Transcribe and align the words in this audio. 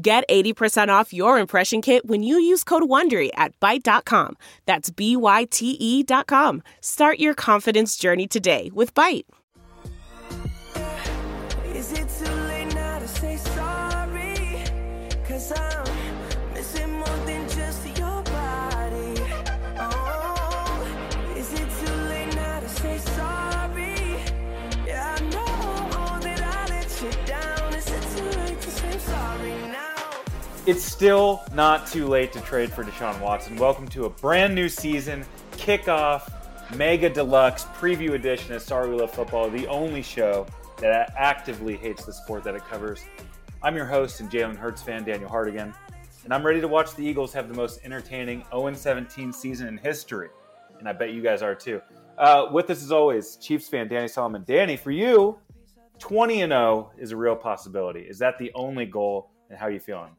Get 0.00 0.28
80% 0.28 0.88
off 0.90 1.12
your 1.12 1.40
impression 1.40 1.82
kit 1.82 2.06
when 2.06 2.22
you 2.22 2.38
use 2.38 2.62
code 2.62 2.84
WONDERY 2.84 3.30
at 3.34 3.58
Byte.com. 3.58 4.36
That's 4.64 4.90
B-Y-T-E 4.90 6.02
dot 6.04 6.28
com. 6.28 6.62
Start 6.80 7.18
your 7.18 7.34
confidence 7.34 7.96
journey 7.96 8.28
today 8.28 8.70
with 8.72 8.94
Byte. 8.94 9.24
Is 11.74 11.92
it 11.92 12.08
too 12.08 12.32
late 12.32 12.72
now 12.74 13.00
to 13.00 13.08
say 13.08 13.38
sorry? 13.38 14.62
Cause 15.26 15.52
I'm 15.52 15.97
It's 30.68 30.84
still 30.84 31.42
not 31.54 31.86
too 31.86 32.06
late 32.08 32.30
to 32.34 32.42
trade 32.42 32.70
for 32.70 32.84
Deshaun 32.84 33.18
Watson. 33.22 33.56
Welcome 33.56 33.88
to 33.88 34.04
a 34.04 34.10
brand 34.10 34.54
new 34.54 34.68
season, 34.68 35.24
kickoff, 35.52 36.30
mega 36.76 37.08
deluxe 37.08 37.64
preview 37.80 38.12
edition 38.12 38.52
of 38.52 38.60
Sorry 38.60 38.90
We 38.90 38.96
Love 38.96 39.10
Football, 39.10 39.48
the 39.48 39.66
only 39.68 40.02
show 40.02 40.46
that 40.82 41.14
actively 41.16 41.74
hates 41.74 42.04
the 42.04 42.12
sport 42.12 42.44
that 42.44 42.54
it 42.54 42.66
covers. 42.66 43.02
I'm 43.62 43.76
your 43.76 43.86
host 43.86 44.20
and 44.20 44.30
Jalen 44.30 44.58
Hurts 44.58 44.82
fan, 44.82 45.04
Daniel 45.04 45.30
Hardigan, 45.30 45.72
and 46.24 46.34
I'm 46.34 46.44
ready 46.44 46.60
to 46.60 46.68
watch 46.68 46.94
the 46.94 47.02
Eagles 47.02 47.32
have 47.32 47.48
the 47.48 47.54
most 47.54 47.80
entertaining 47.82 48.44
0 48.50 48.74
17 48.74 49.32
season 49.32 49.68
in 49.68 49.78
history. 49.78 50.28
And 50.80 50.86
I 50.86 50.92
bet 50.92 51.14
you 51.14 51.22
guys 51.22 51.40
are 51.40 51.54
too. 51.54 51.80
Uh, 52.18 52.48
with 52.52 52.68
us 52.68 52.82
as 52.82 52.92
always, 52.92 53.36
Chiefs 53.36 53.70
fan 53.70 53.88
Danny 53.88 54.06
Solomon. 54.06 54.44
Danny, 54.46 54.76
for 54.76 54.90
you, 54.90 55.38
20 55.98 56.42
and 56.42 56.52
0 56.52 56.92
is 56.98 57.12
a 57.12 57.16
real 57.16 57.36
possibility. 57.36 58.00
Is 58.00 58.18
that 58.18 58.36
the 58.36 58.52
only 58.54 58.84
goal, 58.84 59.30
and 59.48 59.58
how 59.58 59.64
are 59.64 59.70
you 59.70 59.80
feeling? 59.80 60.10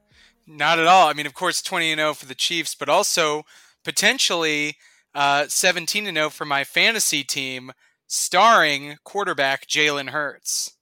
Not 0.52 0.80
at 0.80 0.88
all. 0.88 1.08
I 1.08 1.14
mean, 1.14 1.28
of 1.28 1.36
course, 1.36 1.62
20 1.62 1.92
and 1.92 2.00
0 2.00 2.16
for 2.16 2.26
the 2.26 2.34
Chiefs, 2.34 2.74
but 2.74 2.90
also 2.90 3.44
potentially 3.84 4.78
uh, 5.14 5.46
17 5.48 6.08
and 6.08 6.18
0 6.18 6.32
for 6.32 6.44
my 6.44 6.64
fantasy 6.64 7.24
team, 7.24 7.72
starring 8.08 8.98
quarterback 9.04 9.68
Jalen 9.68 10.10
Hurts. 10.10 10.76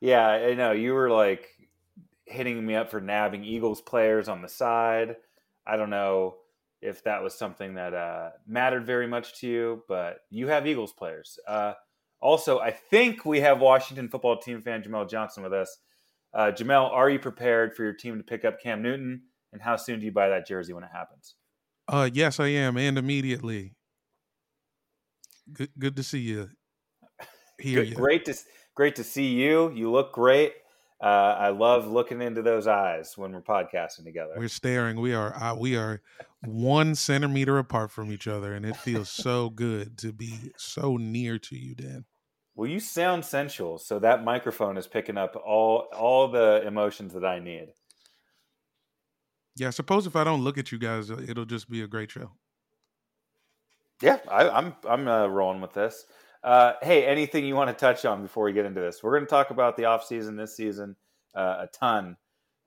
Yeah, 0.00 0.26
I 0.26 0.54
know. 0.54 0.72
You 0.72 0.94
were 0.94 1.10
like 1.10 1.48
hitting 2.24 2.64
me 2.64 2.76
up 2.76 2.90
for 2.90 3.00
nabbing 3.00 3.44
Eagles 3.44 3.82
players 3.82 4.26
on 4.26 4.40
the 4.40 4.48
side. 4.48 5.16
I 5.66 5.76
don't 5.76 5.90
know 5.90 6.36
if 6.80 7.04
that 7.04 7.22
was 7.22 7.34
something 7.34 7.74
that 7.74 7.92
uh, 7.92 8.30
mattered 8.46 8.86
very 8.86 9.06
much 9.06 9.38
to 9.40 9.46
you, 9.46 9.82
but 9.86 10.20
you 10.30 10.48
have 10.48 10.66
Eagles 10.66 10.94
players. 10.94 11.38
Uh, 11.46 11.74
also, 12.20 12.58
I 12.58 12.70
think 12.70 13.26
we 13.26 13.40
have 13.40 13.60
Washington 13.60 14.08
football 14.08 14.38
team 14.38 14.62
fan 14.62 14.82
Jamel 14.82 15.10
Johnson 15.10 15.42
with 15.42 15.52
us. 15.52 15.76
Uh, 16.34 16.50
Jamel, 16.50 16.90
are 16.90 17.10
you 17.10 17.18
prepared 17.18 17.74
for 17.74 17.84
your 17.84 17.92
team 17.92 18.18
to 18.18 18.24
pick 18.24 18.44
up 18.44 18.60
Cam 18.60 18.82
Newton? 18.82 19.22
And 19.52 19.60
how 19.60 19.76
soon 19.76 20.00
do 20.00 20.06
you 20.06 20.12
buy 20.12 20.30
that 20.30 20.46
jersey 20.46 20.72
when 20.72 20.84
it 20.84 20.90
happens? 20.92 21.34
Uh, 21.86 22.08
yes, 22.12 22.40
I 22.40 22.48
am, 22.48 22.76
and 22.78 22.96
immediately. 22.96 23.74
Good, 25.52 25.70
good 25.78 25.96
to 25.96 26.02
see 26.02 26.20
you. 26.20 26.50
Hear 27.58 27.80
Good- 27.80 27.90
you. 27.90 27.94
Great 27.96 28.24
to 28.26 28.34
great 28.74 28.96
to 28.96 29.04
see 29.04 29.28
you. 29.28 29.70
You 29.72 29.90
look 29.90 30.12
great. 30.12 30.54
Uh, 31.02 31.36
I 31.36 31.48
love 31.48 31.88
looking 31.88 32.22
into 32.22 32.42
those 32.42 32.68
eyes 32.68 33.14
when 33.16 33.32
we're 33.32 33.42
podcasting 33.42 34.04
together. 34.04 34.34
We're 34.36 34.46
staring. 34.46 35.00
We 35.00 35.14
are 35.14 35.34
uh, 35.34 35.54
we 35.56 35.76
are 35.76 36.00
one 36.44 36.94
centimeter 36.94 37.58
apart 37.58 37.90
from 37.90 38.12
each 38.12 38.28
other, 38.28 38.54
and 38.54 38.64
it 38.64 38.76
feels 38.76 39.08
so 39.08 39.50
good 39.50 39.98
to 39.98 40.12
be 40.12 40.52
so 40.56 40.96
near 40.96 41.38
to 41.40 41.56
you, 41.56 41.74
Dan. 41.74 42.04
Well, 42.54 42.68
you 42.68 42.80
sound 42.80 43.24
sensual, 43.24 43.78
so 43.78 43.98
that 43.98 44.24
microphone 44.24 44.76
is 44.76 44.86
picking 44.86 45.16
up 45.16 45.36
all 45.36 45.88
all 45.94 46.28
the 46.28 46.62
emotions 46.66 47.14
that 47.14 47.24
I 47.24 47.38
need. 47.38 47.68
Yeah, 49.56 49.68
I 49.68 49.70
suppose 49.70 50.06
if 50.06 50.16
I 50.16 50.24
don't 50.24 50.42
look 50.42 50.58
at 50.58 50.72
you 50.72 50.78
guys, 50.78 51.10
uh, 51.10 51.20
it'll 51.26 51.44
just 51.44 51.70
be 51.70 51.82
a 51.82 51.86
great 51.86 52.10
show. 52.10 52.32
Yeah, 54.02 54.18
I, 54.30 54.48
I'm 54.48 54.74
I'm 54.88 55.08
uh, 55.08 55.26
rolling 55.28 55.60
with 55.60 55.72
this. 55.72 56.04
Uh, 56.42 56.72
hey, 56.82 57.06
anything 57.06 57.44
you 57.44 57.54
want 57.54 57.70
to 57.70 57.74
touch 57.74 58.04
on 58.04 58.20
before 58.20 58.44
we 58.44 58.52
get 58.52 58.66
into 58.66 58.80
this? 58.80 59.02
We're 59.02 59.12
going 59.12 59.24
to 59.24 59.30
talk 59.30 59.50
about 59.50 59.76
the 59.76 59.84
off 59.84 60.04
season 60.04 60.36
this 60.36 60.56
season 60.56 60.96
uh, 61.34 61.56
a 61.60 61.66
ton, 61.68 62.16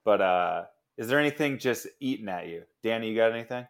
but 0.06 0.22
uh, 0.22 0.63
is 0.97 1.09
there 1.09 1.19
anything 1.19 1.59
just 1.59 1.88
eating 2.00 2.29
at 2.29 2.47
you, 2.47 2.63
Danny? 2.81 3.09
You 3.09 3.16
got 3.16 3.34
anything? 3.34 3.67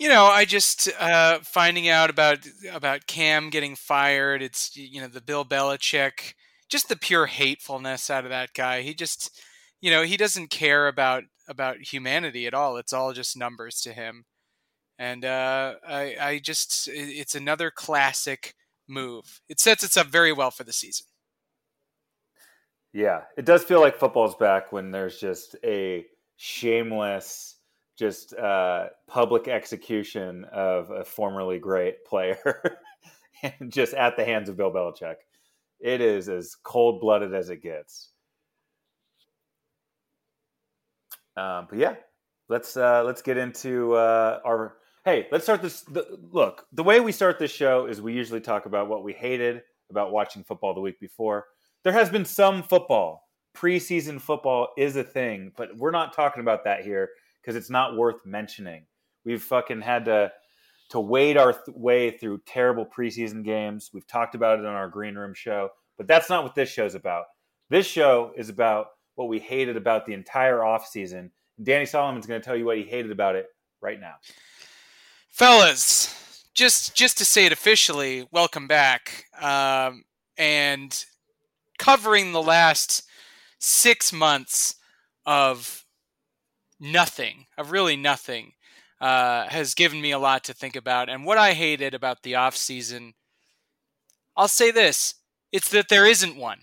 You 0.00 0.08
know, 0.08 0.24
I 0.24 0.46
just 0.46 0.90
uh, 0.98 1.40
finding 1.42 1.88
out 1.88 2.08
about 2.08 2.38
about 2.72 3.06
Cam 3.06 3.50
getting 3.50 3.76
fired. 3.76 4.42
It's 4.42 4.74
you 4.74 5.00
know 5.00 5.08
the 5.08 5.20
Bill 5.20 5.44
Belichick, 5.44 6.32
just 6.70 6.88
the 6.88 6.96
pure 6.96 7.26
hatefulness 7.26 8.08
out 8.08 8.24
of 8.24 8.30
that 8.30 8.54
guy. 8.54 8.80
He 8.80 8.94
just, 8.94 9.38
you 9.82 9.90
know, 9.90 10.02
he 10.02 10.16
doesn't 10.16 10.48
care 10.48 10.88
about 10.88 11.24
about 11.48 11.92
humanity 11.92 12.46
at 12.46 12.54
all. 12.54 12.78
It's 12.78 12.94
all 12.94 13.12
just 13.12 13.36
numbers 13.36 13.82
to 13.82 13.92
him. 13.92 14.24
And 14.98 15.24
uh, 15.24 15.74
I, 15.86 16.16
I 16.20 16.38
just, 16.38 16.88
it's 16.92 17.34
another 17.34 17.70
classic 17.70 18.54
move. 18.86 19.40
It 19.48 19.58
sets 19.60 19.82
us 19.82 19.96
up 19.96 20.06
very 20.06 20.32
well 20.32 20.50
for 20.50 20.62
the 20.64 20.72
season. 20.72 21.06
Yeah, 22.92 23.22
it 23.36 23.44
does 23.44 23.64
feel 23.64 23.80
like 23.80 23.98
football's 23.98 24.34
back 24.34 24.72
when 24.72 24.90
there's 24.90 25.18
just 25.18 25.56
a 25.64 26.06
shameless, 26.36 27.56
just 28.00 28.34
uh, 28.34 28.86
public 29.06 29.46
execution 29.46 30.44
of 30.52 30.90
a 30.90 31.04
formerly 31.04 31.58
great 31.60 32.04
player, 32.04 32.78
just 33.68 33.94
at 33.94 34.16
the 34.16 34.24
hands 34.24 34.48
of 34.48 34.56
Bill 34.56 34.72
Belichick. 34.72 35.16
It 35.78 36.00
is 36.00 36.28
as 36.28 36.56
cold 36.64 37.00
blooded 37.00 37.32
as 37.34 37.50
it 37.50 37.62
gets. 37.62 38.10
Um, 41.36 41.68
but 41.70 41.78
yeah, 41.78 41.94
let's 42.48 42.76
uh, 42.76 43.04
let's 43.04 43.22
get 43.22 43.36
into 43.36 43.94
uh, 43.94 44.40
our. 44.44 44.76
Hey, 45.04 45.28
let's 45.30 45.44
start 45.44 45.62
this. 45.62 45.82
The, 45.82 46.18
look, 46.32 46.66
the 46.72 46.82
way 46.82 47.00
we 47.00 47.12
start 47.12 47.38
this 47.38 47.52
show 47.52 47.86
is 47.86 48.02
we 48.02 48.12
usually 48.12 48.40
talk 48.40 48.66
about 48.66 48.88
what 48.88 49.04
we 49.04 49.12
hated 49.12 49.62
about 49.90 50.10
watching 50.10 50.42
football 50.42 50.74
the 50.74 50.80
week 50.80 50.98
before 50.98 51.46
there 51.82 51.92
has 51.92 52.10
been 52.10 52.24
some 52.24 52.62
football. 52.62 53.28
Preseason 53.56 54.20
football 54.20 54.68
is 54.76 54.96
a 54.96 55.02
thing, 55.04 55.52
but 55.56 55.76
we're 55.76 55.90
not 55.90 56.12
talking 56.12 56.40
about 56.40 56.64
that 56.64 56.84
here 56.84 57.10
because 57.40 57.56
it's 57.56 57.70
not 57.70 57.96
worth 57.96 58.24
mentioning. 58.26 58.86
We've 59.24 59.42
fucking 59.42 59.82
had 59.82 60.06
to 60.06 60.32
to 60.90 61.00
wade 61.00 61.36
our 61.36 61.52
th- 61.52 61.76
way 61.76 62.10
through 62.10 62.40
terrible 62.46 62.84
preseason 62.84 63.44
games. 63.44 63.90
We've 63.94 64.06
talked 64.06 64.34
about 64.34 64.58
it 64.58 64.64
on 64.64 64.74
our 64.74 64.88
green 64.88 65.14
room 65.14 65.34
show, 65.34 65.70
but 65.96 66.08
that's 66.08 66.28
not 66.28 66.42
what 66.42 66.54
this 66.54 66.68
show's 66.68 66.96
about. 66.96 67.26
This 67.68 67.86
show 67.86 68.32
is 68.36 68.48
about 68.48 68.88
what 69.14 69.28
we 69.28 69.38
hated 69.38 69.76
about 69.76 70.04
the 70.04 70.14
entire 70.14 70.58
offseason. 70.58 71.30
Danny 71.62 71.86
Solomon's 71.86 72.26
going 72.26 72.40
to 72.40 72.44
tell 72.44 72.56
you 72.56 72.64
what 72.64 72.76
he 72.76 72.82
hated 72.82 73.12
about 73.12 73.36
it 73.36 73.46
right 73.80 74.00
now. 74.00 74.14
fellas 75.28 76.44
just 76.54 76.94
just 76.96 77.18
to 77.18 77.24
say 77.24 77.46
it 77.46 77.52
officially 77.52 78.26
welcome 78.32 78.66
back 78.66 79.24
um, 79.40 80.04
and 80.36 81.04
covering 81.78 82.32
the 82.32 82.42
last 82.42 83.04
six 83.58 84.12
months 84.12 84.74
of 85.24 85.79
nothing 86.80 87.46
of 87.58 87.70
really 87.70 87.96
nothing 87.96 88.52
uh, 89.00 89.48
has 89.48 89.74
given 89.74 90.00
me 90.00 90.10
a 90.10 90.18
lot 90.18 90.44
to 90.44 90.52
think 90.52 90.76
about 90.76 91.08
and 91.08 91.24
what 91.24 91.38
i 91.38 91.52
hated 91.52 91.94
about 91.94 92.22
the 92.22 92.34
off 92.34 92.56
season 92.56 93.14
i'll 94.36 94.48
say 94.48 94.70
this 94.70 95.14
it's 95.52 95.68
that 95.70 95.88
there 95.88 96.06
isn't 96.06 96.36
one 96.36 96.60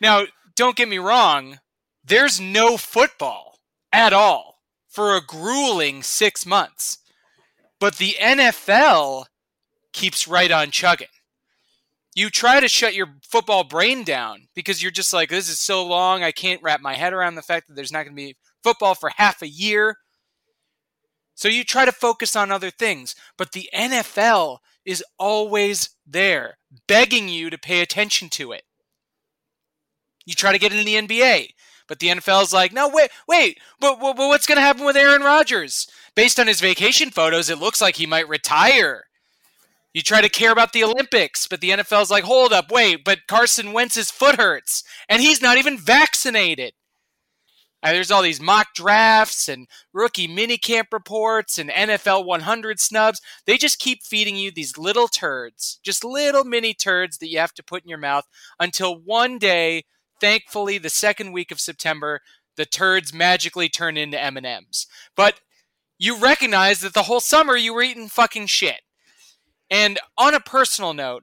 now 0.00 0.24
don't 0.56 0.76
get 0.76 0.88
me 0.88 0.98
wrong 0.98 1.58
there's 2.04 2.40
no 2.40 2.76
football 2.76 3.58
at 3.92 4.12
all 4.12 4.62
for 4.88 5.16
a 5.16 5.20
grueling 5.20 6.02
six 6.02 6.44
months 6.46 6.98
but 7.80 7.96
the 7.96 8.16
NFL 8.20 9.26
keeps 9.92 10.26
right 10.26 10.50
on 10.50 10.70
chugging. 10.70 11.08
You 12.14 12.30
try 12.30 12.58
to 12.58 12.68
shut 12.68 12.94
your 12.94 13.14
football 13.22 13.62
brain 13.62 14.02
down 14.02 14.48
because 14.54 14.82
you're 14.82 14.90
just 14.90 15.12
like, 15.12 15.30
this 15.30 15.48
is 15.48 15.60
so 15.60 15.84
long. 15.86 16.24
I 16.24 16.32
can't 16.32 16.62
wrap 16.62 16.80
my 16.80 16.94
head 16.94 17.12
around 17.12 17.36
the 17.36 17.42
fact 17.42 17.68
that 17.68 17.74
there's 17.74 17.92
not 17.92 18.04
going 18.04 18.16
to 18.16 18.22
be 18.22 18.36
football 18.62 18.94
for 18.94 19.10
half 19.16 19.42
a 19.42 19.48
year. 19.48 19.98
So 21.34 21.48
you 21.48 21.62
try 21.64 21.84
to 21.84 21.92
focus 21.92 22.34
on 22.34 22.50
other 22.50 22.70
things. 22.70 23.14
But 23.36 23.52
the 23.52 23.68
NFL 23.74 24.58
is 24.84 25.04
always 25.18 25.90
there, 26.06 26.58
begging 26.86 27.28
you 27.28 27.50
to 27.50 27.58
pay 27.58 27.80
attention 27.80 28.28
to 28.30 28.52
it. 28.52 28.62
You 30.26 30.34
try 30.34 30.52
to 30.52 30.58
get 30.58 30.72
into 30.72 30.84
the 30.84 30.94
NBA, 30.94 31.50
But 31.86 32.00
the 32.00 32.08
NFL's 32.08 32.52
like, 32.52 32.72
no, 32.72 32.88
wait, 32.88 33.10
wait, 33.26 33.58
but, 33.80 33.98
but, 34.00 34.14
but 34.16 34.28
what's 34.28 34.46
going 34.46 34.56
to 34.56 34.62
happen 34.62 34.84
with 34.84 34.96
Aaron 34.96 35.22
Rodgers? 35.22 35.86
Based 36.14 36.38
on 36.38 36.46
his 36.46 36.60
vacation 36.60 37.10
photos, 37.10 37.48
it 37.48 37.58
looks 37.58 37.80
like 37.80 37.96
he 37.96 38.06
might 38.06 38.28
retire. 38.28 39.04
You 39.94 40.02
try 40.02 40.20
to 40.20 40.28
care 40.28 40.52
about 40.52 40.72
the 40.72 40.84
Olympics, 40.84 41.46
but 41.46 41.60
the 41.60 41.70
NFL's 41.70 42.10
like, 42.10 42.24
hold 42.24 42.52
up, 42.52 42.70
wait, 42.70 43.04
but 43.04 43.26
Carson 43.26 43.72
Wentz's 43.72 44.10
foot 44.10 44.36
hurts, 44.36 44.84
and 45.08 45.22
he's 45.22 45.40
not 45.40 45.56
even 45.56 45.78
vaccinated. 45.78 46.74
Uh, 47.82 47.92
there's 47.92 48.10
all 48.10 48.22
these 48.22 48.40
mock 48.40 48.74
drafts 48.74 49.48
and 49.48 49.68
rookie 49.92 50.26
minicamp 50.26 50.86
reports 50.92 51.58
and 51.58 51.70
NFL 51.70 52.24
100 52.24 52.80
snubs. 52.80 53.20
They 53.46 53.56
just 53.56 53.78
keep 53.78 54.02
feeding 54.02 54.36
you 54.36 54.50
these 54.50 54.76
little 54.76 55.06
turds, 55.06 55.78
just 55.84 56.04
little 56.04 56.44
mini 56.44 56.74
turds 56.74 57.18
that 57.18 57.28
you 57.28 57.38
have 57.38 57.54
to 57.54 57.62
put 57.62 57.84
in 57.84 57.88
your 57.88 57.98
mouth 57.98 58.26
until 58.58 58.98
one 58.98 59.38
day, 59.38 59.84
thankfully, 60.20 60.78
the 60.78 60.90
second 60.90 61.32
week 61.32 61.52
of 61.52 61.60
September, 61.60 62.20
the 62.56 62.66
turds 62.66 63.14
magically 63.14 63.68
turn 63.68 63.96
into 63.96 64.20
M&Ms. 64.20 64.86
But 65.16 65.40
you 65.98 66.16
recognize 66.16 66.80
that 66.80 66.94
the 66.94 67.04
whole 67.04 67.20
summer 67.20 67.56
you 67.56 67.72
were 67.72 67.82
eating 67.82 68.08
fucking 68.08 68.46
shit. 68.46 68.80
And 69.70 70.00
on 70.16 70.34
a 70.34 70.40
personal 70.40 70.94
note, 70.94 71.22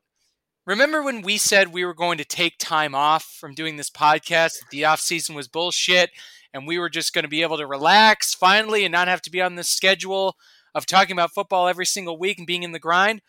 remember 0.66 1.04
when 1.04 1.22
we 1.22 1.38
said 1.38 1.74
we 1.74 1.84
were 1.84 1.94
going 1.94 2.18
to 2.18 2.26
take 2.26 2.58
time 2.58 2.96
off 2.96 3.24
from 3.24 3.54
doing 3.54 3.76
this 3.76 3.90
podcast? 3.90 4.54
The 4.72 4.86
off 4.86 5.02
season 5.02 5.36
was 5.36 5.50
bullshit 5.50 6.12
and 6.56 6.66
we 6.66 6.80
were 6.80 6.90
just 6.90 7.14
going 7.14 7.24
to 7.24 7.30
be 7.30 7.42
able 7.42 7.58
to 7.58 7.68
relax 7.68 8.34
finally 8.34 8.86
and 8.86 8.92
not 8.94 9.10
have 9.10 9.22
to 9.24 9.30
be 9.30 9.42
on 9.42 9.56
the 9.56 9.64
schedule 9.64 10.38
of 10.74 10.86
talking 10.86 11.12
about 11.12 11.34
football 11.34 11.68
every 11.68 11.86
single 11.86 12.18
week 12.18 12.38
and 12.38 12.48
being 12.48 12.64
in 12.64 12.72
the 12.72 12.80
grind. 12.80 13.22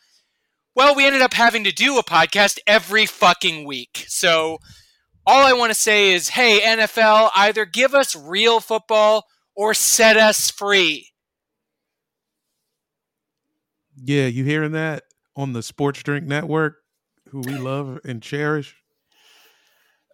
Well, 0.77 0.95
we 0.95 1.05
ended 1.05 1.23
up 1.23 1.35
having 1.35 1.65
to 1.65 1.73
do 1.73 1.99
a 1.99 2.05
podcast 2.05 2.61
every 2.69 3.05
fucking 3.05 3.65
week. 3.65 4.05
So 4.07 4.59
all 5.27 5.45
I 5.45 5.55
want 5.55 5.71
to 5.71 5.79
say 5.79 6.13
is 6.13 6.29
hey, 6.31 6.61
NFL, 6.61 7.31
either 7.35 7.65
give 7.65 7.95
us 7.95 8.15
real 8.15 8.61
football 8.61 9.25
or 9.57 9.75
set 9.75 10.17
us 10.17 10.49
free. 10.49 11.09
Yeah, 13.97 14.27
you 14.27 14.45
hearing 14.45 14.73
that 14.73 15.03
on 15.35 15.53
the 15.53 15.65
Sports 15.65 16.01
Drink 16.05 16.27
Network, 16.27 16.77
who 17.31 17.41
we 17.41 17.59
love 17.59 17.99
and 18.05 18.23
cherish? 18.23 18.77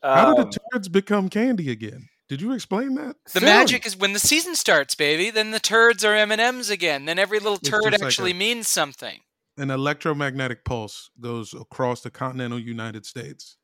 How 0.03 0.35
did 0.35 0.45
Um, 0.45 0.51
the 0.51 0.59
turds 0.73 0.89
become 0.89 1.29
candy 1.29 1.71
again? 1.71 2.09
Did 2.33 2.41
you 2.41 2.55
explain 2.55 2.95
that? 2.95 3.17
The 3.35 3.41
Soon. 3.41 3.45
magic 3.45 3.85
is 3.85 3.95
when 3.95 4.15
the 4.15 4.19
season 4.19 4.55
starts, 4.55 4.95
baby. 4.95 5.29
Then 5.29 5.51
the 5.51 5.61
turds 5.61 6.03
are 6.03 6.15
M 6.15 6.33
and 6.33 6.41
M's 6.41 6.71
again. 6.71 7.05
Then 7.05 7.19
every 7.19 7.39
little 7.39 7.59
turd 7.59 7.83
just 7.83 8.01
like 8.01 8.03
actually 8.03 8.31
a- 8.31 8.35
means 8.35 8.69
something. 8.69 9.21
An 9.59 9.71
electromagnetic 9.71 10.65
pulse 10.65 11.11
goes 11.21 11.53
across 11.53 12.01
the 12.01 12.11
continental 12.11 12.59
United 12.59 13.05
States 13.05 13.59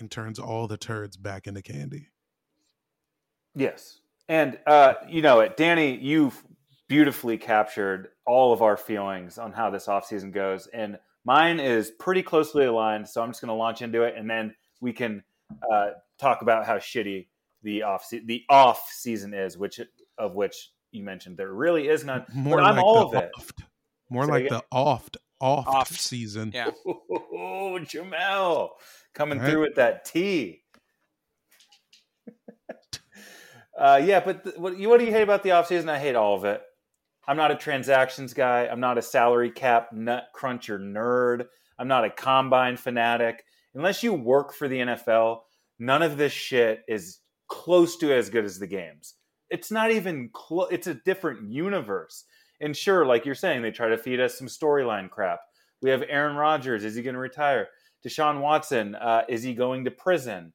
and 0.00 0.10
turns 0.10 0.40
all 0.40 0.66
the 0.66 0.76
turds 0.76 1.16
back 1.16 1.46
into 1.46 1.62
candy. 1.62 2.08
Yes. 3.54 4.00
And 4.28 4.58
uh, 4.66 4.94
you 5.08 5.22
know 5.22 5.38
it, 5.38 5.56
Danny, 5.56 5.96
you've 5.96 6.42
beautifully 6.88 7.38
captured 7.38 8.08
all 8.26 8.52
of 8.52 8.60
our 8.60 8.76
feelings 8.76 9.38
on 9.38 9.52
how 9.52 9.70
this 9.70 9.86
offseason 9.86 10.32
goes. 10.32 10.66
And 10.66 10.98
mine 11.24 11.60
is 11.60 11.92
pretty 11.92 12.24
closely 12.24 12.64
aligned. 12.64 13.06
So 13.06 13.22
I'm 13.22 13.30
just 13.30 13.40
going 13.40 13.50
to 13.50 13.54
launch 13.54 13.82
into 13.82 14.02
it 14.02 14.16
and 14.18 14.28
then 14.28 14.52
we 14.80 14.92
can 14.92 15.22
uh, 15.72 15.90
talk 16.18 16.42
about 16.42 16.66
how 16.66 16.78
shitty 16.78 17.28
the 17.64 17.82
off 17.82 18.04
se- 18.04 18.22
the 18.26 18.44
off 18.48 18.88
season 18.92 19.34
is, 19.34 19.58
which 19.58 19.80
of 20.18 20.34
which 20.36 20.70
you 20.92 21.02
mentioned 21.02 21.36
there 21.36 21.52
really 21.52 21.88
is 21.88 22.04
none. 22.04 22.24
More 22.32 22.58
but 22.58 22.64
I'm 22.64 22.76
like 22.76 22.84
all 22.84 23.08
the 23.08 23.18
of 23.18 23.24
it. 23.24 23.30
More 24.10 24.26
Say 24.26 24.30
like 24.30 24.44
again? 24.46 24.58
the 24.58 24.64
oft, 24.70 25.16
off, 25.40 25.66
Oft. 25.66 25.92
season. 26.00 26.52
Yeah. 26.54 26.70
Oh, 26.86 27.78
Jamel 27.82 28.70
coming 29.14 29.38
Right. 29.40 29.50
through 29.50 29.62
with 29.62 29.74
that 29.76 30.04
T. 30.04 30.62
uh, 33.78 34.00
yeah, 34.04 34.20
but 34.20 34.44
th- 34.44 34.56
what, 34.56 34.78
you, 34.78 34.88
what 34.88 35.00
do 35.00 35.06
you 35.06 35.12
hate 35.12 35.22
about 35.22 35.42
the 35.42 35.50
offseason? 35.50 35.88
I 35.88 35.98
hate 35.98 36.14
all 36.14 36.36
of 36.36 36.44
it. 36.44 36.62
I'm 37.26 37.36
not 37.36 37.50
a 37.50 37.56
transactions 37.56 38.34
guy. 38.34 38.66
I'm 38.66 38.80
not 38.80 38.98
a 38.98 39.02
salary 39.02 39.50
cap 39.50 39.92
nut 39.92 40.24
cruncher 40.34 40.78
nerd. 40.78 41.46
I'm 41.78 41.88
not 41.88 42.04
a 42.04 42.10
combine 42.10 42.76
fanatic. 42.76 43.42
Unless 43.74 44.02
you 44.02 44.12
work 44.12 44.52
for 44.52 44.68
the 44.68 44.78
NFL, 44.78 45.40
none 45.78 46.02
of 46.02 46.16
this 46.16 46.32
shit 46.32 46.82
is 46.86 47.18
close 47.48 47.96
to 47.98 48.12
as 48.12 48.30
good 48.30 48.44
as 48.44 48.58
the 48.58 48.66
games. 48.66 49.14
It's 49.50 49.70
not 49.70 49.90
even 49.90 50.30
close. 50.32 50.68
It's 50.70 50.86
a 50.86 50.94
different 50.94 51.50
universe. 51.50 52.24
And 52.60 52.76
sure, 52.76 53.04
like 53.04 53.26
you're 53.26 53.34
saying, 53.34 53.62
they 53.62 53.70
try 53.70 53.88
to 53.88 53.98
feed 53.98 54.20
us 54.20 54.38
some 54.38 54.46
storyline 54.46 55.10
crap. 55.10 55.40
We 55.82 55.90
have 55.90 56.04
Aaron 56.08 56.36
Rodgers. 56.36 56.84
Is 56.84 56.94
he 56.94 57.02
going 57.02 57.14
to 57.14 57.20
retire? 57.20 57.68
Deshaun 58.06 58.40
Watson. 58.40 58.94
Uh, 58.94 59.22
is 59.28 59.42
he 59.42 59.54
going 59.54 59.84
to 59.84 59.90
prison? 59.90 60.52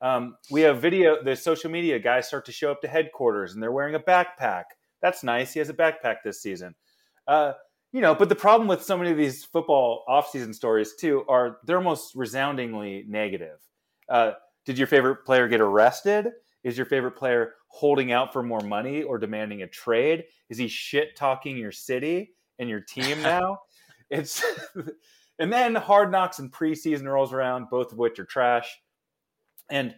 Um, 0.00 0.36
we 0.50 0.62
have 0.62 0.80
video. 0.80 1.22
The 1.22 1.36
social 1.36 1.70
media 1.70 1.98
guys 1.98 2.28
start 2.28 2.44
to 2.46 2.52
show 2.52 2.70
up 2.70 2.82
to 2.82 2.88
headquarters, 2.88 3.54
and 3.54 3.62
they're 3.62 3.72
wearing 3.72 3.94
a 3.94 4.00
backpack. 4.00 4.64
That's 5.00 5.22
nice. 5.22 5.52
He 5.52 5.58
has 5.60 5.68
a 5.68 5.74
backpack 5.74 6.16
this 6.24 6.42
season. 6.42 6.74
Uh, 7.26 7.52
you 7.92 8.00
know, 8.00 8.14
but 8.14 8.28
the 8.28 8.34
problem 8.34 8.68
with 8.68 8.82
so 8.82 8.98
many 8.98 9.10
of 9.10 9.16
these 9.16 9.44
football 9.44 10.04
offseason 10.08 10.54
stories 10.54 10.94
too 10.98 11.24
are 11.28 11.58
they're 11.64 11.78
almost 11.78 12.14
resoundingly 12.14 13.04
negative. 13.08 13.58
Uh, 14.08 14.32
did 14.66 14.76
your 14.76 14.86
favorite 14.86 15.24
player 15.24 15.48
get 15.48 15.60
arrested? 15.60 16.28
Is 16.64 16.76
your 16.76 16.86
favorite 16.86 17.12
player 17.16 17.54
holding 17.68 18.12
out 18.12 18.32
for 18.32 18.42
more 18.42 18.60
money 18.60 19.02
or 19.02 19.18
demanding 19.18 19.62
a 19.62 19.66
trade? 19.66 20.24
Is 20.50 20.58
he 20.58 20.68
shit 20.68 21.16
talking 21.16 21.56
your 21.56 21.72
city 21.72 22.32
and 22.58 22.68
your 22.68 22.80
team 22.80 23.22
now? 23.22 23.60
it's 24.10 24.44
and 25.38 25.52
then 25.52 25.74
hard 25.74 26.10
knocks 26.12 26.38
and 26.38 26.52
preseason 26.52 27.04
rolls 27.04 27.32
around, 27.32 27.68
both 27.70 27.92
of 27.92 27.98
which 27.98 28.18
are 28.18 28.24
trash. 28.24 28.78
And 29.70 29.94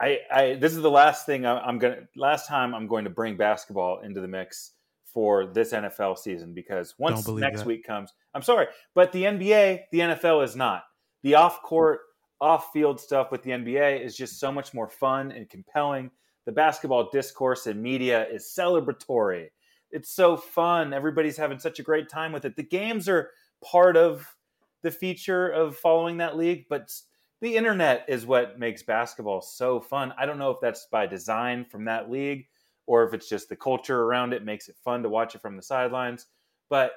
I, 0.00 0.18
I 0.32 0.54
this 0.54 0.72
is 0.74 0.82
the 0.82 0.90
last 0.90 1.26
thing 1.26 1.44
I- 1.46 1.60
I'm 1.60 1.78
gonna 1.78 2.08
last 2.16 2.48
time 2.48 2.74
I'm 2.74 2.86
going 2.86 3.04
to 3.04 3.10
bring 3.10 3.36
basketball 3.36 4.00
into 4.00 4.20
the 4.20 4.28
mix 4.28 4.72
for 5.04 5.46
this 5.46 5.72
NFL 5.72 6.18
season 6.18 6.54
because 6.54 6.94
once 6.98 7.28
next 7.28 7.60
that. 7.60 7.66
week 7.66 7.84
comes, 7.84 8.12
I'm 8.34 8.42
sorry, 8.42 8.66
but 8.94 9.12
the 9.12 9.24
NBA, 9.24 9.80
the 9.92 9.98
NFL 9.98 10.42
is 10.44 10.56
not. 10.56 10.84
The 11.22 11.34
off 11.34 11.62
court, 11.62 12.00
off 12.42 12.72
field 12.72 13.00
stuff 13.00 13.30
with 13.30 13.42
the 13.44 13.52
NBA 13.52 14.04
is 14.04 14.16
just 14.16 14.40
so 14.40 14.50
much 14.50 14.74
more 14.74 14.88
fun 14.88 15.30
and 15.30 15.48
compelling. 15.48 16.10
The 16.44 16.50
basketball 16.50 17.08
discourse 17.10 17.68
and 17.68 17.80
media 17.80 18.26
is 18.28 18.52
celebratory. 18.52 19.46
It's 19.92 20.12
so 20.12 20.36
fun. 20.36 20.92
Everybody's 20.92 21.36
having 21.36 21.60
such 21.60 21.78
a 21.78 21.84
great 21.84 22.08
time 22.08 22.32
with 22.32 22.44
it. 22.44 22.56
The 22.56 22.64
games 22.64 23.08
are 23.08 23.30
part 23.64 23.96
of 23.96 24.26
the 24.82 24.90
feature 24.90 25.48
of 25.50 25.76
following 25.76 26.16
that 26.16 26.36
league, 26.36 26.66
but 26.68 26.92
the 27.40 27.54
internet 27.54 28.04
is 28.08 28.26
what 28.26 28.58
makes 28.58 28.82
basketball 28.82 29.40
so 29.40 29.80
fun. 29.80 30.12
I 30.18 30.26
don't 30.26 30.38
know 30.38 30.50
if 30.50 30.60
that's 30.60 30.88
by 30.90 31.06
design 31.06 31.64
from 31.64 31.84
that 31.84 32.10
league 32.10 32.48
or 32.86 33.04
if 33.04 33.14
it's 33.14 33.28
just 33.28 33.48
the 33.48 33.56
culture 33.56 34.02
around 34.02 34.32
it 34.32 34.44
makes 34.44 34.68
it 34.68 34.76
fun 34.84 35.04
to 35.04 35.08
watch 35.08 35.36
it 35.36 35.42
from 35.42 35.56
the 35.56 35.62
sidelines. 35.62 36.26
But 36.68 36.90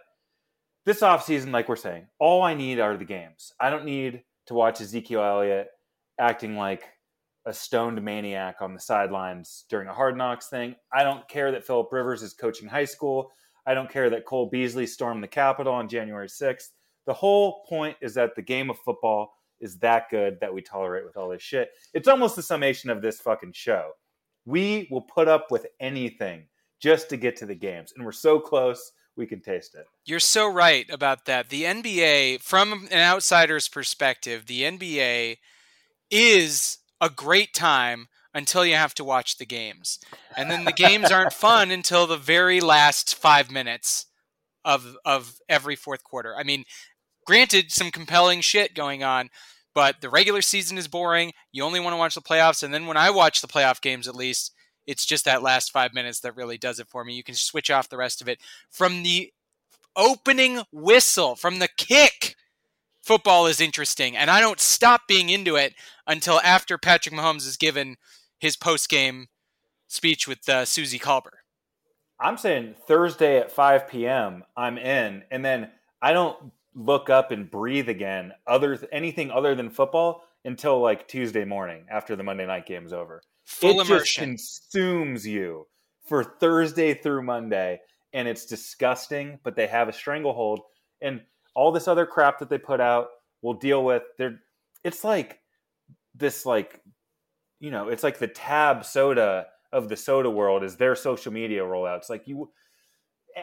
this 0.85 1.01
offseason, 1.01 1.51
like 1.51 1.69
we're 1.69 1.75
saying, 1.75 2.07
all 2.17 2.41
I 2.41 2.55
need 2.55 2.79
are 2.79 2.97
the 2.97 3.05
games. 3.05 3.53
I 3.59 3.69
don't 3.69 3.85
need 3.85 4.23
to 4.47 4.53
watch 4.53 4.81
Ezekiel 4.81 5.21
Elliott 5.23 5.67
acting 6.19 6.55
like 6.55 6.83
a 7.45 7.53
stoned 7.53 8.01
maniac 8.01 8.57
on 8.61 8.73
the 8.73 8.79
sidelines 8.79 9.65
during 9.69 9.87
a 9.87 9.93
hard 9.93 10.17
knocks 10.17 10.47
thing. 10.47 10.75
I 10.91 11.03
don't 11.03 11.27
care 11.29 11.51
that 11.51 11.65
Philip 11.65 11.91
Rivers 11.91 12.23
is 12.23 12.33
coaching 12.33 12.67
high 12.67 12.85
school. 12.85 13.31
I 13.67 13.73
don't 13.73 13.89
care 13.89 14.09
that 14.09 14.25
Cole 14.25 14.49
Beasley 14.49 14.87
stormed 14.87 15.23
the 15.23 15.27
Capitol 15.27 15.73
on 15.73 15.87
January 15.87 16.27
6th. 16.27 16.69
The 17.05 17.13
whole 17.13 17.63
point 17.67 17.97
is 18.01 18.13
that 18.15 18.35
the 18.35 18.41
game 18.41 18.69
of 18.69 18.79
football 18.79 19.33
is 19.59 19.77
that 19.79 20.09
good 20.09 20.37
that 20.41 20.53
we 20.53 20.61
tolerate 20.61 21.05
with 21.05 21.17
all 21.17 21.29
this 21.29 21.41
shit. 21.41 21.69
It's 21.93 22.07
almost 22.07 22.35
the 22.35 22.43
summation 22.43 22.89
of 22.89 23.01
this 23.01 23.19
fucking 23.21 23.53
show. 23.53 23.91
We 24.45 24.87
will 24.91 25.01
put 25.01 25.27
up 25.27 25.51
with 25.51 25.67
anything 25.79 26.47
just 26.79 27.09
to 27.09 27.17
get 27.17 27.35
to 27.37 27.45
the 27.45 27.55
games. 27.55 27.93
And 27.95 28.05
we're 28.05 28.11
so 28.11 28.39
close, 28.39 28.91
we 29.15 29.25
can 29.25 29.39
taste 29.39 29.75
it. 29.75 29.85
You're 30.05 30.19
so 30.19 30.51
right 30.51 30.89
about 30.89 31.25
that. 31.25 31.49
The 31.49 31.63
NBA, 31.63 32.41
from 32.41 32.87
an 32.91 32.99
outsider's 32.99 33.67
perspective, 33.67 34.45
the 34.45 34.63
NBA 34.63 35.37
is 36.11 36.79
a 37.01 37.09
great 37.09 37.53
time 37.53 38.07
until 38.33 38.65
you 38.65 38.75
have 38.75 38.93
to 38.95 39.03
watch 39.03 39.37
the 39.37 39.45
games. 39.45 39.99
And 40.35 40.51
then 40.51 40.65
the 40.65 40.73
games 40.73 41.11
aren't 41.11 41.33
fun 41.47 41.71
until 41.71 42.05
the 42.05 42.17
very 42.17 42.59
last 42.59 43.15
five 43.15 43.49
minutes 43.49 44.07
of 44.65 44.97
of 45.05 45.37
every 45.47 45.75
fourth 45.75 46.03
quarter. 46.03 46.35
I 46.35 46.43
mean, 46.43 46.65
granted, 47.25 47.71
some 47.71 47.91
compelling 47.91 48.41
shit 48.41 48.75
going 48.75 49.03
on, 49.03 49.29
but 49.73 50.01
the 50.01 50.09
regular 50.09 50.41
season 50.41 50.77
is 50.77 50.87
boring. 50.87 51.33
You 51.51 51.63
only 51.63 51.79
want 51.79 51.93
to 51.93 51.97
watch 51.97 52.15
the 52.15 52.21
playoffs, 52.21 52.63
and 52.63 52.73
then 52.73 52.87
when 52.87 52.97
I 52.97 53.09
watch 53.09 53.41
the 53.41 53.47
playoff 53.47 53.81
games, 53.81 54.07
at 54.07 54.15
least 54.15 54.51
it's 54.87 55.05
just 55.05 55.25
that 55.25 55.43
last 55.43 55.71
five 55.71 55.93
minutes 55.93 56.19
that 56.21 56.35
really 56.35 56.57
does 56.57 56.79
it 56.79 56.87
for 56.87 57.03
me. 57.03 57.13
You 57.13 57.23
can 57.23 57.35
switch 57.35 57.71
off 57.71 57.89
the 57.89 57.97
rest 57.97 58.21
of 58.21 58.27
it 58.27 58.39
from 58.69 59.03
the 59.03 59.31
opening 59.95 60.61
whistle, 60.71 61.35
from 61.35 61.59
the 61.59 61.69
kick. 61.77 62.35
Football 63.01 63.45
is 63.45 63.61
interesting, 63.61 64.17
and 64.17 64.31
I 64.31 64.39
don't 64.39 64.59
stop 64.59 65.07
being 65.07 65.29
into 65.29 65.55
it 65.55 65.75
until 66.07 66.39
after 66.41 66.77
Patrick 66.77 67.13
Mahomes 67.13 67.47
is 67.47 67.57
given 67.57 67.97
his 68.39 68.55
post 68.55 68.89
game 68.89 69.27
speech 69.87 70.27
with 70.27 70.47
uh, 70.49 70.65
Suzy 70.65 70.97
Kolber. 70.97 71.37
I'm 72.19 72.37
saying 72.37 72.75
Thursday 72.87 73.37
at 73.37 73.51
5 73.51 73.87
p.m. 73.89 74.43
I'm 74.55 74.77
in, 74.77 75.23
and 75.29 75.43
then 75.43 75.69
I 76.01 76.13
don't 76.13 76.51
look 76.73 77.09
up 77.09 77.31
and 77.31 77.49
breathe 77.49 77.89
again. 77.89 78.33
Other 78.47 78.77
anything 78.91 79.31
other 79.31 79.55
than 79.55 79.69
football 79.69 80.23
until 80.43 80.79
like 80.79 81.07
Tuesday 81.07 81.45
morning 81.45 81.85
after 81.89 82.15
the 82.15 82.23
Monday 82.23 82.45
night 82.45 82.65
game 82.65 82.85
is 82.85 82.93
over. 82.93 83.21
Full 83.45 83.79
it 83.79 83.87
immersion. 83.87 84.35
just 84.35 84.71
consumes 84.71 85.25
you 85.27 85.67
for 86.07 86.23
Thursday 86.23 86.93
through 86.93 87.23
Monday, 87.23 87.79
and 88.13 88.27
it's 88.27 88.45
disgusting. 88.45 89.39
But 89.43 89.55
they 89.55 89.67
have 89.67 89.87
a 89.87 89.93
stranglehold, 89.93 90.61
and 91.01 91.21
all 91.53 91.71
this 91.71 91.87
other 91.87 92.05
crap 92.05 92.39
that 92.39 92.49
they 92.49 92.57
put 92.57 92.81
out, 92.81 93.07
we'll 93.41 93.53
deal 93.53 93.83
with. 93.83 94.03
They're, 94.17 94.39
it's 94.83 95.03
like 95.03 95.39
this, 96.15 96.45
like 96.45 96.81
you 97.59 97.71
know, 97.71 97.89
it's 97.89 98.03
like 98.03 98.19
the 98.19 98.27
tab 98.27 98.85
soda 98.85 99.47
of 99.71 99.89
the 99.89 99.97
soda 99.97 100.29
world 100.29 100.63
is 100.63 100.75
their 100.77 100.95
social 100.95 101.31
media 101.31 101.61
rollout. 101.61 101.97
It's 101.97 102.09
like 102.09 102.27
you. 102.27 102.51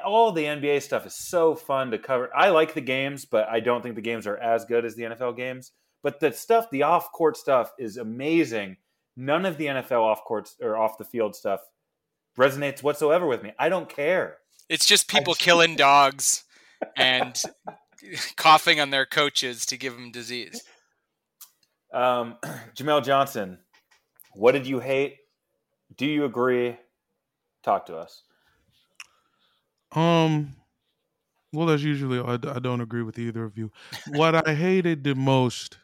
All 0.07 0.33
the 0.33 0.45
NBA 0.45 0.81
stuff 0.81 1.05
is 1.05 1.15
so 1.15 1.55
fun 1.55 1.91
to 1.91 1.99
cover. 1.99 2.31
I 2.35 2.49
like 2.49 2.73
the 2.73 2.81
games, 2.81 3.27
but 3.27 3.47
I 3.49 3.61
don't 3.61 3.83
think 3.83 3.95
the 3.95 4.01
games 4.01 4.27
are 4.27 4.39
as 4.39 4.65
good 4.65 4.87
as 4.87 4.95
the 4.95 5.03
NFL 5.03 5.37
games. 5.37 5.73
But 6.03 6.19
the 6.19 6.33
stuff, 6.33 6.71
the 6.71 6.85
off 6.85 7.13
court 7.13 7.37
stuff, 7.37 7.73
is 7.79 7.99
amazing. 7.99 8.79
None 9.17 9.45
of 9.45 9.59
the 9.59 9.67
NFL 9.67 10.01
off 10.03 10.25
court 10.25 10.51
or 10.61 10.77
off 10.77 10.99
the 10.99 11.05
field 11.05 11.37
stuff 11.37 11.61
resonates 12.39 12.83
whatsoever 12.83 13.27
with 13.27 13.43
me. 13.43 13.53
I 13.59 13.69
don't 13.69 13.89
care. 13.89 14.39
It's 14.69 14.87
just 14.87 15.09
people 15.09 15.35
killing 15.35 15.77
dogs 15.77 16.45
and 16.97 17.41
coughing 18.37 18.81
on 18.81 18.91
their 18.91 19.07
coaches 19.07 19.67
to 19.67 19.77
give 19.77 19.95
them 19.95 20.11
disease. 20.11 20.63
Um, 21.93 22.37
Jamel 22.75 23.05
Johnson, 23.05 23.59
what 24.33 24.53
did 24.53 24.67
you 24.67 24.81
hate? 24.81 25.19
Do 25.97 26.07
you 26.07 26.25
agree? 26.25 26.79
Talk 27.63 27.87
to 27.87 27.97
us. 27.97 28.23
Um, 29.95 30.57
well, 31.53 31.69
as 31.69 31.85
usually, 31.85 32.19
I, 32.19 32.35
I 32.35 32.59
don't 32.59 32.81
agree 32.81 33.03
with 33.03 33.19
either 33.19 33.45
of 33.45 33.59
you. 33.59 33.71
What 34.09 34.49
I 34.49 34.55
hated 34.55 35.05
the 35.05 35.15
most 35.15 35.77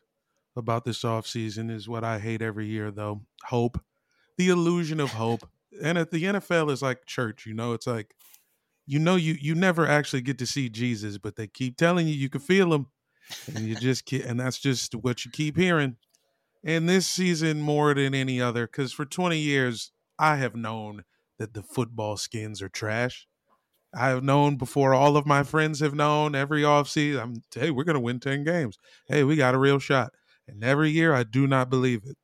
about 0.59 0.85
this 0.85 1.03
offseason 1.03 1.71
is 1.71 1.89
what 1.89 2.05
I 2.05 2.19
hate 2.19 2.43
every 2.43 2.67
year, 2.67 2.91
though 2.91 3.23
hope, 3.45 3.81
the 4.37 4.49
illusion 4.49 5.01
of 5.01 5.11
hope. 5.11 5.49
And 5.83 5.97
at 5.97 6.11
the 6.11 6.25
NFL 6.25 6.71
is 6.71 6.83
like 6.83 7.07
church, 7.07 7.47
you 7.47 7.55
know, 7.55 7.73
it's 7.73 7.87
like, 7.87 8.15
you 8.87 8.99
know, 8.99 9.17
you 9.17 9.37
you 9.41 9.55
never 9.55 9.87
actually 9.87 10.23
get 10.23 10.39
to 10.39 10.47
see 10.47 10.69
Jesus, 10.69 11.19
but 11.19 11.37
they 11.37 11.47
keep 11.47 11.77
telling 11.77 12.09
you 12.09 12.15
you 12.15 12.31
can 12.31 12.41
feel 12.41 12.73
him, 12.73 12.87
and 13.47 13.61
you 13.61 13.77
just 13.77 14.07
ke- 14.07 14.25
and 14.27 14.41
that's 14.41 14.59
just 14.59 14.95
what 14.95 15.25
you 15.25 15.31
keep 15.31 15.57
hearing. 15.57 15.97
And 16.65 16.89
this 16.89 17.07
season, 17.07 17.61
more 17.61 17.95
than 17.95 18.15
any 18.15 18.41
other, 18.41 18.67
because 18.67 18.93
for 18.93 19.05
20 19.05 19.39
years, 19.39 19.93
I 20.19 20.37
have 20.37 20.57
known 20.57 21.05
that 21.39 21.55
the 21.55 21.63
football 21.63 22.17
skins 22.17 22.61
are 22.63 22.69
trash. 22.69 23.27
I 23.95 24.09
have 24.09 24.23
known 24.23 24.57
before 24.57 24.93
all 24.95 25.17
of 25.17 25.27
my 25.27 25.43
friends 25.43 25.81
have 25.81 25.95
known 25.95 26.35
every 26.35 26.63
offseason. 26.63 27.21
I'm 27.21 27.43
hey, 27.55 27.71
we're 27.71 27.85
gonna 27.85 28.01
win 28.01 28.21
10 28.21 28.45
games. 28.45 28.79
Hey, 29.07 29.23
we 29.25 29.37
got 29.37 29.55
a 29.55 29.59
real 29.59 29.79
shot. 29.79 30.13
And 30.49 30.65
every 30.65 30.91
year 30.91 31.13
I 31.15 31.23
do 31.23 31.47
not 31.47 31.71
believe 31.71 32.03
it. 32.05 32.17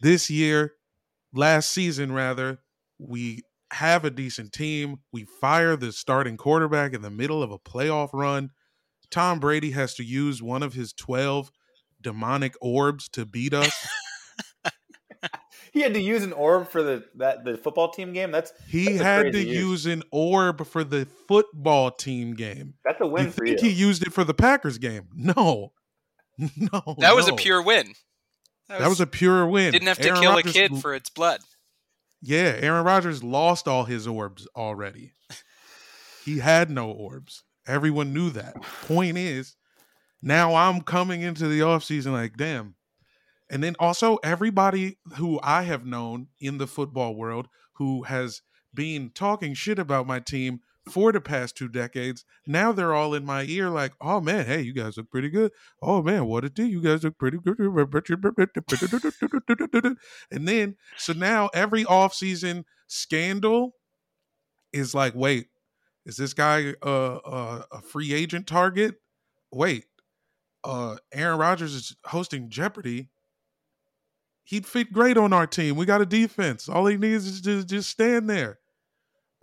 This 0.00 0.28
year, 0.28 0.72
last 1.32 1.70
season 1.70 2.12
rather, 2.12 2.58
we 2.98 3.42
have 3.72 4.04
a 4.04 4.10
decent 4.10 4.52
team. 4.52 4.98
We 5.12 5.24
fire 5.24 5.76
the 5.76 5.92
starting 5.92 6.36
quarterback 6.36 6.92
in 6.92 7.02
the 7.02 7.10
middle 7.10 7.42
of 7.42 7.50
a 7.50 7.58
playoff 7.58 8.10
run. 8.12 8.50
Tom 9.10 9.38
Brady 9.40 9.70
has 9.70 9.94
to 9.94 10.04
use 10.04 10.42
one 10.42 10.62
of 10.62 10.74
his 10.74 10.92
12 10.92 11.50
demonic 12.02 12.54
orbs 12.60 13.08
to 13.10 13.24
beat 13.24 13.54
us. 13.54 13.86
He 15.72 15.80
had 15.80 15.94
to 15.94 16.00
use 16.00 16.22
an 16.22 16.32
orb 16.32 16.68
for 16.68 16.84
the 16.84 17.02
that 17.16 17.44
the 17.44 17.56
football 17.56 17.90
team 17.90 18.12
game. 18.12 18.30
That's 18.30 18.52
He 18.68 18.84
That's 18.84 19.00
a 19.00 19.04
had 19.04 19.32
to 19.32 19.42
use. 19.42 19.56
use 19.56 19.86
an 19.86 20.04
orb 20.12 20.64
for 20.66 20.84
the 20.84 21.08
football 21.26 21.90
team 21.90 22.34
game. 22.34 22.74
that's 22.84 23.00
a 23.00 23.04
You 23.04 23.10
win 23.10 23.32
for 23.32 23.44
you. 23.44 23.56
think 23.56 23.60
he 23.66 23.70
used 23.72 24.06
it 24.06 24.12
for 24.12 24.22
the 24.22 24.34
Packers 24.34 24.78
game? 24.78 25.08
No. 25.12 25.72
No. 26.56 26.96
That 26.98 27.14
was 27.14 27.28
a 27.28 27.32
pure 27.34 27.62
win. 27.62 27.94
That 28.68 28.88
was 28.88 29.00
a 29.00 29.06
pure 29.06 29.46
win. 29.46 29.72
didn't 29.72 29.88
have 29.88 29.98
to 29.98 30.08
Aaron 30.08 30.20
kill 30.20 30.32
Rodgers- 30.32 30.50
a 30.50 30.54
kid 30.54 30.78
for 30.78 30.94
its 30.94 31.10
blood. 31.10 31.40
Yeah, 32.22 32.56
Aaron 32.58 32.84
Rodgers 32.84 33.22
lost 33.22 33.68
all 33.68 33.84
his 33.84 34.06
orbs 34.06 34.48
already. 34.56 35.12
He 36.24 36.38
had 36.38 36.70
no 36.70 36.90
orbs. 36.90 37.44
Everyone 37.66 38.14
knew 38.14 38.30
that. 38.30 38.62
Point 38.86 39.18
is, 39.18 39.56
now 40.22 40.54
I'm 40.54 40.80
coming 40.80 41.20
into 41.20 41.46
the 41.48 41.60
offseason 41.60 42.12
like, 42.12 42.38
damn. 42.38 42.76
And 43.50 43.62
then 43.62 43.76
also, 43.78 44.16
everybody 44.24 44.96
who 45.16 45.38
I 45.42 45.62
have 45.62 45.84
known 45.84 46.28
in 46.40 46.56
the 46.56 46.66
football 46.66 47.14
world 47.14 47.48
who 47.74 48.04
has 48.04 48.40
been 48.72 49.10
talking 49.10 49.52
shit 49.52 49.78
about 49.78 50.06
my 50.06 50.18
team 50.18 50.60
for 50.88 51.12
the 51.12 51.20
past 51.20 51.56
two 51.56 51.68
decades, 51.68 52.24
now 52.46 52.72
they're 52.72 52.94
all 52.94 53.14
in 53.14 53.24
my 53.24 53.44
ear 53.44 53.70
like, 53.70 53.92
oh 54.00 54.20
man, 54.20 54.44
hey, 54.46 54.60
you 54.62 54.72
guys 54.74 54.96
look 54.96 55.10
pretty 55.10 55.30
good. 55.30 55.52
Oh 55.80 56.02
man, 56.02 56.26
what 56.26 56.44
a 56.44 56.50
do? 56.50 56.64
You 56.64 56.82
guys 56.82 57.04
look 57.04 57.18
pretty 57.18 57.38
good. 57.38 57.56
And 60.30 60.48
then, 60.48 60.76
so 60.96 61.12
now 61.12 61.48
every 61.54 61.84
offseason 61.84 62.64
scandal 62.86 63.74
is 64.72 64.94
like, 64.94 65.14
wait, 65.14 65.46
is 66.04 66.16
this 66.16 66.34
guy 66.34 66.74
uh, 66.82 67.16
uh, 67.16 67.62
a 67.72 67.80
free 67.80 68.12
agent 68.12 68.46
target? 68.46 68.96
Wait, 69.50 69.86
uh, 70.64 70.96
Aaron 71.12 71.38
Rodgers 71.38 71.74
is 71.74 71.96
hosting 72.04 72.50
Jeopardy. 72.50 73.08
He'd 74.42 74.66
fit 74.66 74.92
great 74.92 75.16
on 75.16 75.32
our 75.32 75.46
team. 75.46 75.76
We 75.76 75.86
got 75.86 76.02
a 76.02 76.06
defense. 76.06 76.68
All 76.68 76.84
he 76.84 76.98
needs 76.98 77.26
is 77.26 77.40
to 77.42 77.64
just 77.64 77.88
stand 77.88 78.28
there. 78.28 78.58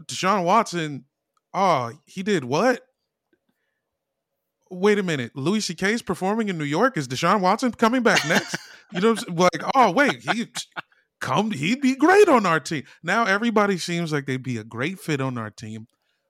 Deshaun 0.05 0.43
Watson, 0.43 1.05
oh, 1.53 1.91
he 2.05 2.23
did 2.23 2.43
what? 2.43 2.81
Wait 4.69 4.97
a 4.97 5.03
minute. 5.03 5.31
Louis 5.35 5.59
C.K. 5.59 5.93
is 5.93 6.01
performing 6.01 6.47
in 6.47 6.57
New 6.57 6.63
York. 6.63 6.95
Is 6.95 7.07
Deshaun 7.07 7.41
Watson 7.41 7.71
coming 7.71 8.03
back 8.03 8.25
next? 8.27 8.55
you 8.91 9.01
know, 9.01 9.15
like, 9.27 9.61
oh 9.75 9.91
wait, 9.91 10.21
he 10.21 10.47
come. 11.19 11.51
He'd 11.51 11.81
be 11.81 11.95
great 11.95 12.29
on 12.29 12.45
our 12.45 12.59
team. 12.59 12.83
Now 13.03 13.25
everybody 13.25 13.77
seems 13.77 14.11
like 14.11 14.25
they'd 14.25 14.43
be 14.43 14.57
a 14.57 14.63
great 14.63 14.99
fit 14.99 15.21
on 15.21 15.37
our 15.37 15.49
team. 15.49 15.87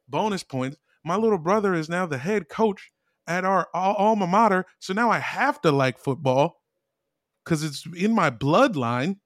Bonus 0.07 0.43
points. 0.43 0.77
My 1.03 1.15
little 1.15 1.37
brother 1.37 1.73
is 1.73 1.89
now 1.89 2.05
the 2.05 2.17
head 2.17 2.49
coach 2.49 2.91
at 3.27 3.45
our 3.45 3.67
alma 3.73 4.27
mater, 4.27 4.65
so 4.79 4.93
now 4.93 5.09
I 5.09 5.19
have 5.19 5.61
to 5.61 5.71
like 5.71 5.97
football 5.97 6.61
because 7.43 7.63
it's 7.63 7.85
in 7.95 8.13
my 8.13 8.29
bloodline. 8.29 9.17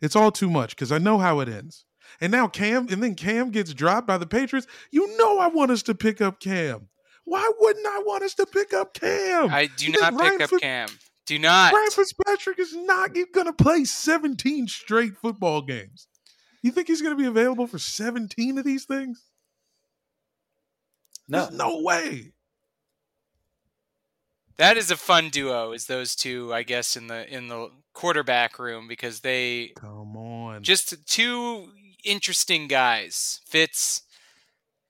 It's 0.00 0.16
all 0.16 0.30
too 0.30 0.48
much 0.48 0.70
because 0.70 0.92
I 0.92 0.98
know 0.98 1.18
how 1.18 1.40
it 1.40 1.48
ends. 1.48 1.84
And 2.20 2.32
now 2.32 2.48
Cam, 2.48 2.88
and 2.90 3.02
then 3.02 3.14
Cam 3.14 3.50
gets 3.50 3.72
dropped 3.74 4.06
by 4.06 4.18
the 4.18 4.26
Patriots. 4.26 4.66
You 4.90 5.16
know 5.18 5.38
I 5.38 5.48
want 5.48 5.70
us 5.70 5.82
to 5.84 5.94
pick 5.94 6.20
up 6.20 6.40
Cam. 6.40 6.88
Why 7.24 7.50
wouldn't 7.60 7.86
I 7.86 7.98
want 8.06 8.22
us 8.24 8.34
to 8.34 8.46
pick 8.46 8.72
up 8.72 8.94
Cam? 8.94 9.50
I 9.50 9.66
do 9.76 9.92
not 9.92 10.12
pick 10.12 10.20
Ryan 10.20 10.42
up 10.42 10.50
Fitz- 10.50 10.62
Cam. 10.62 10.88
Do 11.26 11.38
not. 11.38 11.74
Ryan 11.74 11.90
Fitzpatrick 11.90 12.58
is 12.58 12.74
not 12.74 13.12
going 13.12 13.46
to 13.46 13.52
play 13.52 13.84
17 13.84 14.66
straight 14.66 15.14
football 15.18 15.60
games. 15.60 16.06
You 16.62 16.70
think 16.70 16.88
he's 16.88 17.02
going 17.02 17.14
to 17.14 17.20
be 17.22 17.28
available 17.28 17.66
for 17.66 17.78
17 17.78 18.56
of 18.56 18.64
these 18.64 18.86
things? 18.86 19.22
no, 21.28 21.40
There's 21.44 21.52
no 21.58 21.80
way. 21.82 22.32
That 24.56 24.76
is 24.76 24.90
a 24.90 24.96
fun 24.96 25.28
duo. 25.28 25.72
Is 25.72 25.86
those 25.86 26.16
two? 26.16 26.52
I 26.52 26.62
guess 26.64 26.96
in 26.96 27.06
the 27.06 27.32
in 27.32 27.48
the 27.48 27.68
quarterback 27.92 28.58
room 28.58 28.88
because 28.88 29.20
they 29.20 29.72
Come 29.76 30.16
on. 30.16 30.62
just 30.64 31.06
two 31.08 31.68
interesting 32.04 32.68
guys, 32.68 33.40
Fitz 33.46 34.02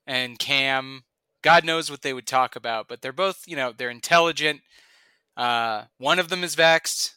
and 0.07 0.39
Cam. 0.39 1.05
God 1.43 1.65
knows 1.65 1.91
what 1.91 2.03
they 2.03 2.13
would 2.13 2.27
talk 2.27 2.57
about, 2.57 2.89
but 2.89 3.01
they're 3.03 3.13
both, 3.13 3.45
you 3.47 3.57
know, 3.57 3.73
they're 3.77 3.91
intelligent. 3.91 4.61
Uh, 5.37 5.85
one 5.99 6.19
of 6.19 6.29
them 6.29 6.43
is 6.43 6.55
vexed. 6.55 7.15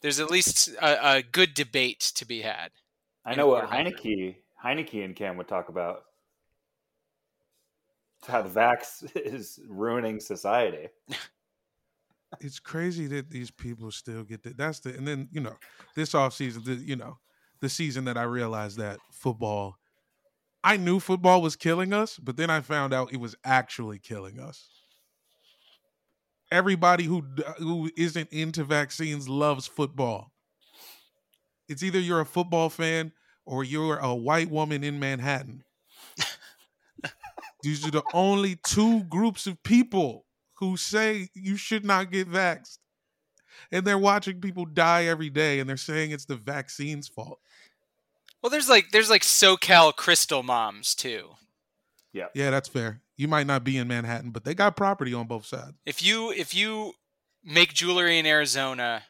There's 0.00 0.18
at 0.18 0.30
least 0.30 0.68
a, 0.80 1.16
a 1.18 1.22
good 1.22 1.54
debate 1.54 2.00
to 2.16 2.26
be 2.26 2.42
had. 2.42 2.70
I 3.24 3.36
know 3.36 3.46
what 3.46 3.68
quarterback 3.68 4.02
Heinicke, 4.02 4.36
Heinicke 4.64 5.04
and 5.04 5.14
Cam 5.14 5.36
would 5.36 5.46
talk 5.46 5.68
about. 5.68 6.02
How 8.26 8.42
the 8.42 8.48
vax 8.48 9.08
is 9.16 9.60
ruining 9.68 10.18
society. 10.18 10.88
it's 12.40 12.58
crazy 12.58 13.06
that 13.08 13.30
these 13.30 13.50
people 13.50 13.90
still 13.92 14.24
get 14.24 14.42
that. 14.42 14.56
That's 14.56 14.80
the 14.80 14.96
and 14.96 15.06
then 15.06 15.28
you 15.30 15.40
know 15.40 15.56
this 15.94 16.12
offseason, 16.12 16.64
the 16.64 16.74
you 16.74 16.96
know 16.96 17.18
the 17.62 17.68
season 17.68 18.04
that 18.04 18.18
I 18.18 18.24
realized 18.24 18.76
that 18.78 18.98
football. 19.12 19.78
I 20.64 20.76
knew 20.76 21.00
football 21.00 21.40
was 21.40 21.56
killing 21.56 21.92
us, 21.92 22.18
but 22.18 22.36
then 22.36 22.50
I 22.50 22.60
found 22.60 22.92
out 22.92 23.12
it 23.12 23.20
was 23.20 23.36
actually 23.44 24.00
killing 24.00 24.38
us. 24.38 24.68
Everybody 26.50 27.04
who 27.04 27.22
who 27.58 27.90
isn't 27.96 28.30
into 28.30 28.64
vaccines 28.64 29.28
loves 29.28 29.66
football. 29.66 30.32
It's 31.68 31.82
either 31.82 32.00
you're 32.00 32.20
a 32.20 32.26
football 32.26 32.68
fan 32.68 33.12
or 33.46 33.64
you're 33.64 33.96
a 33.96 34.14
white 34.14 34.50
woman 34.50 34.84
in 34.84 34.98
Manhattan. 34.98 35.64
These 37.62 37.86
are 37.86 37.92
the 37.92 38.02
only 38.12 38.56
two 38.56 39.04
groups 39.04 39.46
of 39.46 39.62
people 39.62 40.26
who 40.54 40.76
say 40.76 41.28
you 41.34 41.56
should 41.56 41.84
not 41.84 42.10
get 42.10 42.28
vaxxed. 42.28 42.78
And 43.70 43.86
they're 43.86 43.98
watching 43.98 44.40
people 44.40 44.64
die 44.64 45.04
every 45.04 45.30
day 45.30 45.60
and 45.60 45.68
they're 45.68 45.76
saying 45.76 46.10
it's 46.10 46.26
the 46.26 46.36
vaccine's 46.36 47.08
fault. 47.08 47.38
Well, 48.42 48.50
there's 48.50 48.68
like 48.68 48.90
there's 48.90 49.10
like 49.10 49.22
SoCal 49.22 49.94
Crystal 49.94 50.42
moms 50.42 50.94
too. 50.94 51.30
Yeah, 52.12 52.26
Yeah, 52.34 52.50
that's 52.50 52.68
fair. 52.68 53.00
You 53.16 53.28
might 53.28 53.46
not 53.46 53.64
be 53.64 53.78
in 53.78 53.88
Manhattan, 53.88 54.30
but 54.30 54.44
they 54.44 54.54
got 54.54 54.76
property 54.76 55.14
on 55.14 55.26
both 55.26 55.46
sides. 55.46 55.74
If 55.86 56.02
you 56.02 56.32
if 56.32 56.54
you 56.54 56.94
make 57.44 57.72
jewelry 57.72 58.18
in 58.18 58.26
Arizona 58.26 59.04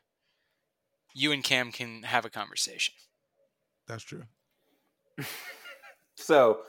you 1.15 1.33
and 1.33 1.45
Cam 1.45 1.73
can 1.73 2.03
have 2.03 2.25
a 2.25 2.31
conversation. 2.31 2.95
That's 3.87 4.05
true. 4.05 4.25
So, 6.15 6.61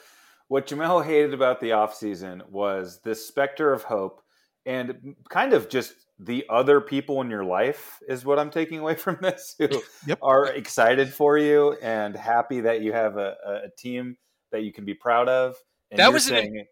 what 0.48 0.66
Jamel 0.66 1.06
hated 1.06 1.34
about 1.34 1.60
the 1.60 1.72
offseason 1.72 2.50
was 2.50 3.02
this 3.04 3.28
specter 3.28 3.72
of 3.72 3.84
hope 3.84 4.24
and 4.66 5.16
kind 5.30 5.54
of 5.54 5.70
just 5.70 5.94
the 6.20 6.46
other 6.50 6.80
people 6.80 7.22
in 7.22 7.30
your 7.30 7.44
life 7.44 8.00
is 8.08 8.24
what 8.26 8.40
I'm 8.40 8.50
taking 8.52 8.80
away 8.80 8.96
from 9.06 9.18
this 9.22 9.56
who 9.58 9.68
Yep. 10.08 10.20
are 10.22 10.46
excited 10.48 11.14
for 11.14 11.38
you 11.38 11.74
and 11.82 12.16
happy 12.16 12.62
that 12.62 12.82
you 12.82 12.94
have 12.94 13.18
a, 13.18 13.36
a- 13.46 13.54
a 13.66 13.70
team 13.78 14.16
that 14.52 14.62
you 14.64 14.72
can 14.72 14.86
be 14.86 14.94
proud 14.94 15.28
of. 15.28 15.56
And 15.92 16.00
That 16.00 16.06
you're 16.06 16.14
was 16.14 16.30
an- 16.30 16.66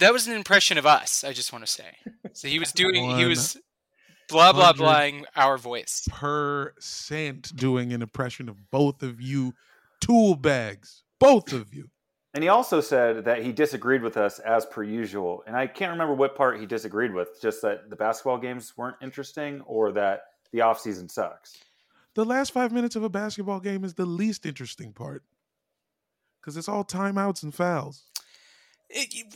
That 0.00 0.12
was 0.12 0.26
an 0.26 0.34
impression 0.34 0.78
of 0.78 0.86
us. 0.86 1.24
I 1.24 1.32
just 1.32 1.52
want 1.52 1.64
to 1.66 1.70
say. 1.70 1.96
So 2.32 2.48
he 2.48 2.58
was 2.58 2.72
doing. 2.72 3.16
he 3.18 3.24
was 3.26 3.56
blah 4.28 4.52
blah 4.52 4.72
hundred- 4.72 4.82
blahing 4.82 5.24
our 5.36 5.58
voice. 5.58 6.06
Percent 6.10 7.54
doing 7.56 7.92
an 7.92 8.02
impression 8.02 8.48
of 8.48 8.70
both 8.70 9.02
of 9.02 9.20
you 9.20 9.52
tool 10.00 10.34
bags. 10.36 11.02
Both 11.20 11.52
of 11.52 11.74
you. 11.74 11.88
And 12.38 12.44
he 12.44 12.48
also 12.50 12.80
said 12.80 13.24
that 13.24 13.42
he 13.42 13.50
disagreed 13.50 14.00
with 14.00 14.16
us 14.16 14.38
as 14.38 14.64
per 14.64 14.84
usual. 14.84 15.42
And 15.48 15.56
I 15.56 15.66
can't 15.66 15.90
remember 15.90 16.14
what 16.14 16.36
part 16.36 16.60
he 16.60 16.66
disagreed 16.66 17.12
with, 17.12 17.42
just 17.42 17.62
that 17.62 17.90
the 17.90 17.96
basketball 17.96 18.38
games 18.38 18.74
weren't 18.76 18.94
interesting 19.02 19.60
or 19.62 19.90
that 19.90 20.20
the 20.52 20.60
offseason 20.60 21.10
sucks. 21.10 21.58
The 22.14 22.24
last 22.24 22.52
five 22.52 22.70
minutes 22.70 22.94
of 22.94 23.02
a 23.02 23.08
basketball 23.08 23.58
game 23.58 23.82
is 23.82 23.94
the 23.94 24.06
least 24.06 24.46
interesting 24.46 24.92
part. 24.92 25.24
Because 26.40 26.56
it's 26.56 26.68
all 26.68 26.84
timeouts 26.84 27.42
and 27.42 27.52
fouls. 27.52 28.04
It- 28.88 29.26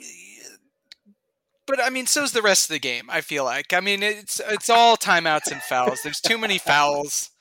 but 1.66 1.82
I 1.82 1.90
mean, 1.90 2.06
so's 2.06 2.30
the 2.30 2.40
rest 2.40 2.71
of 2.71 2.75
the 2.75 2.78
game. 2.78 3.11
I 3.11 3.21
feel 3.21 3.42
like. 3.42 3.73
I 3.73 3.80
mean, 3.80 4.04
it's 4.04 4.40
it's 4.47 4.71
all 4.71 4.97
timeouts 4.97 5.50
and 5.50 5.61
fouls. 5.61 6.02
There's 6.04 6.21
too 6.21 6.38
many 6.38 6.56
fouls. 6.59 7.32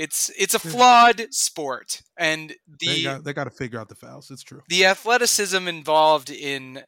It's 0.00 0.30
it's 0.38 0.54
a 0.54 0.58
flawed 0.58 1.26
sport, 1.30 2.00
and 2.16 2.54
They 2.80 2.96
the 2.96 3.02
got 3.04 3.24
they 3.24 3.32
got 3.34 3.44
to 3.44 3.50
figure 3.50 3.78
out 3.78 3.90
the 3.90 3.94
fouls. 3.94 4.30
It's 4.30 4.42
true. 4.42 4.62
the 4.66 4.86
athleticism 4.86 5.68
involved 5.68 6.30
in 6.30 6.84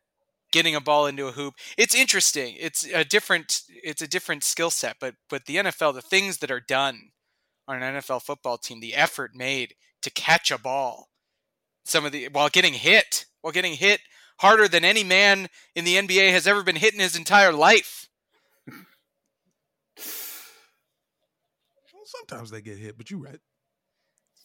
getting 0.51 0.75
a 0.75 0.81
ball 0.81 1.07
into 1.07 1.27
a 1.27 1.33
hoop 1.33 1.55
it's 1.79 1.95
interesting 1.95 2.55
it's 2.61 2.85
a 2.93 3.05
different 3.05 3.63
it's 3.69 4.03
a 4.03 4.07
different 4.07 4.45
skill 4.45 4.71
set 4.71 4.97
but 5.01 5.15
but 5.31 5.47
the 5.47 5.57
NFL 5.57 5.95
the 5.95 6.03
things 6.03 6.39
that 6.39 6.51
are 6.51 6.61
done 6.61 7.11
on 7.67 7.83
an 7.83 7.95
NFL 7.95 8.21
football 8.23 8.59
team 8.59 8.81
the 8.81 8.95
effort 8.95 9.31
made 9.35 9.75
to 10.03 10.11
catch 10.11 10.51
a 10.51 10.59
ball 10.59 11.09
some 11.85 12.05
of 12.05 12.13
the 12.13 12.29
while 12.33 12.51
getting 12.51 12.75
hit 12.75 13.25
while 13.41 13.53
getting 13.53 13.75
hit 13.75 14.01
harder 14.41 14.69
than 14.69 14.85
any 14.85 15.05
man 15.05 15.49
in 15.75 15.85
the 15.85 15.97
NBA 15.97 16.31
has 16.31 16.47
ever 16.47 16.63
been 16.63 16.77
hit 16.77 16.93
in 16.93 17.01
his 17.01 17.17
entire 17.17 17.53
life 17.53 18.02
sometimes 22.17 22.51
they 22.51 22.61
get 22.61 22.79
hit, 22.79 22.97
but 22.97 23.11
you're 23.11 23.21
right. 23.21 23.41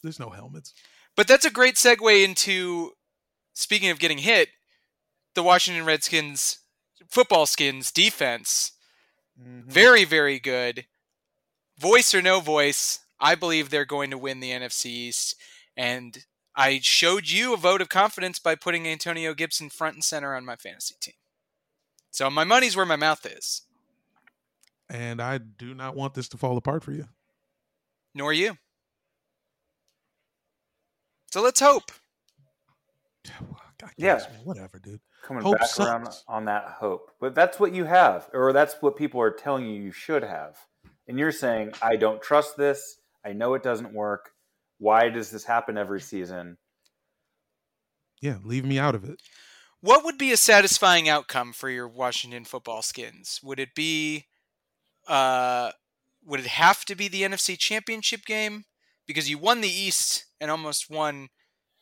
There's 0.03 0.19
no 0.19 0.29
helmets. 0.29 0.73
But 1.15 1.27
that's 1.27 1.45
a 1.45 1.51
great 1.51 1.75
segue 1.75 2.23
into 2.23 2.91
speaking 3.53 3.89
of 3.89 3.99
getting 3.99 4.19
hit, 4.19 4.49
the 5.33 5.43
Washington 5.43 5.85
Redskins 5.85 6.59
football 7.09 7.45
skins 7.45 7.91
defense. 7.91 8.73
Mm-hmm. 9.39 9.69
Very, 9.69 10.03
very 10.03 10.39
good. 10.39 10.85
Voice 11.79 12.13
or 12.13 12.21
no 12.21 12.39
voice, 12.39 12.99
I 13.19 13.35
believe 13.35 13.69
they're 13.69 13.85
going 13.85 14.11
to 14.11 14.17
win 14.17 14.39
the 14.39 14.51
NFC 14.51 14.85
East. 14.87 15.35
And 15.75 16.25
I 16.55 16.79
showed 16.81 17.29
you 17.29 17.53
a 17.53 17.57
vote 17.57 17.81
of 17.81 17.89
confidence 17.89 18.39
by 18.39 18.55
putting 18.55 18.87
Antonio 18.87 19.33
Gibson 19.33 19.69
front 19.69 19.95
and 19.95 20.03
center 20.03 20.35
on 20.35 20.45
my 20.45 20.55
fantasy 20.55 20.95
team. 20.99 21.13
So 22.11 22.29
my 22.29 22.43
money's 22.43 22.75
where 22.75 22.85
my 22.85 22.95
mouth 22.95 23.25
is. 23.25 23.61
And 24.89 25.21
I 25.21 25.37
do 25.37 25.73
not 25.73 25.95
want 25.95 26.13
this 26.13 26.29
to 26.29 26.37
fall 26.37 26.57
apart 26.57 26.83
for 26.83 26.93
you. 26.93 27.07
Nor 28.17 28.33
you. 28.33 28.57
So 31.31 31.43
let's 31.43 31.59
hope. 31.59 31.91
I 33.27 33.89
Yeah. 33.95 34.19
Whatever, 34.43 34.79
dude. 34.79 35.01
Coming 35.23 35.43
Hope 35.43 35.59
back 35.59 35.79
around 35.79 36.07
on 36.27 36.45
that 36.45 36.65
hope. 36.79 37.11
But 37.19 37.35
that's 37.35 37.59
what 37.59 37.75
you 37.75 37.85
have, 37.85 38.27
or 38.33 38.53
that's 38.53 38.75
what 38.81 38.95
people 38.95 39.21
are 39.21 39.29
telling 39.29 39.67
you 39.67 39.81
you 39.81 39.91
should 39.91 40.23
have. 40.23 40.57
And 41.07 41.19
you're 41.19 41.31
saying, 41.31 41.73
I 41.81 41.95
don't 41.95 42.21
trust 42.21 42.57
this. 42.57 42.97
I 43.23 43.33
know 43.33 43.53
it 43.53 43.61
doesn't 43.61 43.93
work. 43.93 44.31
Why 44.79 45.09
does 45.09 45.29
this 45.29 45.43
happen 45.43 45.77
every 45.77 46.01
season? 46.01 46.57
Yeah, 48.19 48.37
leave 48.43 48.65
me 48.65 48.79
out 48.79 48.95
of 48.95 49.03
it. 49.03 49.21
What 49.81 50.03
would 50.05 50.17
be 50.17 50.31
a 50.31 50.37
satisfying 50.37 51.07
outcome 51.07 51.53
for 51.53 51.69
your 51.69 51.87
Washington 51.87 52.45
football 52.45 52.81
skins? 52.81 53.39
Would 53.43 53.59
it 53.59 53.75
be 53.75 54.25
uh 55.07 55.71
would 56.27 56.41
it 56.41 56.47
have 56.47 56.83
to 56.85 56.95
be 56.95 57.07
the 57.07 57.23
NFC 57.23 57.57
Championship 57.57 58.25
game 58.25 58.65
because 59.07 59.29
you 59.29 59.37
won 59.37 59.61
the 59.61 59.69
East 59.69 60.25
and 60.39 60.51
almost 60.51 60.89
won 60.89 61.29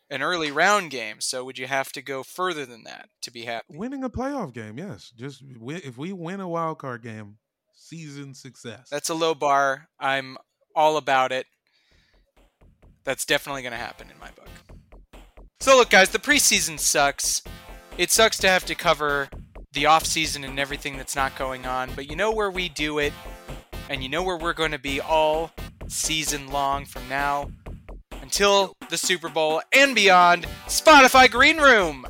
an 0.10 0.21
early 0.21 0.51
round 0.51 0.91
game, 0.91 1.19
so 1.19 1.43
would 1.43 1.58
you 1.58 1.65
have 1.65 1.91
to 1.93 2.01
go 2.01 2.21
further 2.21 2.65
than 2.65 2.84
that 2.84 3.10
to 3.23 3.31
be 3.31 3.45
happy? 3.45 3.65
Winning 3.69 4.03
a 4.03 4.10
playoff 4.10 4.53
game, 4.53 4.77
yes. 4.77 5.12
Just 5.17 5.43
wi- 5.55 5.81
if 5.84 5.97
we 5.97 6.13
win 6.13 6.39
a 6.39 6.47
wild 6.47 6.77
card 6.77 7.01
game, 7.01 7.38
season 7.73 8.36
success. 8.36 8.88
That's 8.91 9.10
a 9.10 9.15
low 9.15 9.34
bar. 9.34 9.88
I'm 9.99 10.38
all 10.75 10.97
about 10.97 11.31
it. 11.31 11.47
That's 13.03 13.25
definitely 13.25 13.63
going 13.63 13.71
to 13.71 13.77
happen 13.77 14.08
in 14.12 14.19
my 14.19 14.29
book. 14.31 14.49
So 15.60 15.75
look 15.75 15.89
guys, 15.89 16.10
the 16.10 16.19
preseason 16.19 16.79
sucks. 16.79 17.41
It 17.97 18.12
sucks 18.12 18.38
to 18.39 18.47
have 18.47 18.65
to 18.65 18.75
cover 18.75 19.29
the 19.71 19.84
offseason 19.84 20.47
and 20.47 20.60
everything 20.60 20.97
that's 20.97 21.15
not 21.15 21.36
going 21.38 21.65
on, 21.65 21.91
but 21.95 22.10
you 22.10 22.15
know 22.15 22.31
where 22.31 22.51
we 22.51 22.69
do 22.69 22.99
it 22.99 23.13
and 23.89 24.02
you 24.02 24.10
know 24.10 24.24
where 24.24 24.38
we're 24.38 24.54
going 24.54 24.71
to 24.71 24.80
be 24.80 25.00
all 25.00 25.52
season 25.88 26.48
long 26.48 26.86
from 26.86 27.08
now 27.10 27.50
until 28.21 28.76
the 28.89 28.98
Super 28.98 29.30
Bowl 29.30 29.62
and 29.74 29.95
beyond. 29.95 30.45
Spotify 30.67 31.30
Green 31.30 31.58
Room. 31.58 32.06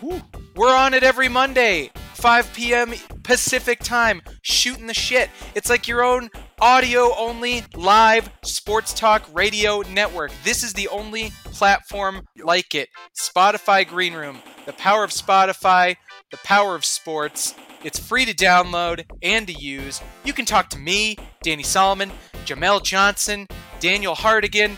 Woo. 0.00 0.22
We're 0.54 0.74
on 0.74 0.94
it 0.94 1.02
every 1.02 1.28
Monday, 1.28 1.90
5 2.14 2.54
p.m. 2.54 2.94
Pacific 3.22 3.80
time, 3.80 4.22
shooting 4.40 4.86
the 4.86 4.94
shit. 4.94 5.28
It's 5.54 5.68
like 5.68 5.86
your 5.86 6.02
own 6.02 6.30
audio 6.60 7.14
only 7.18 7.62
live 7.74 8.30
sports 8.42 8.94
talk 8.94 9.28
radio 9.34 9.82
network. 9.92 10.32
This 10.42 10.62
is 10.62 10.72
the 10.72 10.88
only 10.88 11.32
platform 11.44 12.22
like 12.42 12.74
it. 12.74 12.88
Spotify 13.20 13.86
Green 13.86 14.14
Room, 14.14 14.38
the 14.64 14.72
power 14.72 15.04
of 15.04 15.10
Spotify, 15.10 15.96
the 16.30 16.36
power 16.38 16.74
of 16.74 16.84
sports. 16.84 17.54
It's 17.84 17.98
free 17.98 18.24
to 18.24 18.34
download 18.34 19.04
and 19.22 19.46
to 19.46 19.52
use. 19.52 20.00
You 20.24 20.32
can 20.32 20.44
talk 20.44 20.68
to 20.70 20.78
me, 20.78 21.16
Danny 21.42 21.62
Solomon, 21.62 22.10
Jamel 22.44 22.82
Johnson, 22.82 23.46
Daniel 23.78 24.14
Hardigan, 24.14 24.76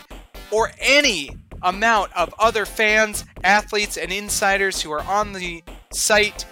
or 0.51 0.71
any 0.79 1.31
amount 1.63 2.15
of 2.15 2.33
other 2.37 2.65
fans, 2.65 3.25
athletes, 3.43 3.97
and 3.97 4.11
insiders 4.11 4.81
who 4.81 4.91
are 4.91 5.03
on 5.03 5.33
the 5.33 5.63
site 5.91 6.45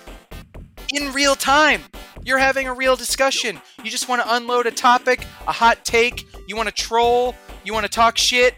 in 0.93 1.13
real 1.13 1.35
time. 1.35 1.83
You're 2.23 2.39
having 2.39 2.67
a 2.67 2.73
real 2.73 2.95
discussion. 2.95 3.61
You 3.83 3.91
just 3.91 4.09
want 4.09 4.21
to 4.21 4.35
unload 4.35 4.65
a 4.65 4.71
topic, 4.71 5.25
a 5.47 5.51
hot 5.51 5.85
take, 5.85 6.25
you 6.47 6.55
want 6.55 6.69
to 6.69 6.75
troll, 6.75 7.35
you 7.63 7.73
want 7.73 7.85
to 7.85 7.91
talk 7.91 8.17
shit. 8.17 8.55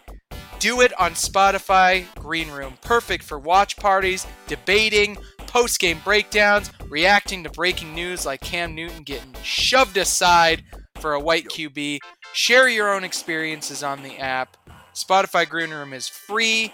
Do 0.60 0.82
it 0.82 0.98
on 1.00 1.12
Spotify 1.12 2.06
Green 2.16 2.50
Room. 2.52 2.74
Perfect 2.82 3.24
for 3.24 3.40
watch 3.40 3.78
parties, 3.78 4.28
debating, 4.48 5.18
post 5.50 5.80
game 5.80 6.00
breakdowns, 6.04 6.72
reacting 6.90 7.44
to 7.44 7.50
breaking 7.50 7.94
news 7.94 8.26
like 8.26 8.40
Cam 8.42 8.76
Newton 8.76 9.04
getting 9.04 9.34
shoved 9.44 9.98
aside 9.98 10.64
for 11.00 11.14
a 11.14 11.20
white 11.20 11.46
QB. 11.46 11.98
Share 12.34 12.70
your 12.70 12.94
own 12.94 13.04
experiences 13.04 13.84
on 13.84 14.04
the 14.04 14.18
app. 14.20 14.56
Spotify 14.94 15.50
Green 15.50 15.72
Room 15.72 15.92
is 15.94 16.08
free. 16.08 16.72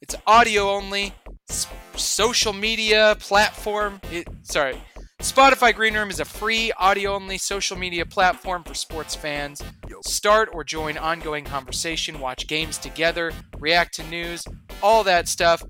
It's 0.00 0.14
audio 0.26 0.70
only. 0.70 1.12
S- 1.50 1.66
social 1.96 2.52
media 2.52 3.16
platform. 3.18 4.00
It, 4.12 4.28
sorry. 4.42 4.76
Spotify 5.20 5.74
Green 5.74 5.94
Room 5.94 6.10
is 6.10 6.20
a 6.20 6.24
free 6.24 6.70
audio 6.72 7.14
only 7.14 7.38
social 7.38 7.76
media 7.76 8.04
platform 8.04 8.62
for 8.62 8.74
sports 8.74 9.14
fans. 9.14 9.62
Start 10.04 10.50
or 10.52 10.62
join 10.64 10.98
ongoing 10.98 11.44
conversation, 11.44 12.20
watch 12.20 12.46
games 12.46 12.76
together, 12.76 13.32
react 13.58 13.94
to 13.94 14.02
news, 14.04 14.44
all 14.82 15.02
that 15.04 15.26
stuff. 15.28 15.62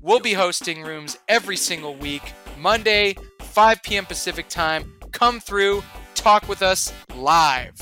We'll 0.00 0.20
be 0.20 0.32
hosting 0.32 0.82
rooms 0.82 1.18
every 1.26 1.56
single 1.56 1.96
week, 1.96 2.32
Monday, 2.56 3.16
5 3.40 3.82
p.m. 3.82 4.06
Pacific 4.06 4.48
time. 4.48 4.92
Come 5.10 5.40
through, 5.40 5.82
talk 6.14 6.48
with 6.48 6.62
us 6.62 6.92
live. 7.16 7.74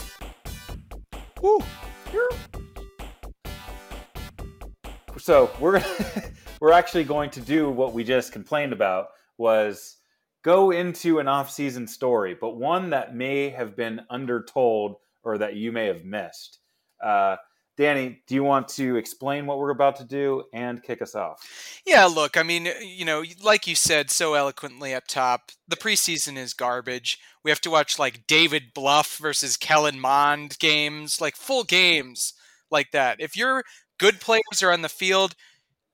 Woo. 1.42 1.62
So 5.18 5.50
we're 5.60 5.84
we're 6.60 6.72
actually 6.72 7.04
going 7.04 7.28
to 7.30 7.40
do 7.42 7.68
what 7.68 7.92
we 7.92 8.02
just 8.02 8.32
complained 8.32 8.72
about 8.72 9.08
was 9.36 9.98
go 10.42 10.70
into 10.70 11.18
an 11.18 11.28
off-season 11.28 11.86
story, 11.86 12.34
but 12.40 12.56
one 12.56 12.88
that 12.90 13.14
may 13.14 13.50
have 13.50 13.76
been 13.76 14.00
undertold 14.08 14.96
or 15.22 15.36
that 15.36 15.56
you 15.56 15.70
may 15.70 15.84
have 15.86 16.04
missed. 16.06 16.60
Uh, 17.04 17.36
Danny, 17.76 18.22
do 18.26 18.34
you 18.34 18.42
want 18.42 18.68
to 18.68 18.96
explain 18.96 19.46
what 19.46 19.58
we're 19.58 19.70
about 19.70 19.96
to 19.96 20.04
do 20.04 20.44
and 20.54 20.82
kick 20.82 21.02
us 21.02 21.14
off? 21.14 21.46
Yeah, 21.86 22.06
look, 22.06 22.38
I 22.38 22.42
mean, 22.42 22.68
you 22.82 23.04
know, 23.04 23.22
like 23.42 23.66
you 23.66 23.74
said 23.74 24.10
so 24.10 24.32
eloquently 24.32 24.94
up 24.94 25.06
top, 25.06 25.52
the 25.68 25.76
preseason 25.76 26.38
is 26.38 26.54
garbage. 26.54 27.18
We 27.44 27.50
have 27.50 27.60
to 27.62 27.70
watch 27.70 27.98
like 27.98 28.26
David 28.26 28.72
Bluff 28.74 29.18
versus 29.18 29.58
Kellen 29.58 30.00
Mond 30.00 30.58
games, 30.58 31.20
like 31.20 31.36
full 31.36 31.64
games 31.64 32.32
like 32.70 32.92
that. 32.92 33.20
If 33.20 33.36
your 33.36 33.62
good 33.98 34.20
players 34.20 34.62
are 34.62 34.72
on 34.72 34.82
the 34.82 34.88
field, 34.88 35.34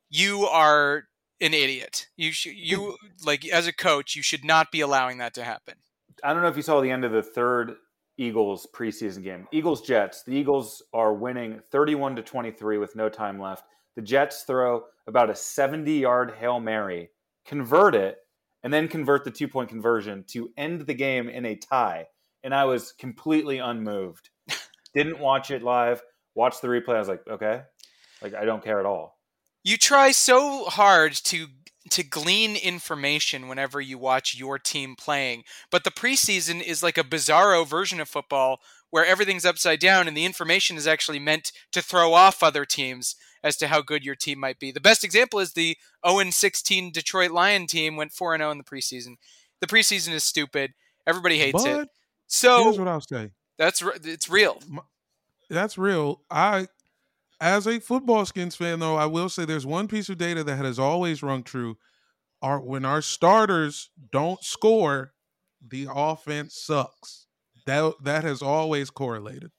you 0.08 0.44
are 0.44 1.04
an 1.40 1.52
idiot. 1.52 2.06
You 2.16 2.30
should 2.30 2.54
you 2.54 2.96
like 3.24 3.46
as 3.48 3.66
a 3.66 3.72
coach, 3.72 4.14
you 4.14 4.22
should 4.22 4.44
not 4.44 4.70
be 4.70 4.80
allowing 4.80 5.18
that 5.18 5.34
to 5.34 5.44
happen. 5.44 5.74
I 6.22 6.32
don't 6.32 6.42
know 6.42 6.48
if 6.48 6.56
you 6.56 6.62
saw 6.62 6.80
the 6.80 6.90
end 6.90 7.04
of 7.04 7.10
the 7.10 7.22
third 7.22 7.74
Eagles 8.18 8.66
preseason 8.74 9.22
game. 9.22 9.46
Eagles 9.52 9.80
Jets. 9.80 10.22
The 10.22 10.34
Eagles 10.34 10.82
are 10.92 11.14
winning 11.14 11.60
31 11.70 12.16
to 12.16 12.22
23 12.22 12.78
with 12.78 12.94
no 12.96 13.08
time 13.08 13.40
left. 13.40 13.64
The 13.96 14.02
Jets 14.02 14.42
throw 14.42 14.84
about 15.06 15.30
a 15.30 15.34
70 15.34 15.92
yard 15.92 16.34
Hail 16.38 16.60
Mary, 16.60 17.10
convert 17.44 17.94
it, 17.94 18.18
and 18.62 18.72
then 18.72 18.88
convert 18.88 19.24
the 19.24 19.30
two 19.30 19.48
point 19.48 19.68
conversion 19.68 20.24
to 20.28 20.50
end 20.56 20.82
the 20.82 20.94
game 20.94 21.28
in 21.28 21.44
a 21.46 21.56
tie. 21.56 22.06
And 22.44 22.54
I 22.54 22.64
was 22.64 22.92
completely 22.92 23.58
unmoved. 23.58 24.30
Didn't 24.94 25.18
watch 25.18 25.50
it 25.50 25.62
live, 25.62 26.02
watched 26.34 26.62
the 26.62 26.68
replay. 26.68 26.96
I 26.96 26.98
was 26.98 27.08
like, 27.08 27.22
okay, 27.28 27.62
like 28.20 28.34
I 28.34 28.44
don't 28.44 28.64
care 28.64 28.80
at 28.80 28.86
all. 28.86 29.18
You 29.64 29.76
try 29.76 30.10
so 30.10 30.64
hard 30.64 31.12
to 31.12 31.46
to 31.90 32.02
glean 32.02 32.56
information 32.56 33.48
whenever 33.48 33.80
you 33.80 33.98
watch 33.98 34.36
your 34.36 34.58
team 34.58 34.94
playing. 34.96 35.44
But 35.70 35.84
the 35.84 35.90
preseason 35.90 36.62
is 36.62 36.82
like 36.82 36.98
a 36.98 37.04
bizarro 37.04 37.66
version 37.66 38.00
of 38.00 38.08
football 38.08 38.60
where 38.90 39.04
everything's 39.04 39.44
upside 39.44 39.80
down 39.80 40.06
and 40.06 40.16
the 40.16 40.24
information 40.24 40.76
is 40.76 40.86
actually 40.86 41.18
meant 41.18 41.50
to 41.72 41.82
throw 41.82 42.12
off 42.12 42.42
other 42.42 42.64
teams 42.64 43.16
as 43.42 43.56
to 43.56 43.68
how 43.68 43.82
good 43.82 44.04
your 44.04 44.14
team 44.14 44.38
might 44.38 44.58
be. 44.58 44.70
The 44.70 44.80
best 44.80 45.02
example 45.02 45.40
is 45.40 45.52
the 45.52 45.76
0 46.06 46.30
16 46.30 46.92
Detroit 46.92 47.30
Lion 47.30 47.66
team 47.66 47.96
went 47.96 48.12
4 48.12 48.36
0 48.36 48.50
in 48.50 48.58
the 48.58 48.64
preseason. 48.64 49.16
The 49.60 49.66
preseason 49.66 50.12
is 50.12 50.24
stupid. 50.24 50.72
Everybody 51.06 51.38
hates 51.38 51.64
it. 51.64 51.88
So 52.26 52.64
here's 52.64 52.78
what 52.78 52.88
I'll 52.88 53.00
say. 53.00 53.30
that's 53.58 53.82
it's 54.04 54.28
real. 54.28 54.60
That's 55.50 55.76
real. 55.76 56.20
I, 56.30 56.66
as 57.42 57.66
a 57.66 57.80
football 57.80 58.24
skins 58.24 58.54
fan, 58.56 58.78
though, 58.78 58.96
I 58.96 59.06
will 59.06 59.28
say 59.28 59.44
there's 59.44 59.66
one 59.66 59.88
piece 59.88 60.08
of 60.08 60.16
data 60.16 60.44
that 60.44 60.64
has 60.64 60.78
always 60.78 61.22
rung 61.22 61.42
true. 61.42 61.76
Our 62.40 62.60
when 62.60 62.84
our 62.84 63.02
starters 63.02 63.90
don't 64.10 64.42
score, 64.42 65.12
the 65.66 65.88
offense 65.92 66.54
sucks. 66.56 67.26
That 67.66 67.94
that 68.02 68.24
has 68.24 68.42
always 68.42 68.90
correlated. 68.90 69.50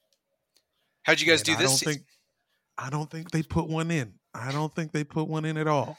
How'd 1.04 1.20
you 1.20 1.26
guys 1.26 1.40
And 1.40 1.46
do 1.46 1.52
I 1.52 1.56
this 1.56 1.70
don't 1.70 1.78
season? 1.78 1.94
think 1.94 2.06
I 2.76 2.90
don't 2.90 3.10
think 3.10 3.30
they 3.30 3.42
put 3.42 3.68
one 3.68 3.90
in. 3.90 4.14
I 4.34 4.50
don't 4.50 4.74
think 4.74 4.92
they 4.92 5.04
put 5.04 5.28
one 5.28 5.44
in 5.44 5.56
at 5.56 5.68
all. 5.68 5.96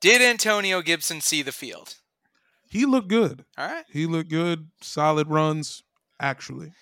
Did 0.00 0.22
Antonio 0.22 0.82
Gibson 0.82 1.20
see 1.20 1.42
the 1.42 1.52
field? 1.52 1.96
He 2.68 2.84
looked 2.86 3.08
good. 3.08 3.44
All 3.58 3.66
right. 3.66 3.84
He 3.90 4.06
looked 4.06 4.30
good. 4.30 4.68
Solid 4.80 5.28
runs, 5.28 5.82
actually. 6.20 6.72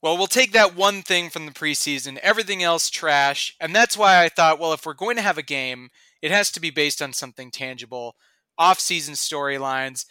Well, 0.00 0.16
we'll 0.16 0.28
take 0.28 0.52
that 0.52 0.76
one 0.76 1.02
thing 1.02 1.28
from 1.28 1.46
the 1.46 1.52
preseason, 1.52 2.18
everything 2.18 2.62
else 2.62 2.88
trash. 2.88 3.56
And 3.60 3.74
that's 3.74 3.96
why 3.96 4.22
I 4.22 4.28
thought, 4.28 4.60
well, 4.60 4.72
if 4.72 4.86
we're 4.86 4.94
going 4.94 5.16
to 5.16 5.22
have 5.22 5.38
a 5.38 5.42
game, 5.42 5.90
it 6.22 6.30
has 6.30 6.52
to 6.52 6.60
be 6.60 6.70
based 6.70 7.02
on 7.02 7.12
something 7.12 7.50
tangible. 7.50 8.14
Off-season 8.56 9.14
storylines. 9.14 10.04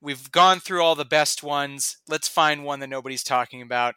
We've 0.00 0.30
gone 0.30 0.60
through 0.60 0.82
all 0.82 0.94
the 0.94 1.04
best 1.04 1.42
ones. 1.42 1.98
Let's 2.08 2.28
find 2.28 2.64
one 2.64 2.80
that 2.80 2.88
nobody's 2.88 3.22
talking 3.22 3.62
about. 3.62 3.94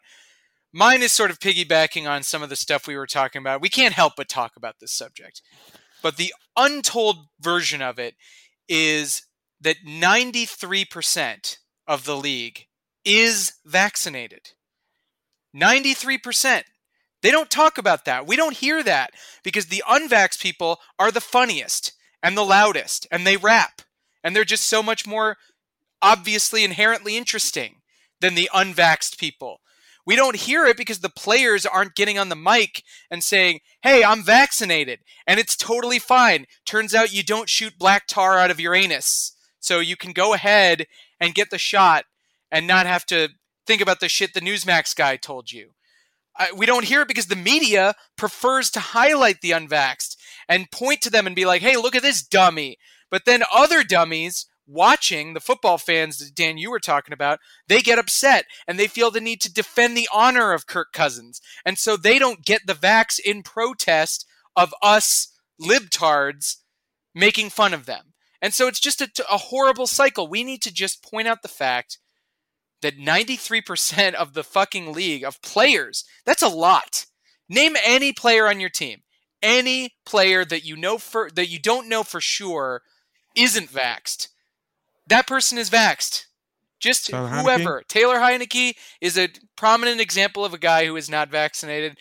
Mine 0.72 1.02
is 1.02 1.12
sort 1.12 1.30
of 1.30 1.38
piggybacking 1.38 2.08
on 2.08 2.22
some 2.22 2.42
of 2.42 2.48
the 2.48 2.56
stuff 2.56 2.86
we 2.86 2.96
were 2.96 3.06
talking 3.06 3.40
about. 3.40 3.60
We 3.60 3.68
can't 3.68 3.94
help 3.94 4.14
but 4.16 4.28
talk 4.28 4.52
about 4.56 4.76
this 4.80 4.92
subject. 4.92 5.40
But 6.02 6.16
the 6.16 6.34
untold 6.56 7.28
version 7.40 7.80
of 7.80 7.98
it 7.98 8.14
is 8.68 9.22
that 9.60 9.76
93% 9.86 11.58
of 11.86 12.04
the 12.04 12.16
league 12.16 12.66
is 13.04 13.54
vaccinated. 13.64 14.50
93%. 15.54 16.64
They 17.22 17.30
don't 17.30 17.50
talk 17.50 17.78
about 17.78 18.04
that. 18.04 18.26
We 18.26 18.36
don't 18.36 18.56
hear 18.56 18.82
that 18.82 19.12
because 19.42 19.66
the 19.66 19.82
unvax 19.88 20.38
people 20.38 20.78
are 20.98 21.10
the 21.10 21.20
funniest 21.20 21.92
and 22.22 22.36
the 22.36 22.44
loudest 22.44 23.06
and 23.10 23.26
they 23.26 23.36
rap 23.36 23.82
and 24.22 24.34
they're 24.34 24.44
just 24.44 24.64
so 24.64 24.82
much 24.82 25.06
more 25.06 25.36
obviously 26.02 26.64
inherently 26.64 27.16
interesting 27.16 27.76
than 28.20 28.34
the 28.34 28.50
unvaxxed 28.54 29.18
people. 29.18 29.60
We 30.06 30.16
don't 30.16 30.36
hear 30.36 30.66
it 30.66 30.76
because 30.76 30.98
the 30.98 31.08
players 31.08 31.64
aren't 31.64 31.94
getting 31.94 32.18
on 32.18 32.28
the 32.28 32.36
mic 32.36 32.82
and 33.10 33.24
saying, 33.24 33.60
Hey, 33.82 34.04
I'm 34.04 34.22
vaccinated 34.22 35.00
and 35.26 35.40
it's 35.40 35.56
totally 35.56 35.98
fine. 35.98 36.46
Turns 36.66 36.94
out 36.94 37.14
you 37.14 37.22
don't 37.22 37.48
shoot 37.48 37.78
black 37.78 38.06
tar 38.06 38.38
out 38.38 38.50
of 38.50 38.60
your 38.60 38.74
anus. 38.74 39.32
So 39.60 39.80
you 39.80 39.96
can 39.96 40.12
go 40.12 40.34
ahead 40.34 40.86
and 41.20 41.34
get 41.34 41.48
the 41.48 41.56
shot 41.56 42.04
and 42.50 42.66
not 42.66 42.86
have 42.86 43.06
to 43.06 43.30
think 43.66 43.80
about 43.80 44.00
the 44.00 44.08
shit 44.08 44.34
the 44.34 44.40
Newsmax 44.40 44.94
guy 44.94 45.16
told 45.16 45.52
you. 45.52 45.70
I, 46.36 46.52
we 46.52 46.66
don't 46.66 46.84
hear 46.84 47.02
it 47.02 47.08
because 47.08 47.26
the 47.26 47.36
media 47.36 47.94
prefers 48.16 48.70
to 48.70 48.80
highlight 48.80 49.40
the 49.40 49.52
unvaxxed 49.52 50.16
and 50.48 50.70
point 50.70 51.00
to 51.02 51.10
them 51.10 51.26
and 51.26 51.36
be 51.36 51.44
like, 51.44 51.62
hey, 51.62 51.76
look 51.76 51.94
at 51.94 52.02
this 52.02 52.22
dummy. 52.22 52.78
But 53.10 53.24
then 53.24 53.42
other 53.52 53.84
dummies 53.84 54.46
watching, 54.66 55.34
the 55.34 55.40
football 55.40 55.78
fans 55.78 56.18
that 56.18 56.34
Dan 56.34 56.58
you 56.58 56.70
were 56.70 56.80
talking 56.80 57.12
about, 57.12 57.38
they 57.68 57.80
get 57.80 57.98
upset 57.98 58.46
and 58.66 58.78
they 58.78 58.88
feel 58.88 59.10
the 59.10 59.20
need 59.20 59.40
to 59.42 59.52
defend 59.52 59.96
the 59.96 60.08
honor 60.12 60.52
of 60.52 60.66
Kirk 60.66 60.92
Cousins. 60.92 61.40
And 61.64 61.78
so 61.78 61.96
they 61.96 62.18
don't 62.18 62.44
get 62.44 62.66
the 62.66 62.74
vax 62.74 63.20
in 63.20 63.42
protest 63.42 64.26
of 64.56 64.74
us 64.82 65.28
libtards 65.60 66.56
making 67.14 67.50
fun 67.50 67.72
of 67.74 67.86
them. 67.86 68.14
And 68.42 68.52
so 68.52 68.66
it's 68.66 68.80
just 68.80 69.00
a, 69.00 69.08
a 69.30 69.38
horrible 69.38 69.86
cycle. 69.86 70.26
We 70.26 70.44
need 70.44 70.62
to 70.62 70.72
just 70.72 71.02
point 71.02 71.28
out 71.28 71.42
the 71.42 71.48
fact 71.48 71.98
that 72.84 72.98
93% 72.98 74.12
of 74.12 74.34
the 74.34 74.44
fucking 74.44 74.92
league 74.92 75.24
of 75.24 75.40
players, 75.40 76.04
that's 76.26 76.42
a 76.42 76.48
lot. 76.48 77.06
Name 77.48 77.76
any 77.82 78.12
player 78.12 78.46
on 78.46 78.60
your 78.60 78.68
team. 78.68 79.00
Any 79.42 79.94
player 80.04 80.44
that 80.44 80.64
you 80.64 80.76
know 80.76 80.98
for 80.98 81.30
that 81.34 81.48
you 81.48 81.58
don't 81.58 81.88
know 81.88 82.02
for 82.02 82.20
sure 82.20 82.82
isn't 83.34 83.70
vaxxed. 83.70 84.28
That 85.06 85.26
person 85.26 85.58
is 85.58 85.70
vaxxed. 85.70 86.26
Just 86.78 87.08
Tyler 87.08 87.30
Heinicke? 87.30 87.42
whoever. 87.42 87.82
Taylor 87.88 88.16
Heinicke 88.16 88.74
is 89.00 89.18
a 89.18 89.28
prominent 89.56 90.00
example 90.00 90.44
of 90.44 90.54
a 90.54 90.58
guy 90.58 90.84
who 90.86 90.96
is 90.96 91.08
not 91.08 91.30
vaccinated. 91.30 91.98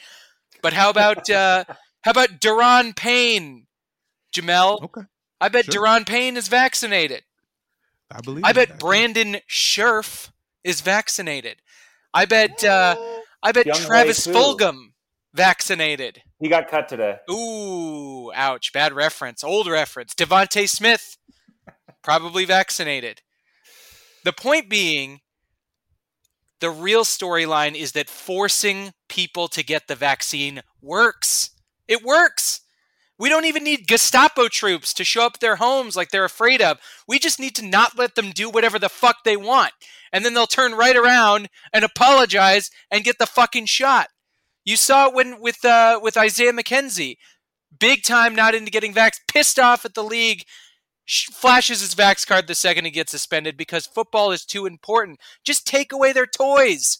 But 0.62 0.74
how 0.74 0.89
about 0.89 1.30
uh, 1.30 1.63
how 2.02 2.12
about 2.12 2.41
Daron 2.41 2.96
Payne, 2.96 3.67
Jamel? 4.36 4.84
Okay. 4.84 5.02
I 5.39 5.48
bet 5.50 5.65
Sure. 5.65 5.86
Daron 5.86 6.06
Payne 6.06 6.36
is 6.36 6.50
vaccinated. 6.50 7.24
I 8.12 8.22
believe 8.22 8.43
I 8.46 8.52
bet. 8.52 8.80
Brandon 8.80 9.38
Scherff 9.50 10.33
is 10.63 10.82
vaccinated. 10.82 11.62
I 12.13 12.26
bet 12.26 12.63
uh, 12.63 12.95
I 13.41 13.52
bet 13.52 13.65
Young 13.65 13.78
Travis 13.78 14.28
Wei 14.28 14.34
Fu. 14.34 14.39
Fulgham 14.39 14.93
vaccinated. 15.34 16.21
He 16.39 16.49
got 16.49 16.67
cut 16.67 16.88
today. 16.88 17.17
Ooh, 17.32 18.32
ouch! 18.34 18.73
Bad 18.73 18.93
reference. 18.93 19.43
Old 19.43 19.67
reference. 19.67 20.13
DeVonta 20.13 20.67
Smith 20.67 21.17
probably 22.04 22.45
vaccinated. 22.45 23.21
The 24.23 24.34
point 24.34 24.69
being, 24.69 25.21
the 26.60 26.69
real 26.69 27.04
storyline 27.04 27.76
is 27.76 27.91
that 27.93 28.10
forcing 28.10 28.93
people 29.10 29.47
to 29.49 29.63
get 29.63 29.88
the 29.88 29.95
vaccine 29.95 30.62
works. 30.82 31.52
It 31.88 32.04
works. 32.04 32.62
We 33.23 33.29
don't 33.29 33.45
even 33.45 33.63
need 33.63 33.88
Gestapo 33.88 34.49
troops 34.49 34.93
to 34.95 35.05
show 35.05 35.25
up 35.25 35.39
their 35.39 35.55
homes 35.55 35.95
like 35.95 36.09
they're 36.09 36.25
afraid 36.25 36.62
of. 36.62 36.77
We 37.07 37.19
just 37.19 37.39
need 37.39 37.55
to 37.55 37.65
not 37.65 37.97
let 37.97 38.15
them 38.15 38.31
do 38.31 38.49
whatever 38.49 38.77
the 38.77 38.89
fuck 38.89 39.23
they 39.23 39.38
want. 39.38 39.71
And 40.12 40.25
then 40.25 40.33
they'll 40.33 40.45
turn 40.45 40.73
right 40.73 40.97
around 40.97 41.47
and 41.71 41.86
apologize 41.86 42.69
and 42.91 43.05
get 43.05 43.19
the 43.19 43.25
fucking 43.25 43.67
shot. 43.67 44.09
You 44.65 44.75
saw 44.75 45.07
it 45.07 45.13
when 45.13 45.39
with 45.39 45.63
uh, 45.63 46.01
with 46.03 46.17
Isaiah 46.17 46.51
McKenzie, 46.51 47.15
big 47.79 48.03
time 48.03 48.36
not 48.36 48.55
into 48.55 48.69
getting 48.69 48.93
vax, 48.93 49.13
pissed 49.31 49.57
off 49.57 49.86
at 49.86 49.93
the 49.93 50.03
league, 50.03 50.43
sh- 51.05 51.29
flashes 51.29 51.79
his 51.79 51.95
vax 51.95 52.27
card 52.27 52.47
the 52.47 52.55
second 52.55 52.83
he 52.83 52.91
gets 52.91 53.12
suspended 53.12 53.55
because 53.55 53.86
football 53.86 54.33
is 54.33 54.43
too 54.43 54.65
important. 54.65 55.21
Just 55.45 55.65
take 55.65 55.93
away 55.93 56.12
their 56.12 56.27
toys. 56.27 56.99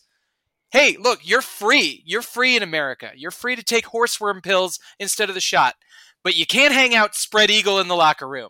Hey, 0.72 0.96
look, 0.98 1.20
you're 1.22 1.42
free. 1.42 2.02
You're 2.06 2.22
free 2.22 2.56
in 2.56 2.64
America. 2.64 3.12
You're 3.14 3.30
free 3.30 3.58
to 3.58 3.64
take 3.64 3.88
horseworm 3.88 4.42
pills 4.42 4.80
instead 4.98 5.28
of 5.28 5.36
the 5.36 5.42
shot. 5.42 5.76
But 6.24 6.36
you 6.36 6.46
can't 6.46 6.74
hang 6.74 6.96
out 6.96 7.16
spread 7.16 7.52
eagle 7.52 7.80
in 7.80 7.88
the 7.88 7.96
locker 7.96 8.28
room. 8.28 8.50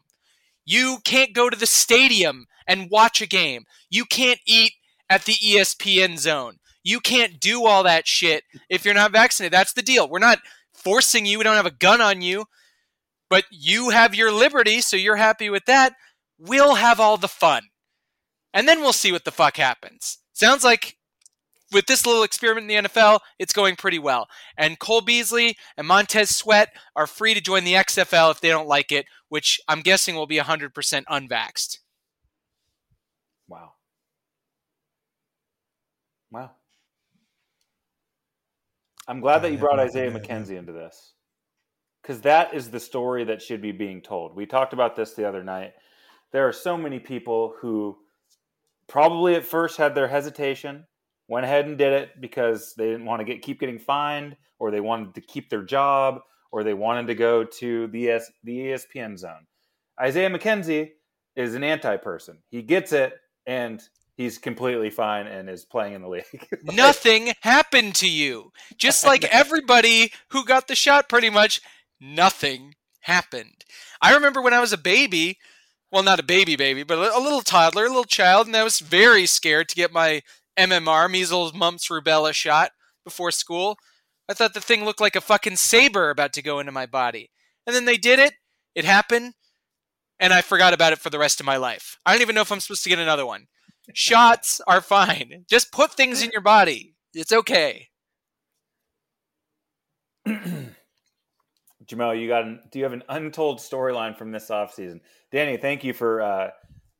You 0.66 1.00
can't 1.04 1.34
go 1.34 1.50
to 1.50 1.58
the 1.58 1.66
stadium 1.66 2.46
and 2.68 2.90
watch 2.90 3.22
a 3.22 3.28
game. 3.28 3.66
You 3.90 4.06
can't 4.06 4.40
eat 4.46 4.74
at 5.10 5.26
the 5.26 5.34
ESPN 5.34 6.18
zone. 6.18 6.58
You 6.84 7.00
can't 7.00 7.40
do 7.40 7.66
all 7.66 7.84
that 7.84 8.08
shit 8.08 8.44
if 8.70 8.86
you're 8.86 8.94
not 8.94 9.12
vaccinated. 9.12 9.54
That's 9.54 9.74
the 9.74 9.82
deal. 9.82 10.08
We're 10.08 10.20
not 10.20 10.40
forcing 10.74 11.26
you. 11.26 11.38
We 11.38 11.44
don't 11.44 11.56
have 11.56 11.66
a 11.66 11.72
gun 11.72 12.02
on 12.02 12.22
you. 12.22 12.46
But 13.30 13.46
you 13.50 13.90
have 13.90 14.14
your 14.14 14.32
liberty, 14.32 14.82
so 14.82 14.96
you're 14.96 15.16
happy 15.16 15.50
with 15.50 15.66
that. 15.66 15.94
We'll 16.38 16.76
have 16.76 17.00
all 17.00 17.18
the 17.18 17.28
fun. 17.28 17.64
And 18.54 18.68
then 18.68 18.82
we'll 18.82 18.94
see 18.94 19.12
what 19.12 19.26
the 19.26 19.32
fuck 19.32 19.58
happens. 19.58 20.20
Sounds 20.34 20.64
like 20.64 20.98
with 21.74 21.86
this 21.88 22.06
little 22.06 22.24
experiment 22.24 22.70
in 22.70 22.84
the 22.84 22.90
NFL, 22.90 23.20
it's 23.40 23.54
going 23.54 23.76
pretty 23.76 24.00
well. 24.00 24.28
And 24.58 24.80
Cole 24.80 25.02
Beasley 25.02 25.58
and 25.78 25.88
Montez 25.88 26.36
Sweat 26.36 26.70
are 26.96 27.08
free 27.08 27.34
to 27.34 27.42
join 27.42 27.64
the 27.64 27.74
XFL 27.74 28.32
if 28.32 28.42
they 28.42 28.50
don't 28.50 28.68
like 28.68 28.92
it, 28.92 29.06
which 29.30 29.60
I'm 29.68 29.82
guessing 29.82 30.16
will 30.16 30.28
be 30.28 30.38
100% 30.38 30.72
unvaxxed. 30.72 31.80
Wow. 33.48 33.74
Wow. 36.32 36.52
I'm 39.08 39.20
glad 39.20 39.40
that 39.40 39.52
you 39.52 39.58
brought 39.58 39.80
Isaiah 39.80 40.12
McKenzie 40.12 40.58
into 40.58 40.72
this 40.72 41.14
because 42.02 42.22
that 42.22 42.54
is 42.54 42.70
the 42.70 42.80
story 42.80 43.26
that 43.26 43.42
should 43.42 43.62
be 43.62 43.72
being 43.72 44.02
told. 44.02 44.36
We 44.36 44.46
talked 44.46 44.74
about 44.74 44.96
this 44.96 45.14
the 45.14 45.28
other 45.28 45.44
night. 45.44 45.74
There 46.32 46.48
are 46.48 46.54
so 46.54 46.78
many 46.78 47.00
people 47.00 47.56
who 47.60 47.98
probably 48.88 49.36
at 49.36 49.46
first 49.46 49.78
had 49.78 49.94
their 49.94 50.08
hesitation, 50.08 50.86
went 51.28 51.46
ahead 51.46 51.66
and 51.66 51.78
did 51.78 51.94
it 51.94 52.22
because 52.22 52.74
they 52.78 52.86
didn't 52.86 53.06
want 53.06 53.20
to 53.20 53.26
get 53.26 53.42
keep 53.42 53.60
getting 53.60 53.80
fined, 53.80 54.36
or 54.60 54.72
they 54.72 54.82
wanted 54.82 55.16
to 55.16 55.22
keep 55.22 55.50
their 55.50 55.64
job, 55.64 56.20
or 56.52 56.64
they 56.64 56.74
wanted 56.74 57.08
to 57.08 57.16
go 57.16 57.44
to 57.44 57.88
the 57.88 58.10
ES, 58.10 58.32
the 58.44 58.58
ESPN 58.58 59.18
zone. 59.18 59.46
Isaiah 60.02 60.30
McKenzie 60.30 60.92
is 61.36 61.56
an 61.56 61.64
anti-person. 61.64 62.40
He 62.50 62.62
gets 62.62 62.94
it, 62.94 63.14
and 63.46 63.82
he's 64.16 64.38
completely 64.38 64.90
fine 64.90 65.28
and 65.28 65.50
is 65.50 65.66
playing 65.66 65.94
in 65.94 66.02
the 66.02 66.08
league. 66.10 66.48
nothing 66.64 67.34
happened 67.42 67.96
to 67.96 68.10
you. 68.10 68.52
Just 68.78 69.06
like 69.06 69.24
everybody 69.26 70.12
who 70.30 70.46
got 70.46 70.68
the 70.68 70.76
shot, 70.76 71.10
pretty 71.10 71.30
much, 71.30 71.62
nothing 72.00 72.76
happened. 73.02 73.66
I 74.02 74.14
remember 74.14 74.42
when 74.42 74.54
I 74.54 74.62
was 74.62 74.74
a 74.74 74.78
baby, 74.78 75.38
well, 75.92 76.04
not 76.04 76.20
a 76.20 76.24
baby 76.24 76.56
baby, 76.56 76.84
but 76.84 76.98
a 76.98 77.20
little 77.20 77.42
toddler, 77.42 77.86
a 77.86 77.90
little 77.90 78.04
child, 78.04 78.48
and 78.48 78.56
I 78.56 78.64
was 78.64 78.80
very 78.80 79.26
scared 79.26 79.70
to 79.70 79.76
get 79.76 79.94
my 79.94 80.22
MMR, 80.58 81.10
measles, 81.10 81.54
mumps, 81.54 81.88
rubella 81.90 82.34
shot 82.34 82.72
before 83.04 83.32
school. 83.32 83.78
I 84.30 84.34
thought 84.34 84.54
the 84.54 84.62
thing 84.62 84.86
looked 84.86 85.02
like 85.02 85.16
a 85.16 85.22
fucking 85.22 85.58
saber 85.58 86.10
about 86.10 86.34
to 86.34 86.42
go 86.42 86.60
into 86.60 86.72
my 86.72 86.86
body. 86.86 87.32
And 87.66 87.76
then 87.76 87.86
they 87.86 87.98
did 87.98 88.20
it, 88.20 88.34
it 88.76 88.86
happened, 88.86 89.34
and 90.20 90.34
I 90.34 90.42
forgot 90.42 90.74
about 90.74 90.94
it 90.94 91.00
for 91.00 91.10
the 91.10 91.20
rest 91.20 91.40
of 91.40 91.46
my 91.46 91.58
life. 91.58 91.98
I 92.06 92.14
don't 92.14 92.22
even 92.22 92.36
know 92.36 92.42
if 92.42 92.52
I'm 92.52 92.60
supposed 92.60 92.84
to 92.84 92.90
get 92.90 93.00
another 93.00 93.26
one. 93.26 93.48
Shots 93.94 94.62
are 94.68 94.82
fine. 94.82 95.46
Just 95.50 95.72
put 95.72 95.94
things 95.94 96.24
in 96.24 96.30
your 96.32 96.42
body. 96.42 96.96
It's 97.14 97.34
okay. 97.34 97.90
Jamel, 101.86 102.20
you 102.20 102.28
got? 102.30 102.44
An, 102.44 102.62
do 102.72 102.80
you 102.80 102.86
have 102.86 102.94
an 102.94 103.04
untold 103.10 103.60
storyline 103.60 104.18
from 104.18 104.32
this 104.32 104.50
offseason? 104.50 105.02
Danny, 105.32 105.58
thank 105.58 105.84
you 105.84 105.94
for 105.94 106.22
uh, 106.22 106.50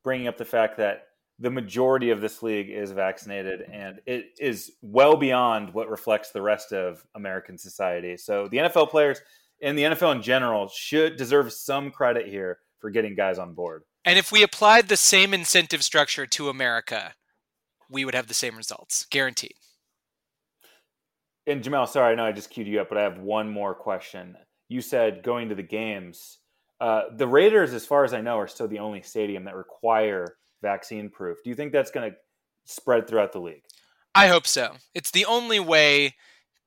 bringing 0.04 0.28
up 0.28 0.38
the 0.38 0.46
fact 0.46 0.78
that 0.78 1.08
the 1.44 1.52
majority 1.52 2.10
of 2.10 2.22
this 2.22 2.42
league 2.42 2.70
is 2.70 2.92
vaccinated, 2.92 3.64
and 3.70 4.00
it 4.06 4.28
is 4.40 4.72
well 4.82 5.18
beyond 5.18 5.74
what 5.74 5.90
reflects 5.90 6.32
the 6.32 6.42
rest 6.42 6.72
of 6.72 7.06
American 7.16 7.58
society. 7.58 8.16
So 8.16 8.48
the 8.48 8.58
NFL 8.60 8.90
players 8.90 9.20
and 9.62 9.78
the 9.78 9.84
NFL 9.84 10.16
in 10.16 10.22
general 10.22 10.70
should 10.70 11.18
deserve 11.18 11.52
some 11.52 11.92
credit 11.92 12.28
here 12.28 12.60
for 12.80 12.90
getting 12.90 13.14
guys 13.14 13.40
on 13.40 13.54
board. 13.54 13.84
And 14.06 14.18
if 14.18 14.32
we 14.32 14.42
applied 14.42 14.88
the 14.88 14.96
same 14.96 15.34
incentive 15.34 15.84
structure 15.84 16.26
to 16.26 16.48
America, 16.48 17.14
we 17.90 18.06
would 18.06 18.16
have 18.16 18.28
the 18.28 18.34
same 18.34 18.56
results, 18.56 19.06
guaranteed. 19.10 19.56
And 21.46 21.62
Jamel, 21.62 21.90
sorry, 21.90 22.14
I 22.14 22.16
know 22.16 22.26
I 22.26 22.32
just 22.32 22.52
queued 22.52 22.68
you 22.68 22.80
up, 22.80 22.88
but 22.88 22.98
I 22.98 23.04
have 23.04 23.20
one 23.20 23.50
more 23.50 23.76
question. 23.76 24.38
You 24.70 24.80
said 24.80 25.24
going 25.24 25.50
to 25.50 25.56
the 25.56 25.62
games. 25.62 26.38
Uh, 26.80 27.04
the 27.18 27.28
Raiders, 27.28 27.74
as 27.74 27.86
far 27.86 28.06
as 28.06 28.14
I 28.14 28.22
know, 28.22 28.40
are 28.40 28.48
still 28.48 28.70
the 28.70 28.80
only 28.80 29.02
stadium 29.02 29.44
that 29.44 29.58
require 29.58 30.38
vaccine 30.64 31.10
proof. 31.12 31.38
Do 31.44 31.52
you 31.52 31.56
think 31.56 31.72
that's 31.72 31.92
going 31.92 32.10
to 32.10 32.18
spread 32.66 33.08
throughout 33.08 33.32
the 33.34 33.40
league? 33.40 33.62
I 34.16 34.28
hope 34.28 34.48
so. 34.48 34.78
It's 34.96 35.12
the 35.12 35.26
only 35.26 35.60
way 35.60 36.16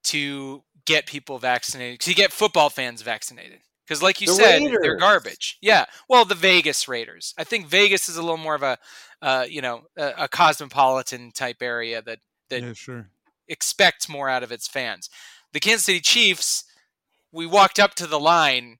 to 0.04 0.62
get 0.84 1.06
people 1.06 1.38
vaccinated, 1.40 1.98
to 2.00 2.14
get 2.14 2.32
football 2.32 2.70
fans 2.70 3.02
vaccinated. 3.02 3.58
Because, 3.84 4.02
like 4.02 4.20
you 4.20 4.26
The 4.26 4.34
said, 4.34 4.62
Raiders. 4.62 4.78
they're 4.82 4.96
garbage. 4.96 5.58
Yeah. 5.60 5.86
Well, 6.08 6.24
the 6.24 6.34
Vegas 6.34 6.88
Raiders. 6.88 7.34
I 7.38 7.44
think 7.44 7.68
Vegas 7.68 8.08
is 8.08 8.16
a 8.16 8.20
little 8.20 8.36
more 8.36 8.56
of 8.56 8.62
a, 8.62 8.78
uh, 9.22 9.46
you 9.48 9.62
know, 9.62 9.82
a, 9.96 10.12
a 10.18 10.28
cosmopolitan 10.28 11.30
type 11.32 11.58
area 11.60 12.02
that 12.02 12.18
that 12.50 12.62
yeah, 12.62 12.72
sure. 12.72 13.10
expects 13.48 14.08
more 14.08 14.28
out 14.28 14.42
of 14.42 14.50
its 14.50 14.66
fans. 14.66 15.08
The 15.52 15.60
Kansas 15.60 15.84
City 15.84 16.00
Chiefs, 16.00 16.64
we 17.30 17.46
walked 17.46 17.78
up 17.78 17.94
to 17.94 18.08
the 18.08 18.18
line 18.18 18.78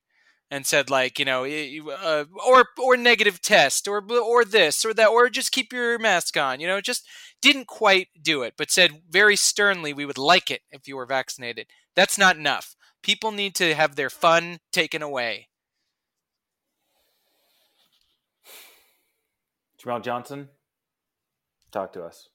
and 0.50 0.66
said 0.66 0.90
like, 0.90 1.18
you 1.18 1.24
know, 1.24 1.42
y- 1.42 1.80
y- 1.84 1.94
uh, 1.94 2.24
or 2.46 2.66
or 2.78 2.96
negative 2.96 3.40
test, 3.40 3.88
or 3.88 4.02
or 4.12 4.44
this 4.44 4.84
or 4.84 4.94
that, 4.94 5.08
or 5.08 5.28
just 5.28 5.52
keep 5.52 5.72
your 5.72 5.98
mask 5.98 6.36
on. 6.36 6.60
You 6.60 6.66
know, 6.66 6.80
just 6.80 7.06
didn't 7.40 7.66
quite 7.66 8.08
do 8.20 8.42
it, 8.42 8.54
but 8.56 8.70
said 8.70 9.02
very 9.08 9.36
sternly, 9.36 9.92
we 9.92 10.06
would 10.06 10.18
like 10.18 10.50
it 10.50 10.62
if 10.70 10.86
you 10.88 10.96
were 10.96 11.06
vaccinated. 11.06 11.66
That's 11.94 12.18
not 12.18 12.36
enough. 12.36 12.76
People 13.02 13.32
need 13.32 13.54
to 13.56 13.74
have 13.74 13.96
their 13.96 14.10
fun 14.10 14.58
taken 14.72 15.02
away. 15.02 15.48
Jamel 19.78 20.02
Johnson, 20.02 20.50
talk 21.70 21.92
to 21.92 22.02
us. 22.04 22.28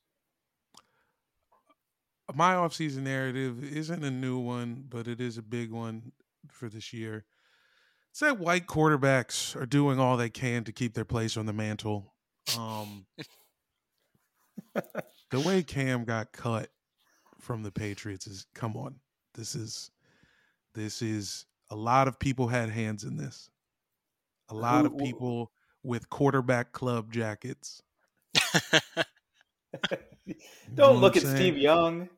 my 2.34 2.54
offseason 2.56 3.04
narrative 3.04 3.63
isn't 3.63 4.04
a 4.04 4.12
new 4.12 4.38
one, 4.38 4.86
but 4.89 5.08
it 5.08 5.19
is 5.19 5.38
a 5.38 5.41
big 5.41 5.71
one 5.71 6.12
for 6.50 6.69
this 6.69 6.93
year. 6.93 7.26
It's 8.12 8.19
that 8.19 8.39
white 8.39 8.67
quarterbacks 8.67 9.56
are 9.56 9.65
doing 9.65 10.00
all 10.00 10.17
they 10.17 10.30
can 10.30 10.63
to 10.65 10.71
keep 10.74 10.93
their 10.93 11.06
place 11.06 11.38
on 11.38 11.45
the 11.45 11.54
mantle. 11.54 12.13
Um, 12.58 13.06
the 15.32 15.39
way 15.39 15.63
Cam 15.63 16.04
got 16.04 16.34
cut 16.34 16.69
from 17.39 17.63
the 17.63 17.71
Patriots 17.71 18.28
is 18.28 18.45
come 18.54 18.76
on. 18.76 18.95
This 19.34 19.56
is 19.56 19.91
this 20.76 21.02
is 21.02 21.45
a 21.69 21.76
lot 21.76 22.10
of 22.10 22.19
people 22.19 22.50
had 22.50 22.69
hands 22.69 23.06
in 23.06 23.15
this. 23.15 23.50
A 24.50 24.54
lot 24.54 24.86
of 24.86 24.91
Who- 24.91 24.97
wh- 24.97 25.04
people 25.04 25.52
with 25.84 26.10
quarterback 26.10 26.74
club 26.74 27.13
jackets. 27.13 27.82
Don't 30.74 30.95
what 30.95 31.02
look 31.02 31.15
at 31.17 31.24
saying? 31.24 31.36
Steve 31.38 31.58
Young. 31.58 32.10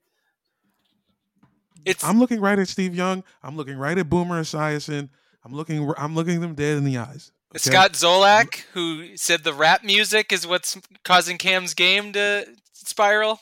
It's 1.86 2.03
I'm 2.03 2.17
looking 2.19 2.39
right 2.39 2.58
at 2.58 2.67
Steve 2.67 2.95
Young. 2.95 3.23
I'm 3.43 3.56
looking 3.56 3.77
right 3.77 3.97
at 3.97 4.10
Boomer 4.10 4.41
Esiason. 4.41 5.10
I'm 5.45 5.53
looking. 5.53 5.91
I'm 5.97 6.15
looking 6.15 6.41
them 6.41 6.56
dead 6.56 6.77
in 6.77 6.84
the 6.84 6.97
eyes. 6.97 7.32
okay? 7.51 7.60
Scott 7.60 7.93
Zolak 7.93 8.63
who 8.73 9.15
said 9.17 9.43
the 9.43 9.53
rap 9.53 9.84
music 9.84 10.32
is 10.32 10.47
what's 10.47 10.77
causing 11.03 11.38
Cam's 11.38 11.73
game 11.73 12.13
to 12.13 12.47
spiral. 12.73 13.41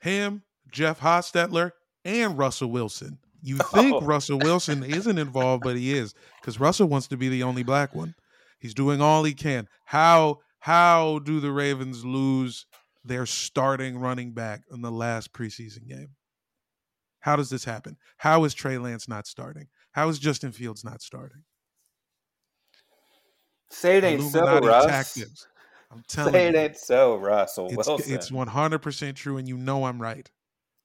him, 0.00 0.42
Jeff 0.70 1.00
Hostetler, 1.00 1.72
and 2.04 2.38
Russell 2.38 2.70
Wilson. 2.70 3.18
You 3.42 3.58
oh. 3.60 3.64
think 3.64 3.94
Oh. 3.96 4.00
Russell 4.00 4.38
Wilson 4.38 4.82
isn't 4.82 5.18
involved, 5.18 5.62
but 5.62 5.76
he 5.76 5.92
is 5.92 6.14
because 6.40 6.60
Russell 6.60 6.88
wants 6.88 7.08
to 7.08 7.16
be 7.16 7.28
the 7.28 7.42
only 7.42 7.62
black 7.62 7.94
one. 7.94 8.14
He's 8.58 8.74
doing 8.74 9.00
all 9.00 9.24
he 9.24 9.34
can. 9.34 9.68
How 9.86 10.38
how 10.60 11.20
do 11.20 11.40
the 11.40 11.52
Ravens 11.52 12.04
lose 12.04 12.66
their 13.04 13.24
starting 13.24 13.98
running 13.98 14.32
back 14.32 14.62
in 14.70 14.82
the 14.82 14.90
last 14.90 15.32
preseason 15.32 15.88
game? 15.88 16.10
How 17.20 17.36
does 17.36 17.50
this 17.50 17.64
happen? 17.64 17.96
How 18.18 18.44
is 18.44 18.54
Trey 18.54 18.78
Lance 18.78 19.08
not 19.08 19.26
starting? 19.26 19.68
How 19.92 20.08
is 20.08 20.18
Justin 20.18 20.52
Fields 20.52 20.84
not 20.84 21.02
starting? 21.02 21.42
Say 23.70 23.98
it 23.98 24.04
ain't 24.04 24.22
so, 24.22 24.40
Illuminati 24.40 24.66
Russ. 24.66 24.86
tactics. 24.86 25.46
I'm 25.92 26.02
telling 26.08 26.32
Say 26.34 26.46
it 26.48 26.54
you. 26.54 26.60
ain't 26.60 26.76
so, 26.76 27.16
Russell 27.16 27.66
It's, 27.66 27.88
Wilson. 27.88 28.14
it's 28.14 28.30
100% 28.30 29.14
true, 29.16 29.36
and 29.36 29.48
you 29.48 29.56
know 29.56 29.84
I'm 29.84 30.00
right. 30.00 30.30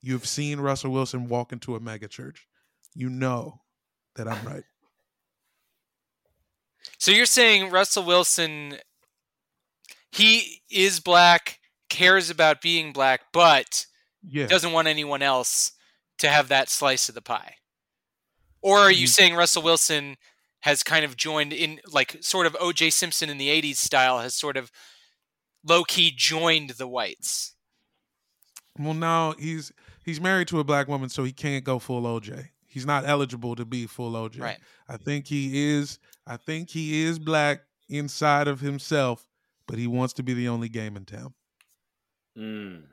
You've 0.01 0.25
seen 0.27 0.59
Russell 0.59 0.91
Wilson 0.91 1.27
walk 1.27 1.51
into 1.51 1.75
a 1.75 1.79
mega 1.79 2.07
church. 2.07 2.47
You 2.93 3.09
know 3.09 3.61
that 4.15 4.27
I'm 4.27 4.45
right. 4.45 4.63
So 6.99 7.11
you're 7.11 7.25
saying 7.25 7.71
Russell 7.71 8.03
Wilson, 8.03 8.77
he 10.11 10.61
is 10.69 10.99
black, 10.99 11.59
cares 11.89 12.29
about 12.29 12.61
being 12.61 12.93
black, 12.93 13.21
but 13.33 13.85
Yeah. 14.23 14.47
doesn't 14.47 14.71
want 14.71 14.87
anyone 14.87 15.21
else 15.21 15.71
to 16.19 16.29
have 16.29 16.47
that 16.49 16.69
slice 16.69 17.09
of 17.09 17.15
the 17.15 17.21
pie? 17.21 17.55
Or 18.65 18.79
are 18.79 18.91
you 18.91 19.05
Mm. 19.05 19.09
saying 19.11 19.35
Russell 19.35 19.61
Wilson 19.61 20.17
has 20.61 20.81
kind 20.81 21.05
of 21.05 21.15
joined 21.15 21.53
in, 21.53 21.79
like 21.91 22.17
sort 22.23 22.47
of 22.47 22.57
O.J. 22.59 22.89
Simpson 22.89 23.29
in 23.29 23.37
the 23.37 23.47
'80s 23.49 23.75
style, 23.77 24.17
has 24.21 24.33
sort 24.33 24.57
of 24.57 24.71
low 25.63 25.83
key 25.83 26.11
joined 26.11 26.71
the 26.71 26.87
whites? 26.87 27.53
Well, 28.79 28.95
no, 28.95 29.35
he's 29.37 29.71
he's 30.03 30.19
married 30.19 30.47
to 30.47 30.59
a 30.59 30.63
black 30.63 30.87
woman, 30.87 31.09
so 31.09 31.23
he 31.23 31.31
can't 31.31 31.63
go 31.63 31.77
full 31.77 32.01
OJ. 32.07 32.49
He's 32.65 32.87
not 32.87 33.05
eligible 33.07 33.55
to 33.55 33.65
be 33.65 33.85
full 33.85 34.13
OJ. 34.13 34.39
Right. 34.41 34.59
I 34.89 34.97
think 34.97 35.27
he 35.27 35.69
is. 35.75 35.99
I 36.25 36.37
think 36.37 36.71
he 36.71 37.03
is 37.03 37.19
black 37.19 37.61
inside 37.87 38.47
of 38.47 38.61
himself, 38.61 39.27
but 39.67 39.77
he 39.77 39.85
wants 39.85 40.13
to 40.13 40.23
be 40.23 40.33
the 40.33 40.47
only 40.47 40.69
game 40.69 40.97
in 40.97 41.05
town. 41.05 41.35
Mm. 42.35 42.85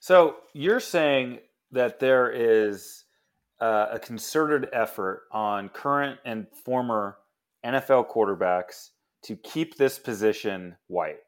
So 0.00 0.36
you're 0.54 0.80
saying 0.80 1.40
that 1.72 2.00
there 2.00 2.30
is 2.30 3.04
uh, 3.60 3.86
a 3.92 3.98
concerted 3.98 4.68
effort 4.72 5.24
on 5.32 5.68
current 5.68 6.18
and 6.24 6.46
former 6.64 7.18
NFL 7.64 8.10
quarterbacks 8.10 8.90
to 9.22 9.36
keep 9.36 9.76
this 9.76 9.98
position 9.98 10.76
white. 10.86 11.18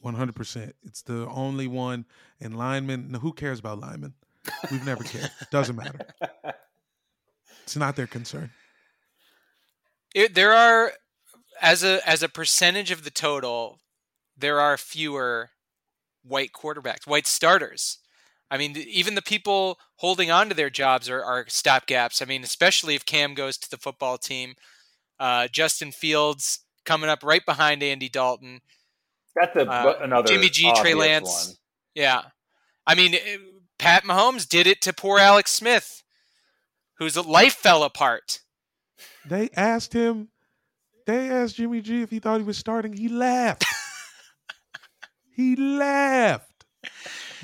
One 0.00 0.14
hundred 0.14 0.34
percent. 0.36 0.74
It's 0.84 1.02
the 1.02 1.26
only 1.28 1.66
one. 1.66 2.04
And 2.40 2.58
linemen. 2.58 3.10
no, 3.10 3.18
Who 3.20 3.32
cares 3.32 3.58
about 3.58 3.80
linemen? 3.80 4.12
We've 4.70 4.84
never 4.84 5.02
cared. 5.02 5.30
Doesn't 5.50 5.76
matter. 5.76 6.00
It's 7.64 7.76
not 7.76 7.96
their 7.96 8.06
concern. 8.06 8.50
It, 10.14 10.34
there 10.34 10.52
are 10.52 10.92
as 11.60 11.82
a 11.82 12.06
as 12.08 12.22
a 12.22 12.28
percentage 12.28 12.90
of 12.90 13.04
the 13.04 13.10
total, 13.10 13.80
there 14.36 14.60
are 14.60 14.76
fewer 14.76 15.50
white 16.22 16.52
quarterbacks, 16.52 17.06
white 17.06 17.26
starters. 17.26 17.98
I 18.50 18.58
mean, 18.58 18.76
even 18.76 19.14
the 19.14 19.22
people 19.22 19.78
holding 19.96 20.30
on 20.30 20.48
to 20.48 20.54
their 20.54 20.70
jobs 20.70 21.08
are, 21.08 21.22
are 21.24 21.44
stopgaps. 21.46 22.20
I 22.22 22.24
mean, 22.26 22.44
especially 22.44 22.94
if 22.94 23.04
Cam 23.06 23.34
goes 23.34 23.56
to 23.58 23.70
the 23.70 23.76
football 23.78 24.18
team. 24.18 24.54
Uh, 25.18 25.48
Justin 25.48 25.92
Fields 25.92 26.60
coming 26.84 27.08
up 27.08 27.22
right 27.22 27.44
behind 27.44 27.82
Andy 27.82 28.08
Dalton. 28.08 28.60
That's 29.34 29.56
a, 29.56 29.68
Uh, 29.68 29.98
another 30.02 30.28
Jimmy 30.28 30.48
G, 30.48 30.72
Trey 30.76 30.94
Lance. 30.94 31.48
one. 31.48 31.56
Yeah. 31.94 32.22
I 32.86 32.94
mean, 32.94 33.14
eh, 33.14 33.38
Pat 33.78 34.04
Mahomes 34.04 34.48
did 34.48 34.66
it 34.66 34.80
to 34.82 34.92
poor 34.92 35.18
Alex 35.18 35.50
Smith, 35.50 36.02
whose 36.98 37.16
life 37.16 37.54
fell 37.54 37.82
apart. 37.82 38.40
They 39.24 39.50
asked 39.56 39.92
him. 39.92 40.28
They 41.06 41.28
asked 41.30 41.56
Jimmy 41.56 41.80
G 41.80 42.02
if 42.02 42.10
he 42.10 42.18
thought 42.18 42.38
he 42.38 42.44
was 42.46 42.58
starting. 42.58 42.92
He 42.92 43.08
laughed. 43.08 43.64
he 45.34 45.56
laughed 45.56 46.53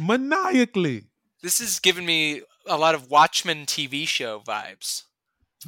maniacally. 0.00 1.04
This 1.42 1.60
is 1.60 1.78
giving 1.78 2.04
me 2.06 2.42
a 2.66 2.76
lot 2.76 2.94
of 2.94 3.10
Watchmen 3.10 3.66
TV 3.66 4.06
show 4.06 4.40
vibes. 4.40 5.04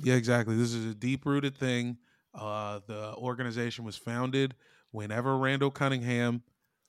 Yeah, 0.02 0.14
exactly. 0.14 0.56
This 0.56 0.72
is 0.72 0.86
a 0.90 0.94
deep 0.94 1.26
rooted 1.26 1.56
thing. 1.56 1.98
Uh, 2.34 2.80
the 2.86 3.14
organization 3.16 3.84
was 3.84 3.96
founded 3.96 4.54
whenever 4.90 5.36
Randall 5.36 5.70
Cunningham 5.70 6.42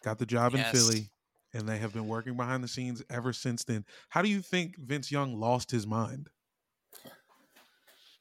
got 0.03 0.17
the 0.17 0.25
job 0.25 0.53
Yes. 0.53 0.73
in 0.73 0.79
Philly, 0.79 1.09
and 1.53 1.67
they 1.67 1.77
have 1.77 1.93
been 1.93 2.07
working 2.07 2.35
behind 2.37 2.63
the 2.63 2.67
scenes 2.67 3.03
ever 3.09 3.33
since 3.33 3.63
then. 3.63 3.85
How 4.09 4.21
do 4.21 4.29
you 4.29 4.41
think 4.41 4.77
Vince 4.77 5.11
Young 5.11 5.39
lost 5.39 5.71
his 5.71 5.85
mind? 5.85 6.29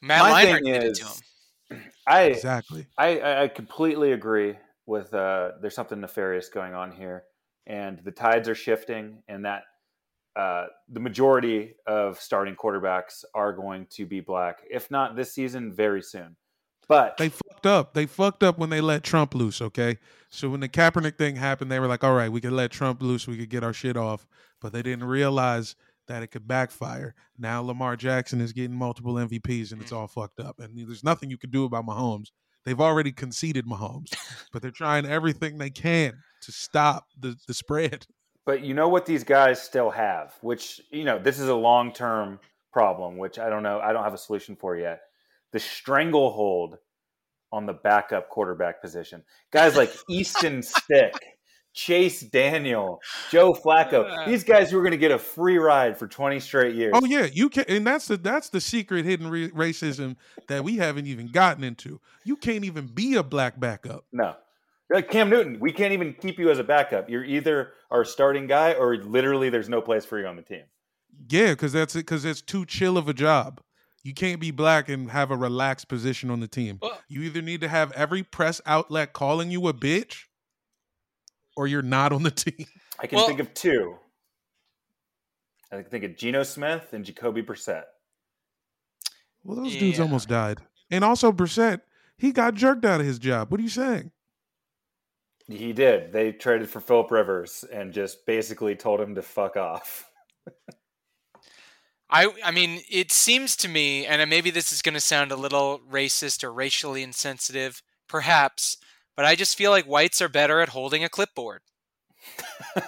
Matt 0.00 0.22
My 0.22 0.44
Leinart 0.44 0.54
thing 0.54 0.64
did 0.64 0.82
it 0.82 0.90
is, 0.92 0.98
to 0.98 1.06
him. 1.74 1.84
I, 2.06 2.22
Exactly. 2.24 2.86
I 2.98 3.18
I 3.20 3.42
I 3.44 3.48
completely 3.48 4.12
agree 4.12 4.56
with 4.86 5.14
uh 5.14 5.52
there's 5.60 5.74
something 5.74 6.00
nefarious 6.00 6.48
going 6.48 6.74
on 6.74 6.90
here 6.90 7.24
and 7.66 8.00
the 8.04 8.10
tides 8.10 8.48
are 8.48 8.54
shifting 8.54 9.22
and 9.28 9.44
that 9.44 9.62
uh 10.36 10.66
the 10.88 11.00
majority 11.00 11.74
of 11.86 12.18
starting 12.18 12.56
quarterbacks 12.56 13.24
are 13.34 13.52
going 13.52 13.86
to 13.90 14.06
be 14.06 14.20
black 14.20 14.62
if 14.70 14.90
not 14.90 15.14
this 15.14 15.32
season 15.32 15.72
very 15.72 16.02
soon 16.02 16.36
but 16.88 17.16
They 17.16 17.28
fucked 17.30 17.66
up. 17.66 17.94
They 17.94 18.06
fucked 18.06 18.42
up 18.42 18.58
when 18.58 18.70
they 18.70 18.80
let 18.80 19.02
Trump 19.02 19.34
loose, 19.34 19.62
okay? 19.62 19.98
So 20.28 20.50
when 20.50 20.60
the 20.60 20.68
Kaepernick 20.68 21.16
thing 21.16 21.36
happened, 21.36 21.70
they 21.70 21.80
were 21.80 21.86
like, 21.86 22.04
all 22.04 22.14
right, 22.14 22.30
we 22.30 22.40
could 22.40 22.52
let 22.52 22.70
Trump 22.70 23.00
loose, 23.00 23.26
we 23.26 23.38
could 23.38 23.48
get 23.50 23.64
our 23.64 23.72
shit 23.72 23.96
off. 23.96 24.26
But 24.60 24.72
they 24.72 24.82
didn't 24.82 25.04
realize 25.04 25.76
that 26.08 26.22
it 26.22 26.28
could 26.28 26.46
backfire. 26.46 27.14
Now 27.38 27.62
Lamar 27.62 27.96
Jackson 27.96 28.40
is 28.40 28.52
getting 28.52 28.76
multiple 28.76 29.14
MVPs 29.14 29.72
and 29.72 29.80
it's 29.80 29.92
all 29.92 30.08
fucked 30.08 30.40
up. 30.40 30.58
And 30.58 30.76
there's 30.76 31.04
nothing 31.04 31.30
you 31.30 31.38
can 31.38 31.50
do 31.50 31.64
about 31.64 31.86
Mahomes. 31.86 32.28
They've 32.64 32.80
already 32.80 33.12
conceded 33.12 33.66
Mahomes, 33.66 34.14
but 34.52 34.62
they're 34.62 34.70
trying 34.70 35.06
everything 35.06 35.58
they 35.58 35.70
can 35.70 36.14
to 36.42 36.52
stop 36.52 37.06
the, 37.18 37.36
the 37.46 37.54
spread. 37.54 38.06
but 38.44 38.62
you 38.62 38.74
know 38.74 38.88
what 38.88 39.06
these 39.06 39.24
guys 39.24 39.62
still 39.62 39.90
have 39.90 40.34
which 40.40 40.80
you 40.90 41.04
know 41.04 41.18
this 41.18 41.38
is 41.38 41.48
a 41.48 41.54
long-term 41.54 42.38
problem 42.72 43.16
which 43.16 43.38
I 43.38 43.48
don't 43.48 43.62
know 43.62 43.80
I 43.80 43.92
don't 43.92 44.04
have 44.04 44.14
a 44.14 44.18
solution 44.18 44.56
for 44.56 44.76
yet 44.76 45.02
the 45.52 45.60
stranglehold 45.60 46.78
on 47.52 47.66
the 47.66 47.72
backup 47.72 48.28
quarterback 48.30 48.80
position 48.80 49.22
guys 49.52 49.76
like 49.76 49.92
Easton 50.08 50.62
Stick 50.62 51.14
Chase 51.74 52.20
Daniel, 52.20 53.00
Joe 53.30 53.54
Flacco. 53.54 54.26
These 54.26 54.44
guys 54.44 54.70
who 54.70 54.78
are 54.78 54.82
going 54.82 54.92
to 54.92 54.98
get 54.98 55.10
a 55.10 55.18
free 55.18 55.56
ride 55.56 55.96
for 55.96 56.06
20 56.06 56.38
straight 56.40 56.74
years. 56.74 56.92
Oh 56.94 57.04
yeah, 57.04 57.26
you 57.32 57.48
can, 57.48 57.64
and 57.66 57.86
that's 57.86 58.08
the 58.08 58.18
that's 58.18 58.50
the 58.50 58.60
secret 58.60 59.06
hidden 59.06 59.28
re- 59.28 59.50
racism 59.50 60.16
that 60.48 60.64
we 60.64 60.76
haven't 60.76 61.06
even 61.06 61.28
gotten 61.28 61.64
into. 61.64 61.98
You 62.24 62.36
can't 62.36 62.64
even 62.64 62.88
be 62.88 63.14
a 63.14 63.22
black 63.22 63.58
backup. 63.58 64.04
No. 64.12 64.34
You're 64.92 64.98
like 65.00 65.10
Cam 65.10 65.30
Newton, 65.30 65.58
we 65.58 65.72
can't 65.72 65.94
even 65.94 66.12
keep 66.12 66.38
you 66.38 66.50
as 66.50 66.58
a 66.58 66.64
backup. 66.64 67.08
You're 67.08 67.24
either 67.24 67.70
our 67.90 68.04
starting 68.04 68.46
guy 68.46 68.74
or 68.74 68.98
literally 68.98 69.48
there's 69.48 69.70
no 69.70 69.80
place 69.80 70.04
for 70.04 70.20
you 70.20 70.26
on 70.26 70.36
the 70.36 70.42
team. 70.42 70.64
Yeah, 71.30 71.52
because 71.52 71.72
that's 71.72 71.96
it. 71.96 72.00
Because 72.00 72.26
it's 72.26 72.42
too 72.42 72.66
chill 72.66 72.98
of 72.98 73.08
a 73.08 73.14
job. 73.14 73.62
You 74.02 74.12
can't 74.12 74.38
be 74.38 74.50
black 74.50 74.90
and 74.90 75.10
have 75.10 75.30
a 75.30 75.36
relaxed 75.36 75.88
position 75.88 76.28
on 76.28 76.40
the 76.40 76.46
team. 76.46 76.78
Well- 76.82 77.00
You 77.08 77.22
either 77.22 77.40
need 77.40 77.62
to 77.62 77.68
have 77.68 77.90
every 77.92 78.22
press 78.22 78.60
outlet 78.66 79.14
calling 79.14 79.50
you 79.50 79.66
a 79.66 79.72
bitch, 79.72 80.24
or 81.56 81.66
you're 81.66 81.80
not 81.80 82.12
on 82.12 82.22
the 82.22 82.30
team. 82.30 82.66
I 83.00 83.06
can 83.06 83.16
Well- 83.16 83.26
think 83.28 83.40
of 83.40 83.54
two. 83.54 83.96
I 85.70 85.76
can 85.80 85.84
think 85.86 86.04
of 86.04 86.18
Geno 86.18 86.42
Smith 86.42 86.92
and 86.92 87.02
Jacoby 87.02 87.42
Brissett. 87.42 87.84
Well, 89.42 89.56
those 89.56 89.74
dudes 89.74 89.98
almost 90.00 90.28
died. 90.28 90.58
And 90.90 91.02
also 91.02 91.32
Brissett, 91.32 91.80
he 92.18 92.30
got 92.30 92.52
jerked 92.52 92.84
out 92.84 93.00
of 93.00 93.06
his 93.06 93.18
job. 93.18 93.50
What 93.50 93.58
are 93.58 93.62
you 93.62 93.70
saying? 93.70 94.10
He 95.56 95.72
did. 95.72 96.12
They 96.12 96.32
traded 96.32 96.68
for 96.68 96.80
Philip 96.80 97.10
Rivers 97.10 97.64
and 97.72 97.92
just 97.92 98.26
basically 98.26 98.74
told 98.74 99.00
him 99.00 99.14
to 99.14 99.22
fuck 99.22 99.56
off. 99.56 100.10
I 102.10 102.28
I 102.44 102.50
mean, 102.50 102.82
it 102.90 103.10
seems 103.10 103.56
to 103.58 103.68
me, 103.68 104.04
and 104.06 104.28
maybe 104.28 104.50
this 104.50 104.72
is 104.72 104.82
going 104.82 104.94
to 104.94 105.00
sound 105.00 105.32
a 105.32 105.36
little 105.36 105.80
racist 105.90 106.44
or 106.44 106.52
racially 106.52 107.02
insensitive, 107.02 107.82
perhaps, 108.08 108.76
but 109.16 109.24
I 109.24 109.34
just 109.34 109.56
feel 109.56 109.70
like 109.70 109.86
whites 109.86 110.20
are 110.20 110.28
better 110.28 110.60
at 110.60 110.70
holding 110.70 111.02
a 111.04 111.08
clipboard. 111.08 111.62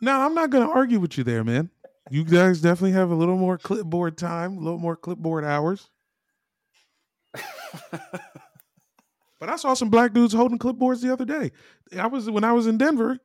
No, 0.00 0.18
I'm 0.20 0.34
not 0.34 0.50
going 0.50 0.66
to 0.66 0.72
argue 0.72 0.98
with 0.98 1.18
you 1.18 1.24
there, 1.24 1.44
man. 1.44 1.70
You 2.10 2.24
guys 2.24 2.60
definitely 2.60 2.92
have 2.92 3.10
a 3.10 3.14
little 3.14 3.36
more 3.36 3.58
clipboard 3.58 4.16
time, 4.16 4.56
a 4.56 4.60
little 4.60 4.78
more 4.78 4.96
clipboard 4.96 5.44
hours. 5.44 5.90
But 9.40 9.48
I 9.48 9.56
saw 9.56 9.74
some 9.74 9.88
black 9.88 10.12
dudes 10.12 10.34
holding 10.34 10.58
clipboards 10.58 11.00
the 11.00 11.12
other 11.12 11.24
day. 11.24 11.50
I 11.98 12.06
was 12.06 12.30
when 12.30 12.44
I 12.44 12.52
was 12.52 12.66
in 12.66 12.76
Denver, 12.76 13.18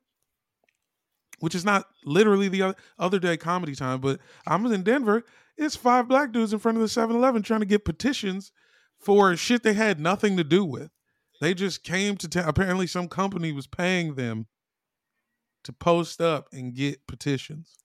which 1.39 1.53
is 1.53 1.65
not 1.65 1.85
literally 2.05 2.47
the 2.47 2.63
oth- 2.63 2.75
other 2.97 3.19
day 3.19 3.35
comedy 3.35 3.75
time, 3.75 3.99
but 3.99 4.19
I 4.47 4.55
was 4.55 4.71
in 4.71 4.83
Denver. 4.83 5.23
It's 5.57 5.75
five 5.75 6.07
black 6.07 6.31
dudes 6.31 6.53
in 6.53 6.59
front 6.59 6.77
of 6.77 6.81
the 6.81 6.87
7-Eleven 6.87 7.43
trying 7.43 7.59
to 7.59 7.65
get 7.65 7.85
petitions 7.85 8.51
for 8.97 9.35
shit 9.35 9.63
they 9.63 9.73
had 9.73 9.99
nothing 9.99 10.37
to 10.37 10.43
do 10.43 10.63
with. 10.63 10.89
They 11.41 11.53
just 11.53 11.83
came 11.83 12.15
to 12.17 12.29
town. 12.29 12.47
Apparently, 12.47 12.87
some 12.87 13.09
company 13.09 13.51
was 13.51 13.67
paying 13.67 14.15
them 14.15 14.47
to 15.65 15.73
post 15.73 16.21
up 16.21 16.47
and 16.53 16.73
get 16.73 17.05
petitions. 17.07 17.75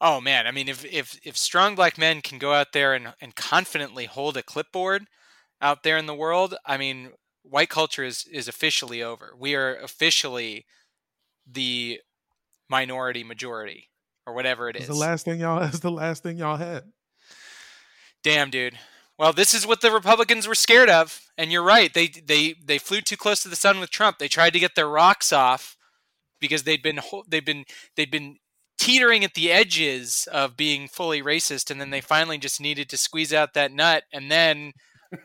Oh 0.00 0.20
man, 0.20 0.46
I 0.46 0.52
mean, 0.52 0.68
if 0.68 0.84
if 0.84 1.18
if 1.24 1.36
strong 1.36 1.74
black 1.74 1.98
men 1.98 2.22
can 2.22 2.38
go 2.38 2.52
out 2.52 2.72
there 2.72 2.94
and 2.94 3.12
and 3.20 3.34
confidently 3.34 4.06
hold 4.06 4.36
a 4.36 4.42
clipboard 4.42 5.06
out 5.60 5.82
there 5.82 5.98
in 5.98 6.06
the 6.06 6.14
world, 6.14 6.54
I 6.64 6.76
mean, 6.76 7.10
white 7.50 7.68
culture 7.68 8.04
is 8.04 8.24
is 8.30 8.48
officially 8.48 9.02
over. 9.02 9.32
We 9.38 9.54
are 9.54 9.76
officially 9.76 10.66
the 11.50 12.00
minority 12.68 13.24
majority 13.24 13.88
or 14.26 14.34
whatever 14.34 14.68
It's 14.68 14.80
is. 14.80 14.86
the 14.88 14.94
last 14.94 15.24
thing 15.24 15.40
y'all. 15.40 15.60
That's 15.60 15.80
the 15.80 15.90
last 15.90 16.22
thing 16.22 16.36
y'all 16.38 16.56
had. 16.56 16.84
Damn, 18.22 18.50
dude. 18.50 18.78
Well, 19.18 19.32
this 19.32 19.52
is 19.54 19.66
what 19.66 19.80
the 19.80 19.90
Republicans 19.90 20.46
were 20.46 20.54
scared 20.54 20.88
of, 20.90 21.20
and 21.36 21.50
you're 21.50 21.62
right. 21.62 21.92
They 21.92 22.08
they 22.08 22.54
they 22.64 22.78
flew 22.78 23.00
too 23.00 23.16
close 23.16 23.42
to 23.42 23.48
the 23.48 23.56
sun 23.56 23.80
with 23.80 23.90
Trump. 23.90 24.18
They 24.18 24.28
tried 24.28 24.52
to 24.52 24.60
get 24.60 24.74
their 24.74 24.88
rocks 24.88 25.32
off 25.32 25.76
because 26.40 26.62
they'd 26.62 26.82
been 26.82 27.00
they've 27.26 27.44
been 27.44 27.64
they'd 27.96 28.10
been 28.10 28.36
teetering 28.78 29.24
at 29.24 29.34
the 29.34 29.50
edges 29.50 30.28
of 30.30 30.56
being 30.56 30.86
fully 30.86 31.20
racist, 31.20 31.68
and 31.70 31.80
then 31.80 31.90
they 31.90 32.00
finally 32.00 32.38
just 32.38 32.60
needed 32.60 32.88
to 32.90 32.96
squeeze 32.96 33.32
out 33.32 33.54
that 33.54 33.72
nut, 33.72 34.04
and 34.12 34.30
then 34.30 34.72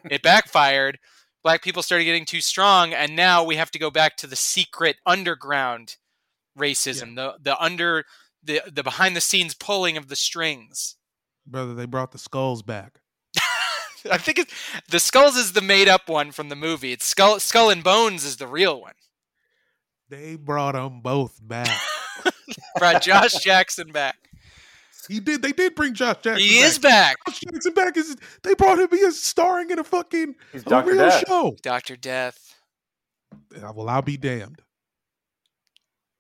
it 0.09 0.23
backfired. 0.23 0.97
Black 1.43 1.61
people 1.61 1.83
started 1.83 2.05
getting 2.05 2.25
too 2.25 2.41
strong, 2.41 2.93
and 2.93 3.15
now 3.15 3.43
we 3.43 3.57
have 3.57 3.71
to 3.71 3.79
go 3.79 3.91
back 3.91 4.15
to 4.17 4.27
the 4.27 4.35
secret 4.35 4.97
underground 5.05 5.97
racism, 6.57 7.15
the 7.15 7.35
the 7.41 7.61
under 7.61 8.05
the 8.41 8.61
the 8.71 8.83
behind 8.83 9.15
the 9.15 9.21
scenes 9.21 9.53
pulling 9.53 9.97
of 9.97 10.07
the 10.07 10.15
strings. 10.15 10.95
Brother, 11.45 11.73
they 11.73 11.85
brought 11.85 12.11
the 12.11 12.17
skulls 12.17 12.61
back. 12.61 13.01
I 14.11 14.17
think 14.17 14.39
it's, 14.39 14.53
the 14.89 14.99
skulls 14.99 15.35
is 15.35 15.53
the 15.53 15.61
made 15.61 15.89
up 15.89 16.07
one 16.07 16.31
from 16.31 16.49
the 16.49 16.55
movie. 16.55 16.93
It's 16.93 17.05
skull 17.05 17.39
skull 17.39 17.69
and 17.69 17.83
bones 17.83 18.23
is 18.23 18.37
the 18.37 18.47
real 18.47 18.79
one. 18.79 18.95
They 20.09 20.35
brought 20.35 20.73
them 20.73 21.01
both 21.01 21.39
back. 21.41 21.75
Brought 22.77 23.01
Josh 23.01 23.33
Jackson 23.33 23.91
back. 23.91 24.29
He 25.07 25.19
did. 25.19 25.41
They 25.41 25.51
did 25.51 25.75
bring 25.75 25.93
Josh 25.93 26.17
Jackson. 26.21 26.39
He 26.39 26.59
back. 26.59 26.67
is 26.67 26.79
back. 26.79 27.17
Josh 27.27 27.39
Jackson 27.39 27.73
back 27.73 27.97
is. 27.97 28.15
They 28.43 28.53
brought 28.53 28.79
him. 28.79 28.87
He 28.91 28.97
is 28.97 29.21
starring 29.21 29.69
in 29.69 29.79
a 29.79 29.83
fucking 29.83 30.35
a 30.53 30.83
real 30.83 30.97
Death. 30.97 31.23
show. 31.27 31.55
Doctor 31.61 31.95
Death. 31.95 32.55
Well, 33.73 33.89
I'll 33.89 34.01
be 34.01 34.17
damned. 34.17 34.61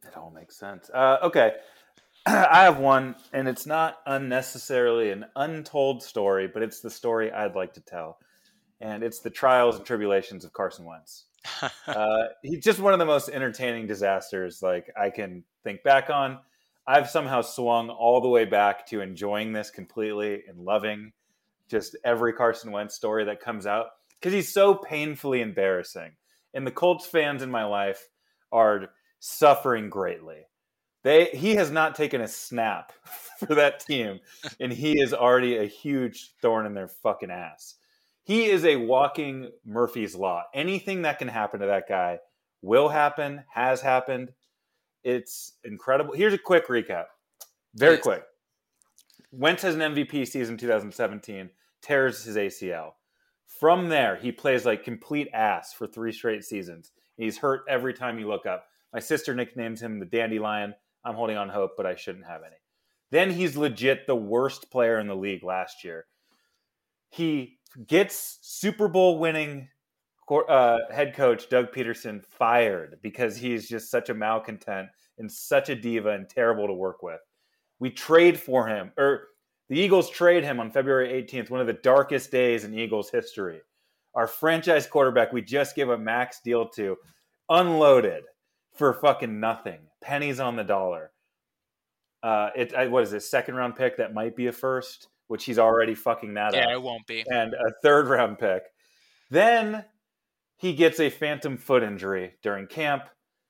It 0.05 0.17
all 0.17 0.31
makes 0.31 0.57
sense. 0.57 0.89
Uh, 0.93 1.17
okay. 1.23 1.53
I 2.25 2.63
have 2.63 2.79
one, 2.79 3.15
and 3.33 3.47
it's 3.47 3.65
not 3.65 3.97
unnecessarily 4.05 5.11
an 5.11 5.25
untold 5.35 6.03
story, 6.03 6.47
but 6.47 6.63
it's 6.63 6.79
the 6.79 6.89
story 6.89 7.31
I'd 7.31 7.55
like 7.55 7.73
to 7.73 7.81
tell. 7.81 8.17
And 8.81 9.03
it's 9.03 9.19
the 9.19 9.29
trials 9.29 9.77
and 9.77 9.85
tribulations 9.85 10.45
of 10.45 10.53
Carson 10.53 10.85
Wentz. 10.85 11.25
uh, 11.87 12.23
he's 12.41 12.63
just 12.63 12.79
one 12.79 12.93
of 12.93 12.99
the 12.99 13.05
most 13.05 13.29
entertaining 13.29 13.87
disasters 13.87 14.61
like 14.61 14.89
I 14.99 15.09
can 15.09 15.43
think 15.63 15.83
back 15.83 16.09
on. 16.09 16.39
I've 16.85 17.09
somehow 17.09 17.41
swung 17.41 17.89
all 17.89 18.21
the 18.21 18.27
way 18.27 18.45
back 18.45 18.85
to 18.87 19.01
enjoying 19.01 19.53
this 19.53 19.69
completely 19.69 20.43
and 20.47 20.59
loving 20.59 21.13
just 21.69 21.95
every 22.03 22.33
Carson 22.33 22.71
Wentz 22.71 22.95
story 22.95 23.25
that 23.25 23.39
comes 23.39 23.65
out 23.65 23.87
because 24.19 24.33
he's 24.33 24.53
so 24.53 24.75
painfully 24.75 25.41
embarrassing. 25.41 26.11
And 26.53 26.67
the 26.67 26.71
Colts 26.71 27.05
fans 27.05 27.41
in 27.41 27.49
my 27.49 27.65
life 27.65 28.09
are 28.51 28.89
suffering 29.19 29.89
greatly. 29.89 30.45
They 31.03 31.25
he 31.33 31.55
has 31.55 31.71
not 31.71 31.95
taken 31.95 32.21
a 32.21 32.27
snap 32.27 32.93
for 33.39 33.55
that 33.55 33.79
team, 33.79 34.19
and 34.59 34.71
he 34.71 34.99
is 34.99 35.13
already 35.13 35.57
a 35.57 35.65
huge 35.65 36.31
thorn 36.41 36.65
in 36.65 36.73
their 36.73 36.87
fucking 36.87 37.31
ass. 37.31 37.75
He 38.23 38.45
is 38.45 38.63
a 38.63 38.77
walking 38.77 39.51
Murphy's 39.65 40.15
Law. 40.15 40.43
Anything 40.53 41.01
that 41.01 41.19
can 41.19 41.27
happen 41.27 41.59
to 41.59 41.67
that 41.67 41.89
guy 41.89 42.19
will 42.61 42.87
happen, 42.87 43.43
has 43.53 43.81
happened. 43.81 44.31
It's 45.03 45.53
incredible. 45.63 46.13
Here's 46.13 46.33
a 46.33 46.37
quick 46.37 46.67
recap. 46.67 47.05
Very 47.75 47.97
quick. 47.97 48.23
Wentz 49.31 49.63
has 49.63 49.75
an 49.75 49.81
MVP 49.81 50.27
season 50.27 50.57
2017, 50.57 51.49
tears 51.81 52.23
his 52.23 52.37
ACL. 52.37 52.91
From 53.47 53.89
there, 53.89 54.15
he 54.15 54.31
plays 54.31 54.65
like 54.65 54.83
complete 54.83 55.27
ass 55.33 55.73
for 55.73 55.87
three 55.87 56.11
straight 56.11 56.43
seasons. 56.43 56.91
He's 57.17 57.37
hurt 57.37 57.61
every 57.67 57.93
time 57.93 58.19
you 58.19 58.27
look 58.27 58.45
up. 58.45 58.65
My 58.93 58.99
sister 58.99 59.33
nicknames 59.33 59.81
him 59.81 59.99
the 59.99 60.05
Dandelion. 60.05 60.75
I'm 61.03 61.15
holding 61.15 61.37
on 61.37 61.49
hope, 61.49 61.71
but 61.75 61.85
I 61.85 61.95
shouldn't 61.95 62.25
have 62.25 62.41
any. 62.41 62.55
Then 63.11 63.31
he's 63.31 63.57
legit 63.57 64.07
the 64.07 64.15
worst 64.15 64.71
player 64.71 64.99
in 64.99 65.07
the 65.07 65.15
league 65.15 65.43
last 65.43 65.83
year. 65.83 66.05
He 67.09 67.59
gets 67.87 68.39
Super 68.41 68.87
Bowl 68.87 69.19
winning 69.19 69.69
uh, 70.29 70.79
head 70.91 71.13
coach 71.15 71.49
Doug 71.49 71.71
Pederson 71.71 72.23
fired 72.25 72.99
because 73.01 73.35
he's 73.37 73.67
just 73.67 73.91
such 73.91 74.09
a 74.09 74.13
malcontent 74.13 74.89
and 75.17 75.31
such 75.31 75.69
a 75.69 75.75
diva 75.75 76.09
and 76.09 76.27
terrible 76.27 76.67
to 76.67 76.73
work 76.73 77.03
with. 77.03 77.19
We 77.79 77.89
trade 77.89 78.39
for 78.39 78.67
him, 78.67 78.91
or 78.97 79.27
the 79.69 79.79
Eagles 79.79 80.09
trade 80.09 80.43
him 80.43 80.59
on 80.59 80.71
February 80.71 81.09
18th, 81.23 81.49
one 81.49 81.61
of 81.61 81.67
the 81.67 81.73
darkest 81.73 82.31
days 82.31 82.63
in 82.63 82.77
Eagles 82.77 83.09
history. 83.09 83.61
Our 84.15 84.27
franchise 84.27 84.85
quarterback, 84.87 85.33
we 85.33 85.41
just 85.41 85.75
give 85.75 85.89
a 85.89 85.97
max 85.97 86.39
deal 86.43 86.67
to, 86.69 86.97
unloaded 87.49 88.23
for 88.73 88.93
fucking 88.93 89.39
nothing, 89.39 89.79
pennies 90.01 90.39
on 90.39 90.55
the 90.55 90.63
dollar. 90.63 91.11
Uh, 92.21 92.49
it 92.55 92.73
I- 92.73 92.87
what 92.87 93.03
is 93.03 93.11
this 93.11 93.29
second 93.29 93.55
round 93.55 93.75
pick 93.75 93.97
that 93.97 94.13
might 94.13 94.35
be 94.35 94.47
a 94.47 94.51
first, 94.51 95.09
which 95.27 95.43
he's 95.45 95.59
already 95.59 95.95
fucking 95.95 96.33
that 96.35 96.53
yeah, 96.53 96.65
up 96.65 96.71
it 96.71 96.81
won't 96.81 97.05
be. 97.05 97.23
and 97.29 97.53
a 97.53 97.73
third 97.81 98.07
round 98.07 98.39
pick. 98.39 98.63
Then 99.29 99.83
he 100.57 100.73
gets 100.73 100.99
a 100.99 101.09
phantom 101.09 101.57
foot 101.57 101.83
injury 101.83 102.33
during 102.41 102.67
camp. 102.67 103.03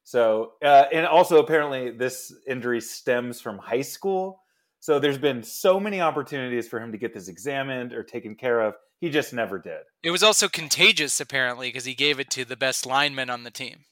So, 0.04 0.54
uh, 0.64 0.86
and 0.91 1.06
also 1.06 1.39
apparently 1.39 1.91
this 1.91 2.34
injury 2.47 2.82
stems 2.82 3.39
from 3.39 3.58
high 3.58 3.82
school. 3.82 4.41
So 4.80 4.99
there's 4.99 5.18
been 5.18 5.43
so 5.43 5.80
many 5.80 6.01
opportunities 6.01 6.68
for 6.68 6.80
him 6.80 6.91
to 6.91 6.97
get 6.97 7.14
this 7.14 7.30
examined 7.30 7.93
or 7.93 8.04
taken 8.04 8.36
care 8.36 8.60
of. 8.60 8.76
He 8.99 9.10
just 9.10 9.34
never 9.34 9.58
did. 9.60 9.80
It 10.01 10.12
was 10.12 10.24
also 10.24 10.47
contagious, 10.47 11.20
apparently, 11.20 11.70
because 11.70 11.86
he 11.86 11.93
gave 11.93 12.20
it 12.20 12.30
to 12.32 12.43
the 12.43 12.58
best 12.58 12.86
lineman 12.86 13.30
on 13.30 13.43
the 13.43 13.51
team. 13.51 13.86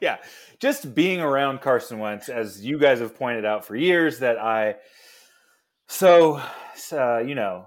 Yeah, 0.00 0.18
just 0.60 0.94
being 0.94 1.20
around 1.20 1.62
Carson 1.62 1.98
Wentz, 1.98 2.28
as 2.28 2.64
you 2.64 2.78
guys 2.78 3.00
have 3.00 3.16
pointed 3.16 3.44
out 3.44 3.64
for 3.64 3.74
years, 3.74 4.18
that 4.18 4.38
I 4.38 4.76
so 5.86 6.40
uh, 6.92 7.18
you 7.18 7.34
know, 7.34 7.66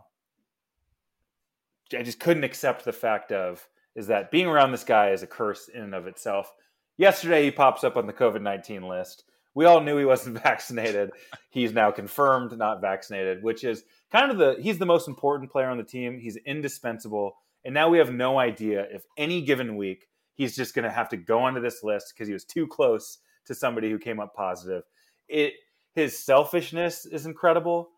I 1.98 2.04
just 2.04 2.20
couldn't 2.20 2.44
accept 2.44 2.86
the 2.86 2.94
fact 2.94 3.32
of 3.32 3.68
is 3.96 4.08
that 4.08 4.32
being 4.32 4.48
around 4.48 4.72
this 4.72 4.84
guy 4.84 5.12
is 5.12 5.24
a 5.24 5.28
curse 5.28 5.68
in 5.68 5.82
and 5.82 5.96
of 5.96 6.08
itself. 6.08 6.54
Yesterday, 6.98 7.44
he 7.46 7.52
pops 7.52 7.84
up 7.84 7.98
on 7.98 8.08
the 8.08 8.14
COVID 8.14 8.42
nineteen 8.42 8.84
list. 8.84 9.24
We 9.56 9.66
all 9.66 9.82
knew 9.82 9.98
he 9.98 10.06
wasn't 10.06 10.42
vaccinated. 10.44 11.12
He's 11.50 11.74
now 11.74 11.92
confirmed 11.92 12.58
not 12.58 12.82
vaccinated, 12.82 13.44
which 13.44 13.64
is 13.64 13.84
kind 14.12 14.32
of 14.32 14.38
the 14.38 14.58
he's 14.62 14.78
the 14.78 14.86
most 14.86 15.08
important 15.08 15.52
player 15.52 15.70
on 15.70 15.78
the 15.78 15.84
team. 15.84 16.20
He's 16.20 16.38
indispensable, 16.38 17.38
and 17.66 17.74
now 17.74 17.90
we 17.90 17.98
have 17.98 18.14
no 18.14 18.40
idea 18.40 18.88
if 18.92 19.04
any 19.18 19.42
given 19.42 19.76
week 19.76 20.08
he's 20.40 20.56
just 20.56 20.74
going 20.74 20.86
to 20.86 20.92
have 20.92 21.10
to 21.10 21.18
go 21.18 21.40
onto 21.40 21.60
this 21.60 21.84
list 21.84 22.14
because 22.14 22.28
he 22.28 22.34
was 22.34 22.46
too 22.46 22.66
close 22.66 23.18
to 23.46 23.54
somebody 23.54 23.92
who 23.92 24.00
came 24.00 24.22
up 24.22 24.34
positive. 24.34 24.84
It 25.28 25.54
his 25.94 26.18
selfishness 26.18 27.06
is 27.06 27.26
incredible. 27.26 27.90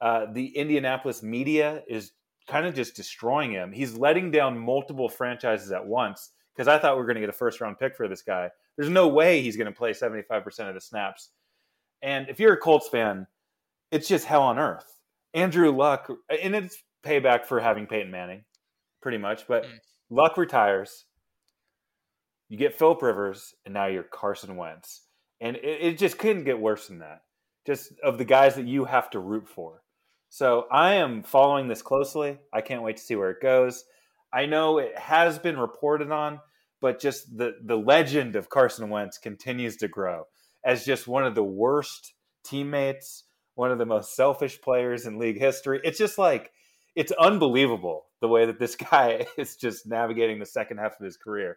Uh, 0.00 0.26
the 0.32 0.56
Indianapolis 0.56 1.24
media 1.24 1.82
is 1.88 2.12
kind 2.48 2.66
of 2.66 2.74
just 2.74 2.96
destroying 2.96 3.52
him. 3.52 3.72
He's 3.72 3.94
letting 3.94 4.30
down 4.30 4.58
multiple 4.58 5.08
franchises 5.08 5.70
at 5.70 5.86
once 5.86 6.30
because 6.54 6.68
I 6.68 6.78
thought 6.78 6.94
we 6.96 7.00
were 7.00 7.06
going 7.06 7.16
to 7.16 7.20
get 7.20 7.28
a 7.28 7.32
first 7.32 7.60
round 7.60 7.78
pick 7.78 7.96
for 7.96 8.08
this 8.08 8.22
guy. 8.22 8.50
There's 8.76 8.90
no 8.90 9.08
way 9.08 9.40
he's 9.42 9.56
going 9.56 9.66
to 9.66 9.76
play 9.76 9.92
75% 9.92 10.68
of 10.68 10.74
the 10.74 10.80
snaps. 10.80 11.30
And 12.02 12.28
if 12.28 12.40
you're 12.40 12.54
a 12.54 12.58
Colts 12.58 12.88
fan, 12.88 13.26
it's 13.90 14.08
just 14.08 14.24
hell 14.24 14.42
on 14.42 14.58
earth. 14.58 15.00
Andrew 15.34 15.70
Luck, 15.70 16.10
and 16.42 16.54
it's 16.54 16.82
payback 17.04 17.44
for 17.44 17.60
having 17.60 17.86
Peyton 17.86 18.10
Manning, 18.10 18.44
pretty 19.02 19.18
much. 19.18 19.46
But 19.46 19.64
Mm. 19.64 19.78
Luck 20.10 20.36
retires. 20.38 21.04
You 22.48 22.56
get 22.56 22.78
Philip 22.78 23.02
Rivers, 23.02 23.54
and 23.66 23.74
now 23.74 23.86
you're 23.86 24.02
Carson 24.04 24.56
Wentz. 24.56 25.02
And 25.40 25.56
it, 25.56 25.78
it 25.82 25.98
just 25.98 26.18
couldn't 26.18 26.44
get 26.44 26.58
worse 26.58 26.88
than 26.88 27.00
that. 27.00 27.22
Just 27.66 27.92
of 28.02 28.16
the 28.16 28.24
guys 28.24 28.54
that 28.54 28.66
you 28.66 28.86
have 28.86 29.10
to 29.10 29.18
root 29.18 29.46
for. 29.46 29.82
So 30.28 30.66
I 30.70 30.94
am 30.94 31.22
following 31.22 31.68
this 31.68 31.82
closely. 31.82 32.38
I 32.52 32.60
can't 32.60 32.82
wait 32.82 32.96
to 32.98 33.02
see 33.02 33.16
where 33.16 33.30
it 33.30 33.40
goes. 33.40 33.84
I 34.32 34.46
know 34.46 34.78
it 34.78 34.96
has 34.98 35.38
been 35.38 35.58
reported 35.58 36.10
on, 36.10 36.40
but 36.80 37.00
just 37.00 37.36
the 37.36 37.54
the 37.64 37.76
legend 37.76 38.36
of 38.36 38.50
Carson 38.50 38.90
Wentz 38.90 39.18
continues 39.18 39.76
to 39.78 39.88
grow 39.88 40.24
as 40.64 40.84
just 40.84 41.08
one 41.08 41.24
of 41.24 41.34
the 41.34 41.42
worst 41.42 42.14
teammates, 42.44 43.24
one 43.54 43.70
of 43.70 43.78
the 43.78 43.86
most 43.86 44.14
selfish 44.14 44.60
players 44.60 45.06
in 45.06 45.18
league 45.18 45.38
history. 45.38 45.80
It's 45.82 45.98
just 45.98 46.18
like 46.18 46.50
it's 46.94 47.12
unbelievable 47.12 48.06
the 48.20 48.28
way 48.28 48.46
that 48.46 48.58
this 48.58 48.76
guy 48.90 49.26
is 49.38 49.56
just 49.56 49.86
navigating 49.86 50.38
the 50.38 50.46
second 50.46 50.78
half 50.78 50.98
of 51.00 51.04
his 51.04 51.16
career, 51.16 51.56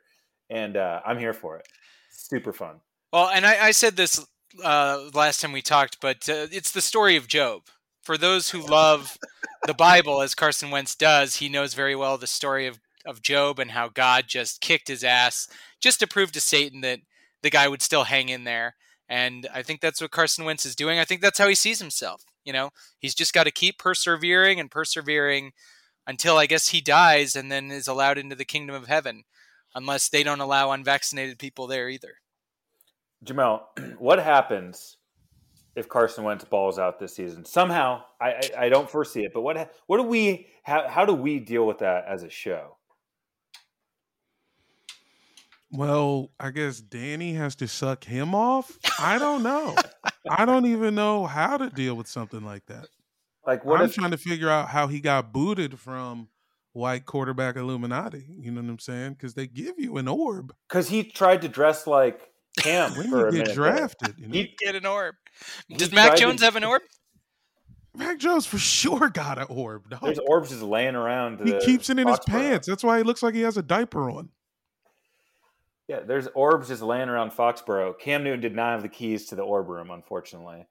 and 0.49 0.77
uh, 0.77 1.01
I'm 1.05 1.19
here 1.19 1.33
for 1.33 1.57
it. 1.57 1.67
Super 2.11 2.53
fun. 2.53 2.79
Well, 3.11 3.27
and 3.27 3.45
I, 3.45 3.65
I 3.65 3.71
said 3.71 3.97
this 3.97 4.25
uh, 4.63 5.09
last 5.13 5.41
time 5.41 5.51
we 5.51 5.61
talked, 5.61 5.99
but 5.99 6.29
uh, 6.29 6.47
it's 6.51 6.71
the 6.71 6.81
story 6.81 7.17
of 7.17 7.27
Job. 7.27 7.63
For 8.01 8.17
those 8.17 8.49
who 8.49 8.65
love 8.65 9.17
the 9.67 9.73
Bible, 9.73 10.21
as 10.21 10.35
Carson 10.35 10.71
Wentz 10.71 10.95
does, 10.95 11.35
he 11.35 11.49
knows 11.49 11.73
very 11.73 11.95
well 11.95 12.17
the 12.17 12.27
story 12.27 12.65
of, 12.65 12.79
of 13.05 13.21
Job 13.21 13.59
and 13.59 13.71
how 13.71 13.89
God 13.89 14.25
just 14.27 14.61
kicked 14.61 14.87
his 14.87 15.03
ass 15.03 15.47
just 15.79 15.99
to 15.99 16.07
prove 16.07 16.31
to 16.31 16.41
Satan 16.41 16.81
that 16.81 16.99
the 17.43 17.49
guy 17.49 17.67
would 17.67 17.81
still 17.81 18.05
hang 18.05 18.29
in 18.29 18.43
there. 18.43 18.75
And 19.07 19.47
I 19.53 19.61
think 19.61 19.81
that's 19.81 20.01
what 20.01 20.11
Carson 20.11 20.45
Wentz 20.45 20.65
is 20.65 20.75
doing. 20.75 20.97
I 20.97 21.05
think 21.05 21.21
that's 21.21 21.37
how 21.37 21.47
he 21.47 21.55
sees 21.55 21.79
himself. 21.79 22.23
You 22.43 22.53
know, 22.53 22.71
he's 22.97 23.13
just 23.13 23.33
got 23.33 23.43
to 23.43 23.51
keep 23.51 23.77
persevering 23.77 24.59
and 24.59 24.71
persevering 24.71 25.51
until 26.07 26.37
I 26.37 26.47
guess 26.47 26.69
he 26.69 26.81
dies 26.81 27.35
and 27.35 27.51
then 27.51 27.71
is 27.71 27.87
allowed 27.87 28.17
into 28.17 28.35
the 28.35 28.45
kingdom 28.45 28.75
of 28.75 28.87
heaven, 28.87 29.23
unless 29.75 30.09
they 30.09 30.23
don't 30.23 30.39
allow 30.39 30.71
unvaccinated 30.71 31.37
people 31.37 31.67
there 31.67 31.89
either. 31.89 32.15
Jamel, 33.23 33.61
what 33.99 34.19
happens 34.19 34.97
if 35.75 35.87
Carson 35.87 36.23
Wentz 36.23 36.43
balls 36.43 36.79
out 36.79 36.99
this 36.99 37.15
season? 37.15 37.45
Somehow, 37.45 38.03
I, 38.19 38.27
I, 38.27 38.41
I 38.59 38.69
don't 38.69 38.89
foresee 38.89 39.23
it, 39.23 39.31
but 39.33 39.41
what 39.41 39.73
what 39.87 39.97
do 39.97 40.03
we 40.03 40.47
how, 40.63 40.87
how 40.87 41.05
do 41.05 41.13
we 41.13 41.39
deal 41.39 41.65
with 41.65 41.79
that 41.79 42.05
as 42.07 42.23
a 42.23 42.29
show? 42.29 42.77
Well, 45.71 46.31
I 46.39 46.51
guess 46.51 46.81
Danny 46.81 47.33
has 47.33 47.55
to 47.55 47.67
suck 47.67 48.03
him 48.03 48.35
off. 48.35 48.77
I 48.99 49.17
don't 49.17 49.41
know. 49.41 49.75
I 50.29 50.45
don't 50.45 50.65
even 50.65 50.95
know 50.95 51.25
how 51.25 51.57
to 51.57 51.69
deal 51.69 51.95
with 51.95 52.07
something 52.07 52.43
like 52.43 52.65
that. 52.65 52.87
Like, 53.47 53.63
what 53.63 53.79
I'm 53.79 53.85
if 53.85 53.95
trying 53.95 54.11
to 54.11 54.17
figure 54.17 54.49
out 54.49 54.67
how 54.67 54.87
he 54.87 54.99
got 54.99 55.31
booted 55.31 55.79
from 55.79 56.27
white 56.73 57.05
quarterback 57.05 57.55
Illuminati. 57.55 58.25
You 58.27 58.51
know 58.51 58.61
what 58.61 58.69
I'm 58.69 58.79
saying? 58.79 59.13
Because 59.13 59.33
they 59.33 59.47
give 59.47 59.79
you 59.79 59.97
an 59.97 60.07
orb 60.07 60.53
because 60.67 60.89
he 60.89 61.03
tried 61.03 61.41
to 61.41 61.47
dress 61.47 61.87
like 61.87 62.30
Cam 62.57 62.91
when 62.97 63.09
for 63.09 63.27
a 63.27 63.31
you 63.31 63.39
minute 63.39 63.47
get 63.47 63.55
there. 63.55 63.55
drafted. 63.55 64.15
You 64.17 64.27
know? 64.27 64.33
He- 64.33 64.55
Get 64.59 64.75
an 64.75 64.85
orb. 64.85 65.15
He 65.67 65.75
Does 65.75 65.91
Mac 65.91 66.07
tried 66.07 66.15
to- 66.17 66.21
Jones 66.23 66.41
have 66.41 66.55
an 66.55 66.63
orb? 66.63 66.81
Mac 67.95 68.19
Jones 68.19 68.45
for 68.45 68.57
sure 68.57 69.09
got 69.09 69.37
an 69.37 69.47
orb. 69.49 69.89
Dog. 69.89 70.01
There's 70.01 70.19
orbs 70.19 70.49
just 70.49 70.61
laying 70.61 70.95
around. 70.95 71.45
He 71.45 71.57
keeps 71.59 71.89
it 71.89 71.99
in 71.99 72.07
his 72.07 72.17
Foxborough. 72.19 72.25
pants. 72.25 72.67
That's 72.67 72.83
why 72.83 72.97
he 72.97 73.03
looks 73.03 73.21
like 73.23 73.33
he 73.35 73.41
has 73.41 73.57
a 73.57 73.61
diaper 73.61 74.09
on. 74.09 74.29
Yeah, 75.87 75.99
there's 76.01 76.27
orbs 76.35 76.69
just 76.69 76.81
laying 76.81 77.09
around 77.09 77.31
Foxborough. 77.31 77.99
Cam 77.99 78.23
Newton 78.23 78.39
did 78.39 78.55
not 78.55 78.71
have 78.73 78.81
the 78.81 78.87
keys 78.89 79.25
to 79.27 79.35
the 79.35 79.41
orb 79.41 79.67
room, 79.67 79.91
unfortunately. 79.91 80.65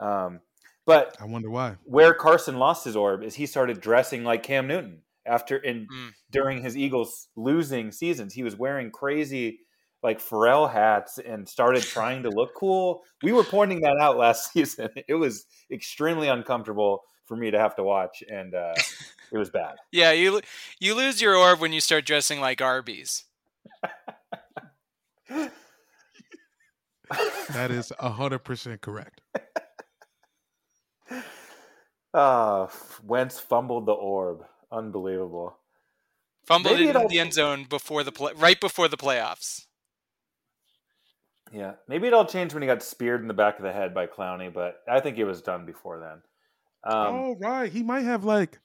Um, 0.00 0.40
but 0.84 1.16
I 1.20 1.24
wonder 1.24 1.48
why. 1.48 1.76
where 1.84 2.12
Carson 2.12 2.58
lost 2.58 2.84
his 2.84 2.94
orb 2.94 3.22
is 3.22 3.34
he 3.34 3.46
started 3.46 3.80
dressing 3.80 4.22
like 4.22 4.42
Cam 4.42 4.66
Newton 4.66 5.00
after 5.24 5.56
in 5.56 5.86
Mm. 5.90 6.12
during 6.30 6.62
his 6.62 6.76
Eagles 6.76 7.28
losing 7.36 7.90
seasons. 7.90 8.34
He 8.34 8.42
was 8.42 8.54
wearing 8.54 8.90
crazy 8.90 9.60
like 10.02 10.20
Pharrell 10.20 10.70
hats 10.70 11.18
and 11.18 11.48
started 11.48 11.82
trying 11.82 12.22
to 12.22 12.30
look 12.30 12.54
cool. 12.54 13.02
We 13.22 13.32
were 13.32 13.44
pointing 13.44 13.80
that 13.80 13.96
out 14.00 14.16
last 14.16 14.52
season. 14.52 14.88
It 15.08 15.14
was 15.14 15.46
extremely 15.70 16.28
uncomfortable 16.28 17.02
for 17.24 17.36
me 17.36 17.50
to 17.50 17.58
have 17.58 17.74
to 17.76 17.82
watch, 17.82 18.22
and 18.30 18.54
uh, 18.54 18.74
it 19.32 19.38
was 19.38 19.50
bad. 19.50 19.76
Yeah, 19.90 20.12
you 20.12 20.40
you 20.78 20.94
lose 20.94 21.20
your 21.20 21.36
orb 21.36 21.60
when 21.60 21.72
you 21.72 21.80
start 21.80 22.06
dressing 22.06 22.40
like 22.40 22.62
Arby's. 22.62 23.24
That 27.50 27.70
is 27.70 27.92
hundred 27.98 28.40
percent 28.40 28.80
correct. 28.80 29.20
Ah, 32.18 32.70
Wentz 33.02 33.38
fumbled 33.38 33.84
the 33.84 33.92
orb. 33.92 34.42
Unbelievable. 34.72 35.58
Fumbled 36.46 36.78
Maybe 36.78 36.88
it 36.88 36.96
in 36.96 37.08
the 37.08 37.18
end 37.18 37.34
zone 37.34 37.66
before 37.68 38.04
the 38.04 38.10
play, 38.10 38.32
right 38.34 38.58
before 38.58 38.88
the 38.88 38.96
playoffs. 38.96 39.66
Yeah, 41.52 41.74
maybe 41.88 42.08
it 42.08 42.12
all 42.12 42.24
changed 42.24 42.54
when 42.54 42.62
he 42.62 42.66
got 42.66 42.82
speared 42.82 43.20
in 43.20 43.28
the 43.28 43.34
back 43.34 43.58
of 43.58 43.64
the 43.64 43.72
head 43.72 43.94
by 43.94 44.06
Clowney, 44.06 44.52
but 44.52 44.82
I 44.88 45.00
think 45.00 45.18
it 45.18 45.24
was 45.24 45.42
done 45.42 45.64
before 45.64 45.98
then. 45.98 46.22
Um, 46.92 47.14
oh 47.14 47.36
right, 47.40 47.70
he 47.72 47.82
might 47.82 48.04
have 48.04 48.24
like 48.24 48.58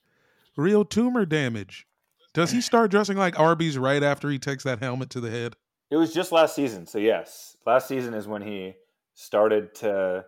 real 0.56 0.84
tumor 0.84 1.24
damage. 1.24 1.86
Does 2.34 2.50
he 2.50 2.60
start 2.60 2.90
dressing 2.90 3.16
like 3.16 3.38
Arby's 3.38 3.76
right 3.76 4.02
after 4.02 4.30
he 4.30 4.38
takes 4.38 4.64
that 4.64 4.78
helmet 4.80 5.10
to 5.10 5.20
the 5.20 5.30
head? 5.30 5.54
It 5.90 5.96
was 5.96 6.12
just 6.12 6.32
last 6.32 6.54
season, 6.54 6.86
so 6.86 6.98
yes, 6.98 7.56
last 7.66 7.88
season 7.88 8.14
is 8.14 8.26
when 8.26 8.42
he 8.42 8.74
started 9.14 9.74
to 9.76 10.24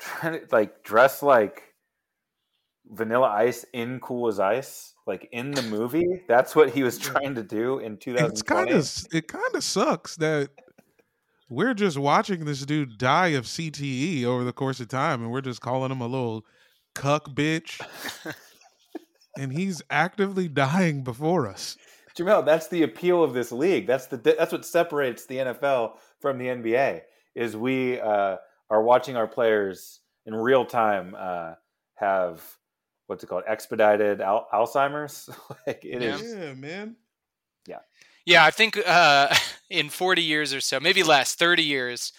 try 0.00 0.38
to 0.38 0.46
like 0.50 0.82
dress 0.82 1.22
like 1.22 1.74
Vanilla 2.90 3.28
Ice 3.28 3.64
in 3.72 4.00
Cool 4.00 4.28
as 4.28 4.40
Ice, 4.40 4.94
like 5.06 5.28
in 5.32 5.50
the 5.50 5.62
movie. 5.62 6.22
That's 6.26 6.56
what 6.56 6.70
he 6.70 6.82
was 6.82 6.98
trying 6.98 7.34
to 7.34 7.42
do 7.42 7.78
in 7.78 7.98
2020. 7.98 8.28
It's 8.32 8.42
kind 8.42 8.70
of 8.70 9.14
it 9.14 9.28
kind 9.28 9.54
of 9.54 9.62
sucks 9.62 10.16
that 10.16 10.50
we're 11.48 11.74
just 11.74 11.98
watching 11.98 12.44
this 12.44 12.64
dude 12.66 12.98
die 12.98 13.28
of 13.28 13.44
CTE 13.44 14.24
over 14.24 14.44
the 14.44 14.52
course 14.52 14.80
of 14.80 14.88
time, 14.88 15.22
and 15.22 15.30
we're 15.30 15.40
just 15.40 15.60
calling 15.60 15.90
him 15.90 16.00
a 16.00 16.06
little 16.06 16.44
cuck 16.94 17.30
bitch, 17.30 17.80
and 19.38 19.52
he's 19.52 19.82
actively 19.90 20.48
dying 20.48 21.02
before 21.04 21.46
us. 21.46 21.76
Jamel, 22.16 22.44
that's 22.44 22.68
the 22.68 22.82
appeal 22.82 23.22
of 23.22 23.32
this 23.34 23.52
league. 23.52 23.86
That's 23.86 24.06
the 24.06 24.16
that's 24.16 24.52
what 24.52 24.64
separates 24.64 25.26
the 25.26 25.36
NFL 25.36 25.92
from 26.20 26.38
the 26.38 26.46
NBA. 26.46 27.02
Is 27.36 27.56
we 27.56 28.00
uh, 28.00 28.36
are 28.70 28.82
watching 28.82 29.16
our 29.16 29.28
players 29.28 30.00
in 30.26 30.34
real 30.34 30.64
time 30.64 31.14
uh, 31.16 31.54
have 31.94 32.42
what's 33.06 33.22
it 33.22 33.28
called 33.28 33.44
expedited 33.46 34.20
al- 34.20 34.48
Alzheimer's. 34.52 35.30
like 35.66 35.84
it 35.84 36.02
Yeah. 36.02 36.14
is. 36.16 36.34
Yeah, 36.34 36.54
man. 36.54 36.96
Yeah, 38.26 38.44
I 38.44 38.50
think 38.50 38.78
uh, 38.86 39.34
in 39.70 39.88
40 39.88 40.22
years 40.22 40.54
or 40.54 40.60
so, 40.60 40.80
maybe 40.80 41.02
less, 41.02 41.34
30 41.34 41.62
years, 41.62 42.12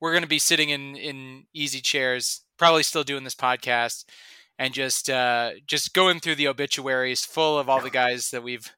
we're 0.00 0.12
going 0.12 0.22
to 0.22 0.28
be 0.28 0.38
sitting 0.38 0.70
in 0.70 0.96
in 0.96 1.46
easy 1.54 1.80
chairs, 1.80 2.42
probably 2.58 2.82
still 2.82 3.04
doing 3.04 3.24
this 3.24 3.34
podcast, 3.34 4.04
and 4.58 4.74
just 4.74 5.08
uh, 5.08 5.52
just 5.66 5.94
going 5.94 6.20
through 6.20 6.34
the 6.34 6.48
obituaries 6.48 7.24
full 7.24 7.58
of 7.58 7.68
all 7.68 7.80
the 7.80 7.90
guys 7.90 8.30
that 8.30 8.42
we've 8.42 8.72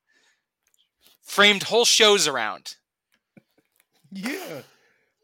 framed 1.23 1.65
whole 1.65 1.85
shows 1.85 2.27
around. 2.27 2.77
Yeah, 4.11 4.63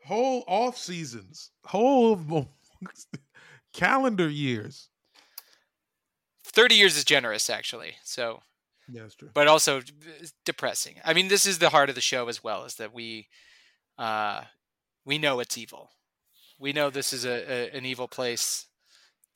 whole 0.06 0.44
off 0.46 0.76
seasons, 0.76 1.50
whole 1.64 2.48
calendar 3.72 4.28
years. 4.28 4.88
30 6.44 6.74
years 6.76 6.96
is 6.96 7.04
generous, 7.04 7.50
actually. 7.50 7.96
So, 8.04 8.40
Yeah, 8.88 9.02
that's 9.02 9.14
true. 9.14 9.30
but 9.32 9.48
also 9.48 9.82
depressing. 10.44 10.96
I 11.04 11.14
mean, 11.14 11.28
this 11.28 11.46
is 11.46 11.58
the 11.58 11.70
heart 11.70 11.88
of 11.88 11.94
the 11.94 12.00
show 12.00 12.28
as 12.28 12.44
well, 12.44 12.64
is 12.64 12.74
that 12.76 12.94
we 12.94 13.28
uh, 13.98 14.42
we 15.04 15.18
know 15.18 15.40
it's 15.40 15.56
evil. 15.56 15.90
We 16.58 16.72
know 16.72 16.90
this 16.90 17.12
is 17.12 17.24
a, 17.24 17.70
a 17.72 17.76
an 17.76 17.84
evil 17.86 18.08
place 18.08 18.66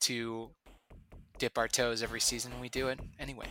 to 0.01 0.51
dip 1.39 1.57
our 1.57 1.67
toes 1.67 2.03
every 2.03 2.19
season, 2.19 2.51
we 2.61 2.69
do 2.69 2.89
it 2.89 2.99
anyway. 3.17 3.47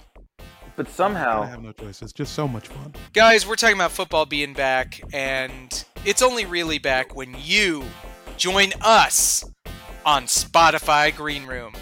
But 0.77 0.89
somehow 0.89 1.43
I 1.43 1.47
have 1.47 1.63
no 1.63 1.73
choice. 1.73 2.03
It's 2.03 2.13
just 2.13 2.35
so 2.35 2.47
much 2.47 2.69
fun. 2.69 2.95
Guys, 3.13 3.47
we're 3.47 3.57
talking 3.57 3.75
about 3.75 3.91
football 3.91 4.27
being 4.27 4.53
back, 4.53 5.01
and 5.13 5.85
it's 6.05 6.23
only 6.23 6.45
really 6.47 6.79
back 6.79 7.17
when 7.17 7.35
you 7.43 7.83
join 8.37 8.73
us 8.81 9.45
on 10.07 10.25
Spotify 10.25 11.15
Green 11.17 11.47
Room. 11.47 11.73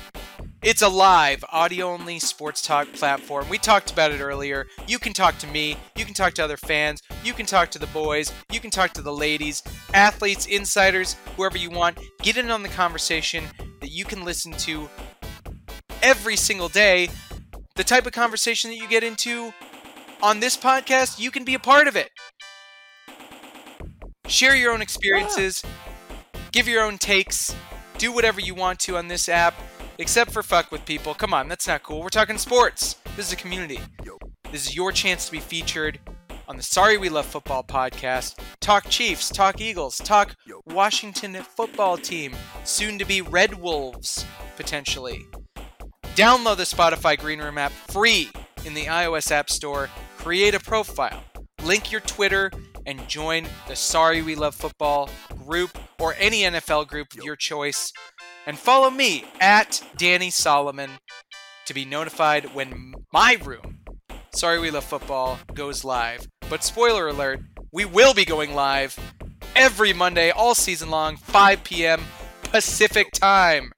It's 0.66 0.82
a 0.82 0.88
live, 0.88 1.44
audio 1.52 1.92
only 1.92 2.18
sports 2.18 2.60
talk 2.60 2.92
platform. 2.92 3.48
We 3.48 3.56
talked 3.56 3.92
about 3.92 4.10
it 4.10 4.20
earlier. 4.20 4.66
You 4.88 4.98
can 4.98 5.12
talk 5.12 5.38
to 5.38 5.46
me, 5.46 5.76
you 5.94 6.04
can 6.04 6.12
talk 6.12 6.34
to 6.34 6.44
other 6.44 6.56
fans, 6.56 7.00
you 7.22 7.34
can 7.34 7.46
talk 7.46 7.70
to 7.70 7.78
the 7.78 7.86
boys, 7.86 8.32
you 8.50 8.58
can 8.58 8.72
talk 8.72 8.92
to 8.94 9.00
the 9.00 9.12
ladies, 9.12 9.62
athletes, 9.94 10.46
insiders, 10.46 11.14
whoever 11.36 11.56
you 11.56 11.70
want. 11.70 12.00
Get 12.20 12.36
in 12.36 12.50
on 12.50 12.64
the 12.64 12.68
conversation 12.68 13.44
that 13.80 13.92
you 13.92 14.04
can 14.04 14.24
listen 14.24 14.50
to 14.54 14.88
every 16.02 16.34
single 16.34 16.68
day. 16.68 17.10
The 17.76 17.84
type 17.84 18.04
of 18.04 18.10
conversation 18.10 18.68
that 18.72 18.76
you 18.76 18.88
get 18.88 19.04
into 19.04 19.54
on 20.20 20.40
this 20.40 20.56
podcast, 20.56 21.20
you 21.20 21.30
can 21.30 21.44
be 21.44 21.54
a 21.54 21.60
part 21.60 21.86
of 21.86 21.94
it. 21.94 22.10
Share 24.26 24.56
your 24.56 24.72
own 24.72 24.82
experiences, 24.82 25.62
give 26.50 26.66
your 26.66 26.82
own 26.82 26.98
takes, 26.98 27.54
do 27.98 28.10
whatever 28.10 28.40
you 28.40 28.56
want 28.56 28.80
to 28.80 28.96
on 28.96 29.06
this 29.06 29.28
app, 29.28 29.54
except 29.99 30.30
for 30.30 30.42
fuck 30.42 30.70
with 30.70 30.84
people. 30.84 31.14
Come 31.14 31.34
on, 31.34 31.49
that's 31.49 31.66
not 31.66 31.82
cool. 31.82 32.03
We're 32.03 32.09
talking 32.09 32.38
sports. 32.38 32.97
This 33.16 33.26
is 33.26 33.32
a 33.32 33.36
community. 33.36 33.80
This 34.53 34.66
is 34.66 34.76
your 34.76 34.92
chance 34.92 35.26
to 35.26 35.32
be 35.32 35.40
featured 35.40 35.99
on 36.49 36.57
the 36.57 36.62
Sorry 36.62 36.97
We 36.97 37.09
Love 37.09 37.26
Football 37.26 37.64
podcast. 37.64 38.38
Talk 38.61 38.86
Chiefs, 38.88 39.28
talk 39.28 39.61
Eagles, 39.61 39.99
talk 39.99 40.36
Washington 40.66 41.34
football 41.34 41.97
team, 41.97 42.34
soon 42.64 42.99
to 42.99 43.05
be 43.05 43.20
Red 43.20 43.61
Wolves, 43.61 44.24
potentially. 44.57 45.26
Download 46.14 46.57
the 46.57 46.62
Spotify 46.62 47.18
Green 47.18 47.40
Room 47.40 47.59
app 47.59 47.72
free 47.72 48.30
in 48.64 48.74
the 48.74 48.84
iOS 48.84 49.30
App 49.30 49.51
Store. 49.51 49.90
Create 50.18 50.55
a 50.55 50.61
profile, 50.61 51.22
link 51.64 51.92
your 51.92 52.01
Twitter, 52.01 52.51
and 52.86 53.07
join 53.09 53.47
the 53.68 53.76
Sorry 53.76 54.22
We 54.22 54.34
Love 54.36 54.55
Football 54.55 55.11
group 55.44 55.76
or 55.99 56.14
any 56.18 56.42
NFL 56.42 56.86
group 56.86 57.12
of 57.16 57.24
your 57.24 57.36
choice. 57.36 57.92
And 58.47 58.57
follow 58.57 58.90
me 58.90 59.24
at 59.40 59.82
Danny 59.97 60.30
Solomon 60.30 60.90
to 61.66 61.74
be 61.74 61.84
notified 61.84 62.55
when 62.55 62.94
my 63.12 63.36
room, 63.42 63.80
Sorry 64.32 64.61
We 64.61 64.70
Love 64.70 64.84
Football, 64.84 65.40
goes 65.53 65.84
live. 65.84 66.28
But 66.49 66.62
spoiler 66.62 67.09
alert, 67.09 67.40
we 67.72 67.84
will 67.84 68.14
be 68.14 68.24
going 68.24 68.55
live 68.55 68.97
every 69.57 69.92
Monday, 69.92 70.30
all 70.30 70.55
season 70.55 70.90
long, 70.90 71.16
5 71.16 71.64
p.m. 71.64 72.01
Pacific 72.44 73.11
time. 73.11 73.72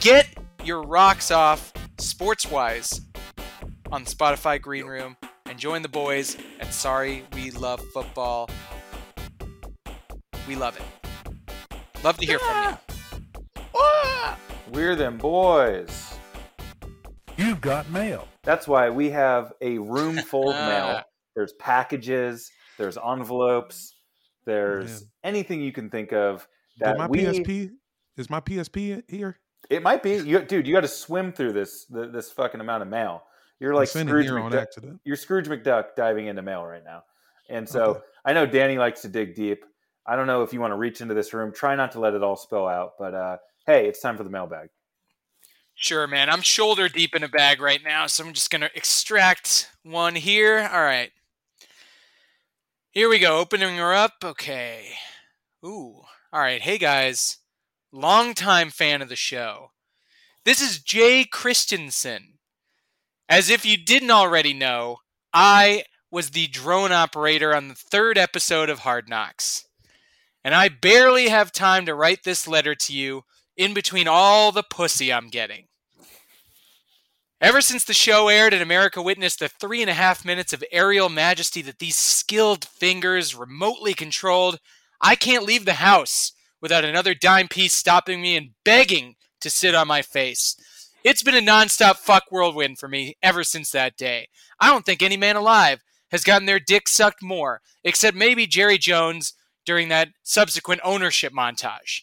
Get 0.00 0.28
your 0.64 0.82
rocks 0.82 1.30
off 1.30 1.70
sports 1.98 2.50
wise 2.50 3.02
on 3.92 4.06
Spotify 4.06 4.60
Green 4.60 4.86
Room 4.86 5.16
and 5.44 5.58
join 5.58 5.82
the 5.82 5.88
boys 5.90 6.38
at 6.58 6.72
Sorry 6.72 7.22
We 7.34 7.50
Love 7.50 7.82
Football. 7.92 8.48
We 10.48 10.56
love 10.56 10.76
it. 10.78 10.82
Love 12.02 12.16
to 12.16 12.26
hear 12.26 12.38
from 12.38 12.48
you. 12.48 12.54
Ah. 12.54 12.93
We're 14.70 14.96
them 14.96 15.16
boys. 15.18 16.14
You've 17.36 17.60
got 17.60 17.88
mail. 17.90 18.28
That's 18.42 18.68
why 18.68 18.90
we 18.90 19.10
have 19.10 19.52
a 19.60 19.78
room 19.78 20.16
full 20.18 20.50
of 20.50 20.56
mail. 20.68 21.02
There's 21.34 21.52
packages, 21.54 22.50
there's 22.78 22.96
envelopes, 22.96 23.94
there's 24.46 25.00
Man. 25.02 25.10
anything 25.24 25.60
you 25.60 25.72
can 25.72 25.90
think 25.90 26.12
of 26.12 26.46
Did 26.78 26.86
that 26.86 26.98
my 26.98 27.06
we. 27.06 27.20
PSP 27.20 27.70
is 28.16 28.30
my 28.30 28.40
PSP 28.40 29.02
here? 29.08 29.38
It 29.70 29.82
might 29.82 30.02
be, 30.02 30.16
you, 30.16 30.40
dude. 30.42 30.66
You 30.66 30.74
got 30.74 30.82
to 30.82 30.88
swim 30.88 31.32
through 31.32 31.54
this 31.54 31.86
this 31.90 32.30
fucking 32.30 32.60
amount 32.60 32.82
of 32.82 32.88
mail. 32.88 33.22
You're 33.60 33.74
like 33.74 33.88
Scrooge 33.88 34.26
here 34.26 34.38
on 34.38 34.52
McDuck. 34.52 34.98
You're 35.04 35.16
Scrooge 35.16 35.46
McDuck 35.48 35.94
diving 35.96 36.26
into 36.26 36.42
mail 36.42 36.64
right 36.64 36.84
now, 36.84 37.04
and 37.48 37.66
so 37.68 37.82
Okay. 37.84 38.00
I 38.26 38.32
know 38.34 38.46
Danny 38.46 38.76
likes 38.78 39.02
to 39.02 39.08
dig 39.08 39.34
deep. 39.34 39.64
I 40.06 40.16
don't 40.16 40.26
know 40.26 40.42
if 40.42 40.52
you 40.52 40.60
want 40.60 40.72
to 40.72 40.76
reach 40.76 41.00
into 41.00 41.14
this 41.14 41.32
room. 41.32 41.50
Try 41.52 41.74
not 41.76 41.92
to 41.92 42.00
let 42.00 42.12
it 42.14 42.22
all 42.22 42.36
spill 42.36 42.68
out, 42.68 42.92
but 42.98 43.14
uh, 43.14 43.36
hey, 43.66 43.88
it's 43.88 44.00
time 44.00 44.16
for 44.16 44.24
the 44.24 44.30
mailbag. 44.30 44.68
Sure, 45.74 46.06
man. 46.06 46.30
I'm 46.30 46.42
shoulder 46.42 46.88
deep 46.88 47.14
in 47.14 47.24
a 47.24 47.28
bag 47.28 47.60
right 47.60 47.82
now, 47.82 48.06
so 48.06 48.24
I'm 48.24 48.32
just 48.32 48.50
going 48.50 48.60
to 48.60 48.76
extract 48.76 49.70
one 49.82 50.14
here. 50.14 50.68
All 50.72 50.82
right. 50.82 51.10
Here 52.90 53.08
we 53.08 53.18
go. 53.18 53.38
Opening 53.38 53.76
her 53.76 53.92
up. 53.92 54.12
Okay. 54.22 54.90
Ooh. 55.64 56.02
All 56.32 56.40
right. 56.40 56.60
Hey, 56.60 56.78
guys. 56.78 57.38
Longtime 57.92 58.70
fan 58.70 59.02
of 59.02 59.08
the 59.08 59.16
show. 59.16 59.72
This 60.44 60.60
is 60.60 60.78
Jay 60.78 61.24
Christensen. 61.24 62.34
As 63.28 63.50
if 63.50 63.64
you 63.64 63.76
didn't 63.76 64.10
already 64.10 64.52
know, 64.52 64.98
I 65.32 65.84
was 66.10 66.30
the 66.30 66.46
drone 66.46 66.92
operator 66.92 67.54
on 67.54 67.68
the 67.68 67.74
third 67.74 68.16
episode 68.16 68.70
of 68.70 68.80
Hard 68.80 69.08
Knocks. 69.08 69.66
And 70.44 70.54
I 70.54 70.68
barely 70.68 71.28
have 71.28 71.50
time 71.50 71.86
to 71.86 71.94
write 71.94 72.22
this 72.22 72.46
letter 72.46 72.74
to 72.74 72.92
you 72.92 73.24
in 73.56 73.74
between 73.74 74.08
all 74.08 74.52
the 74.52 74.62
pussy 74.62 75.12
I'm 75.12 75.28
getting. 75.28 75.66
Ever 77.40 77.60
since 77.60 77.84
the 77.84 77.92
show 77.92 78.28
aired 78.28 78.54
and 78.54 78.62
America 78.62 79.02
witnessed 79.02 79.40
the 79.40 79.48
three 79.48 79.82
and 79.82 79.90
a 79.90 79.94
half 79.94 80.24
minutes 80.24 80.52
of 80.52 80.64
aerial 80.72 81.08
majesty 81.08 81.60
that 81.62 81.78
these 81.78 81.96
skilled 81.96 82.64
fingers 82.64 83.34
remotely 83.34 83.92
controlled, 83.92 84.58
I 85.00 85.14
can't 85.14 85.44
leave 85.44 85.64
the 85.64 85.74
house 85.74 86.32
without 86.62 86.84
another 86.84 87.14
dime 87.14 87.48
piece 87.48 87.74
stopping 87.74 88.22
me 88.22 88.36
and 88.36 88.50
begging 88.64 89.16
to 89.40 89.50
sit 89.50 89.74
on 89.74 89.86
my 89.86 90.00
face. 90.00 90.56
It's 91.04 91.22
been 91.22 91.34
a 91.34 91.40
nonstop 91.40 91.96
fuck 91.96 92.24
whirlwind 92.30 92.78
for 92.78 92.88
me 92.88 93.16
ever 93.22 93.44
since 93.44 93.70
that 93.72 93.98
day. 93.98 94.28
I 94.58 94.70
don't 94.70 94.86
think 94.86 95.02
any 95.02 95.18
man 95.18 95.36
alive 95.36 95.80
has 96.10 96.24
gotten 96.24 96.46
their 96.46 96.60
dick 96.60 96.88
sucked 96.88 97.22
more, 97.22 97.60
except 97.82 98.16
maybe 98.16 98.46
Jerry 98.46 98.78
Jones 98.78 99.34
during 99.66 99.88
that 99.88 100.08
subsequent 100.22 100.80
ownership 100.82 101.34
montage. 101.34 102.02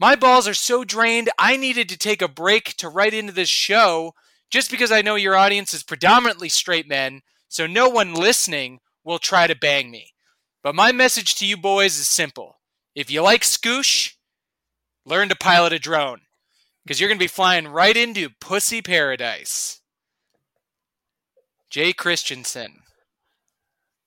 My 0.00 0.16
balls 0.16 0.48
are 0.48 0.54
so 0.54 0.82
drained, 0.82 1.28
I 1.38 1.58
needed 1.58 1.90
to 1.90 1.98
take 1.98 2.22
a 2.22 2.28
break 2.28 2.74
to 2.78 2.88
write 2.88 3.12
into 3.12 3.34
this 3.34 3.50
show 3.50 4.14
just 4.48 4.70
because 4.70 4.90
I 4.90 5.02
know 5.02 5.14
your 5.14 5.36
audience 5.36 5.74
is 5.74 5.82
predominantly 5.82 6.48
straight 6.48 6.88
men, 6.88 7.20
so 7.48 7.66
no 7.66 7.90
one 7.90 8.14
listening 8.14 8.80
will 9.04 9.18
try 9.18 9.46
to 9.46 9.54
bang 9.54 9.90
me. 9.90 10.14
But 10.62 10.74
my 10.74 10.90
message 10.90 11.34
to 11.36 11.46
you 11.46 11.58
boys 11.58 11.98
is 11.98 12.08
simple. 12.08 12.60
If 12.94 13.10
you 13.10 13.20
like 13.20 13.42
scoosh, 13.42 14.14
learn 15.04 15.28
to 15.28 15.36
pilot 15.36 15.74
a 15.74 15.78
drone 15.78 16.22
because 16.82 16.98
you're 16.98 17.10
going 17.10 17.18
to 17.18 17.22
be 17.24 17.28
flying 17.28 17.68
right 17.68 17.96
into 17.96 18.30
pussy 18.40 18.80
paradise. 18.80 19.82
Jay 21.68 21.92
Christensen. 21.92 22.80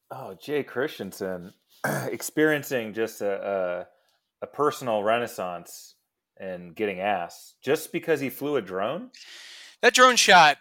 Oh, 0.09 0.35
Jay 0.41 0.63
Christensen 0.63 1.53
experiencing 1.85 2.93
just 2.93 3.21
a, 3.21 3.87
a, 4.43 4.47
personal 4.47 5.03
renaissance 5.03 5.95
and 6.37 6.75
getting 6.75 6.99
ass 6.99 7.55
just 7.63 7.91
because 7.91 8.19
he 8.19 8.29
flew 8.29 8.55
a 8.55 8.61
drone. 8.61 9.09
That 9.81 9.93
drone 9.93 10.15
shot 10.17 10.57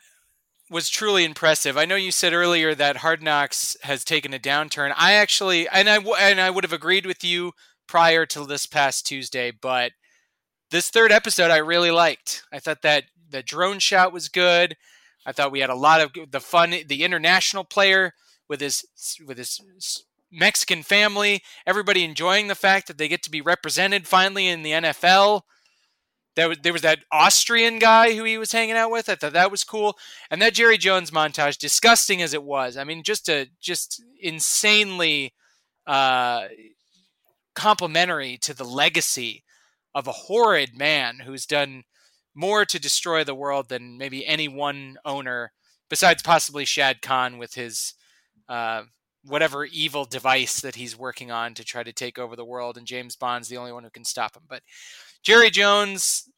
was 0.71 0.89
truly 0.89 1.25
impressive. 1.25 1.77
I 1.77 1.85
know 1.85 1.97
you 1.97 2.11
said 2.11 2.33
earlier 2.33 2.75
that 2.75 2.99
Hard 2.99 3.23
Knocks 3.23 3.77
has 3.83 4.05
taken 4.05 4.33
a 4.33 4.39
downturn. 4.39 4.95
I 4.97 5.13
actually, 5.13 5.69
and 5.69 5.89
I 5.89 5.99
and 5.99 6.41
I 6.41 6.51
would 6.51 6.65
have 6.65 6.73
agreed 6.73 7.07
with 7.07 7.23
you 7.23 7.53
prior 7.87 8.25
to 8.27 8.47
this 8.47 8.67
past 8.67 9.07
Tuesday, 9.07 9.51
but 9.51 9.93
this 10.71 10.89
third 10.89 11.13
episode 11.13 11.51
I 11.51 11.59
really 11.59 11.91
liked. 11.91 12.45
I 12.53 12.59
thought 12.59 12.83
that 12.83 13.05
the 13.29 13.43
drone 13.43 13.79
shot 13.79 14.13
was 14.13 14.29
good. 14.29 14.77
I 15.27 15.33
thought 15.33 15.53
we 15.53 15.61
had 15.61 15.71
a 15.71 15.75
lot 15.75 16.01
of 16.01 16.31
the 16.31 16.41
fun. 16.41 16.75
The 16.87 17.05
international 17.05 17.65
player 17.65 18.15
with 18.49 18.61
his 18.61 18.85
with 19.27 19.39
his 19.39 19.61
Mexican 20.33 20.83
family, 20.83 21.43
everybody 21.67 22.05
enjoying 22.05 22.49
the 22.49 22.55
fact 22.55 22.89
that 22.89 22.99
they 22.99 23.09
get 23.09 23.23
to 23.25 23.31
be 23.31 23.41
represented 23.41 24.07
finally 24.09 24.49
in 24.49 24.63
the 24.63 24.73
NFL. 24.73 25.43
There 26.35 26.49
was, 26.49 26.59
there 26.63 26.73
was 26.73 26.83
that 26.83 27.01
Austrian 27.13 27.79
guy 27.79 28.15
who 28.15 28.25
he 28.25 28.39
was 28.39 28.53
hanging 28.53 28.75
out 28.75 28.91
with. 28.91 29.11
I 29.11 29.15
thought 29.15 29.35
that 29.35 29.51
was 29.51 29.65
cool. 29.65 29.99
And 30.31 30.41
that 30.41 30.55
Jerry 30.55 30.79
Jones 30.79 31.11
montage, 31.11 31.59
disgusting 31.59 32.23
as 32.23 32.33
it 32.33 32.43
was, 32.43 32.79
I 32.79 32.85
mean, 32.85 33.03
just 33.03 33.29
a 33.29 33.49
just 33.61 34.03
insanely 34.19 35.35
uh, 35.87 36.47
complimentary 37.55 38.39
to 38.39 38.55
the 38.55 38.65
legacy 38.65 39.45
of 39.95 40.07
a 40.07 40.13
horrid 40.13 40.77
man 40.77 41.21
who's 41.27 41.45
done 41.45 41.85
more 42.35 42.65
to 42.65 42.81
destroy 42.81 43.25
the 43.25 43.35
world 43.35 43.69
than 43.69 43.99
maybe 43.99 44.27
any 44.27 44.49
one 44.49 44.97
owner, 45.05 45.53
besides 45.91 46.23
possibly 46.23 46.65
Shad 46.65 47.03
Khan 47.03 47.37
with 47.37 47.55
his 47.55 47.93
uh, 48.49 48.85
whatever 49.25 49.65
evil 49.65 50.05
device 50.05 50.61
that 50.61 50.75
he's 50.75 50.99
working 50.99 51.31
on 51.31 51.55
to 51.55 51.65
try 51.65 51.83
to 51.83 51.93
take 51.93 52.19
over 52.19 52.37
the 52.37 52.45
world. 52.45 52.77
And 52.77 52.87
James 52.87 53.17
Bond's 53.17 53.49
the 53.49 53.57
only 53.57 53.73
one 53.73 53.85
who 53.85 53.91
can 53.91 54.05
stop 54.05 54.37
him. 54.37 54.43
But 54.49 54.63
Jerry 55.23 55.51
Jones, 55.51 56.29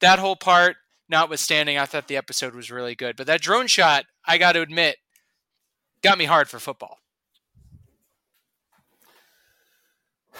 that 0.00 0.18
whole 0.18 0.36
part, 0.36 0.76
notwithstanding, 1.08 1.78
I 1.78 1.86
thought 1.86 2.08
the 2.08 2.16
episode 2.16 2.54
was 2.54 2.70
really 2.70 2.94
good. 2.94 3.16
But 3.16 3.26
that 3.28 3.40
drone 3.40 3.66
shot, 3.66 4.04
I 4.26 4.38
got 4.38 4.52
to 4.52 4.60
admit, 4.60 4.96
got 6.02 6.18
me 6.18 6.24
hard 6.24 6.48
for 6.48 6.58
football. 6.58 6.98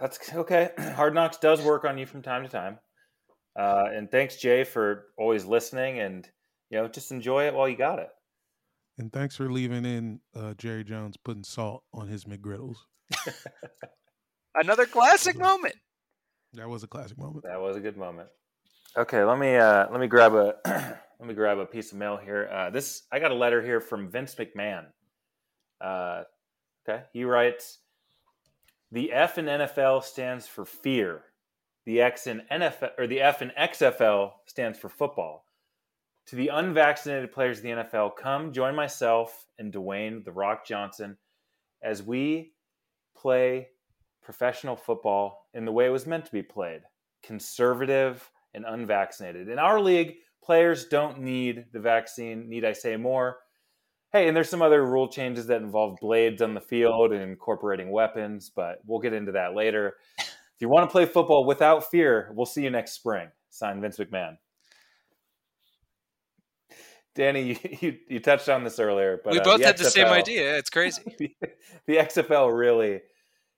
That's 0.00 0.32
okay. 0.34 0.70
Hard 0.96 1.14
Knocks 1.14 1.38
does 1.38 1.62
work 1.62 1.84
on 1.84 1.96
you 1.96 2.06
from 2.06 2.20
time 2.22 2.42
to 2.42 2.48
time. 2.48 2.78
Uh, 3.56 3.84
and 3.92 4.10
thanks, 4.10 4.36
Jay, 4.36 4.64
for 4.64 5.06
always 5.16 5.44
listening 5.44 6.00
and 6.00 6.28
you 6.70 6.78
know 6.78 6.88
just 6.88 7.12
enjoy 7.12 7.46
it 7.46 7.54
while 7.54 7.68
you 7.68 7.76
got 7.76 8.00
it. 8.00 8.08
And 8.98 9.12
thanks 9.12 9.36
for 9.36 9.50
leaving 9.50 9.84
in 9.84 10.20
uh, 10.36 10.54
Jerry 10.54 10.84
Jones 10.84 11.16
putting 11.16 11.44
salt 11.44 11.82
on 11.92 12.06
his 12.06 12.24
McGriddles. 12.24 12.76
Another 14.54 14.86
classic 14.86 15.36
moment. 15.36 15.74
That 16.52 16.68
was 16.68 16.84
a 16.84 16.86
classic 16.86 17.18
moment. 17.18 17.44
That 17.44 17.60
was 17.60 17.76
a 17.76 17.80
good 17.80 17.96
moment. 17.96 18.28
Okay, 18.96 19.24
let 19.24 19.38
me 19.38 19.56
uh, 19.56 19.86
let 19.90 20.00
me 20.00 20.06
grab 20.06 20.34
a 20.34 20.54
let 20.64 21.26
me 21.26 21.34
grab 21.34 21.58
a 21.58 21.66
piece 21.66 21.90
of 21.90 21.98
mail 21.98 22.16
here. 22.16 22.48
Uh, 22.52 22.70
this 22.70 23.02
I 23.10 23.18
got 23.18 23.32
a 23.32 23.34
letter 23.34 23.60
here 23.60 23.80
from 23.80 24.08
Vince 24.08 24.36
McMahon. 24.36 24.86
Uh, 25.80 26.22
okay, 26.88 27.02
he 27.12 27.24
writes, 27.24 27.78
"The 28.92 29.12
F 29.12 29.36
in 29.38 29.46
NFL 29.46 30.04
stands 30.04 30.46
for 30.46 30.64
fear. 30.64 31.24
The 31.86 32.00
X 32.00 32.28
in 32.28 32.42
NFL 32.50 32.90
or 32.96 33.08
the 33.08 33.20
F 33.20 33.42
in 33.42 33.50
XFL 33.58 34.30
stands 34.46 34.78
for 34.78 34.88
football. 34.88 35.43
To 36.28 36.36
the 36.36 36.48
unvaccinated 36.48 37.32
players 37.32 37.58
of 37.58 37.64
the 37.64 37.70
NFL, 37.70 38.16
come 38.16 38.52
join 38.52 38.74
myself 38.74 39.46
and 39.58 39.72
Dwayne 39.72 40.24
the 40.24 40.32
Rock 40.32 40.66
Johnson 40.66 41.18
as 41.82 42.02
we 42.02 42.52
play 43.14 43.68
professional 44.22 44.74
football 44.74 45.48
in 45.52 45.66
the 45.66 45.72
way 45.72 45.84
it 45.84 45.90
was 45.90 46.06
meant 46.06 46.24
to 46.24 46.32
be 46.32 46.42
played 46.42 46.80
conservative 47.22 48.30
and 48.54 48.64
unvaccinated. 48.66 49.48
In 49.48 49.58
our 49.58 49.80
league, 49.80 50.14
players 50.42 50.86
don't 50.86 51.20
need 51.20 51.64
the 51.72 51.80
vaccine. 51.80 52.48
Need 52.48 52.64
I 52.64 52.72
say 52.72 52.96
more? 52.96 53.38
Hey, 54.12 54.28
and 54.28 54.36
there's 54.36 54.48
some 54.48 54.62
other 54.62 54.84
rule 54.84 55.08
changes 55.08 55.46
that 55.48 55.60
involve 55.62 55.98
blades 56.00 56.40
on 56.40 56.54
the 56.54 56.60
field 56.60 57.12
and 57.12 57.22
incorporating 57.22 57.90
weapons, 57.90 58.50
but 58.54 58.78
we'll 58.86 59.00
get 59.00 59.12
into 59.12 59.32
that 59.32 59.54
later. 59.54 59.94
If 60.56 60.60
you 60.60 60.68
want 60.68 60.88
to 60.88 60.92
play 60.92 61.04
football 61.04 61.44
without 61.44 61.90
fear, 61.90 62.30
we'll 62.32 62.46
see 62.46 62.62
you 62.62 62.70
next 62.70 62.92
spring. 62.92 63.26
Signed 63.50 63.80
Vince 63.80 63.98
McMahon. 63.98 64.36
Danny, 67.14 67.42
you, 67.42 67.56
you, 67.80 67.96
you 68.08 68.20
touched 68.20 68.48
on 68.48 68.64
this 68.64 68.78
earlier, 68.78 69.20
but 69.22 69.32
we 69.32 69.40
uh, 69.40 69.44
both 69.44 69.60
the 69.60 69.66
had 69.66 69.78
the 69.78 69.90
same 69.90 70.06
idea. 70.08 70.56
It's 70.58 70.70
crazy. 70.70 71.02
the 71.86 71.96
XFL 71.96 72.56
really 72.56 73.00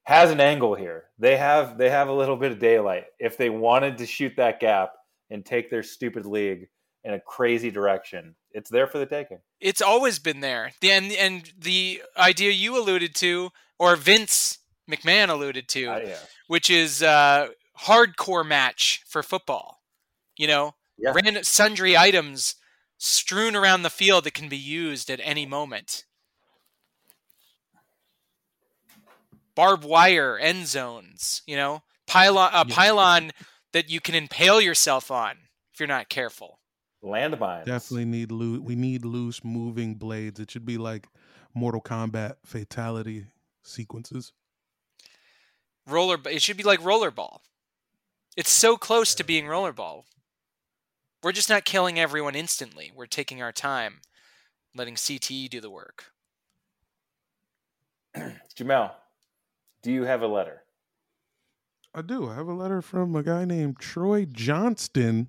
has 0.04 0.30
an 0.30 0.40
angle 0.40 0.74
here. 0.74 1.04
They 1.18 1.36
have 1.36 1.78
they 1.78 1.90
have 1.90 2.08
a 2.08 2.12
little 2.12 2.36
bit 2.36 2.52
of 2.52 2.58
daylight. 2.58 3.04
If 3.18 3.36
they 3.36 3.50
wanted 3.50 3.98
to 3.98 4.06
shoot 4.06 4.34
that 4.36 4.60
gap 4.60 4.92
and 5.30 5.44
take 5.44 5.70
their 5.70 5.82
stupid 5.82 6.26
league 6.26 6.68
in 7.04 7.14
a 7.14 7.20
crazy 7.20 7.70
direction, 7.70 8.34
it's 8.52 8.70
there 8.70 8.86
for 8.86 8.98
the 8.98 9.06
taking. 9.06 9.38
it's 9.60 9.80
always 9.82 10.18
been 10.18 10.40
there. 10.40 10.72
The, 10.80 10.90
and 10.92 11.12
and 11.12 11.52
the 11.58 12.02
idea 12.16 12.50
you 12.50 12.78
alluded 12.80 13.14
to, 13.16 13.50
or 13.78 13.96
Vince 13.96 14.58
McMahon 14.90 15.28
alluded 15.28 15.66
to, 15.68 15.86
Uh, 15.86 15.98
yeah. 16.04 16.16
which 16.46 16.68
is 16.70 17.02
uh, 17.02 17.48
hardcore 17.80 18.46
match 18.46 19.02
for 19.08 19.22
football. 19.22 19.80
You 20.36 20.46
know, 20.46 20.74
Yeah. 20.98 21.12
random 21.14 21.42
sundry 21.42 21.96
items 21.96 22.54
strewn 22.98 23.54
around 23.56 23.82
the 23.82 23.90
field 23.90 24.24
that 24.24 24.34
can 24.34 24.48
be 24.48 24.56
used 24.56 25.10
at 25.10 25.20
any 25.22 25.46
moment. 25.46 26.04
Barbed 29.54 29.84
wire 29.84 30.38
end 30.38 30.66
zones, 30.66 31.42
you 31.46 31.56
know, 31.56 31.82
pylon 32.06 32.50
a 32.52 32.64
pylon 32.64 33.32
that 33.72 33.90
you 33.90 34.00
can 34.00 34.14
impale 34.14 34.60
yourself 34.60 35.10
on 35.10 35.36
if 35.72 35.80
you're 35.80 35.86
not 35.86 36.08
careful. 36.08 36.58
Landmines. 37.02 37.64
Definitely 37.64 38.04
need 38.06 38.32
loose. 38.32 38.60
We 38.60 38.74
need 38.74 39.04
loose 39.04 39.44
moving 39.44 39.94
blades. 39.94 40.40
It 40.40 40.50
should 40.50 40.66
be 40.66 40.76
like 40.76 41.08
Mortal 41.54 41.80
Kombat 41.80 42.36
fatality 42.44 43.26
sequences. 43.62 44.32
roller 45.86 46.18
it 46.26 46.42
should 46.42 46.56
be 46.56 46.62
like 46.62 46.80
rollerball 46.80 47.40
it's 48.36 48.50
so 48.50 48.76
close 48.76 49.14
to 49.14 49.24
being 49.24 49.44
rollerball 49.46 50.04
we're 51.26 51.32
just 51.32 51.50
not 51.50 51.64
killing 51.64 51.98
everyone 51.98 52.36
instantly 52.36 52.92
we're 52.94 53.04
taking 53.04 53.42
our 53.42 53.50
time 53.50 54.00
letting 54.76 54.94
cte 54.94 55.50
do 55.50 55.60
the 55.60 55.68
work 55.68 56.12
Jamel, 58.56 58.92
do 59.82 59.92
you 59.92 60.04
have 60.04 60.22
a 60.22 60.26
letter? 60.26 60.62
I 61.94 62.02
do. 62.02 62.28
I 62.28 62.34
have 62.34 62.48
a 62.48 62.54
letter 62.54 62.82
from 62.82 63.14
a 63.14 63.22
guy 63.22 63.44
named 63.44 63.78
Troy 63.78 64.24
Johnston 64.24 65.28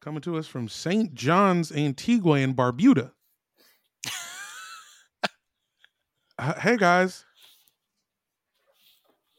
coming 0.00 0.20
to 0.22 0.36
us 0.36 0.46
from 0.46 0.68
St. 0.68 1.14
John's, 1.14 1.70
Antigua 1.72 2.34
and 2.34 2.56
Barbuda. 2.56 3.12
Hey 6.58 6.76
guys. 6.76 7.24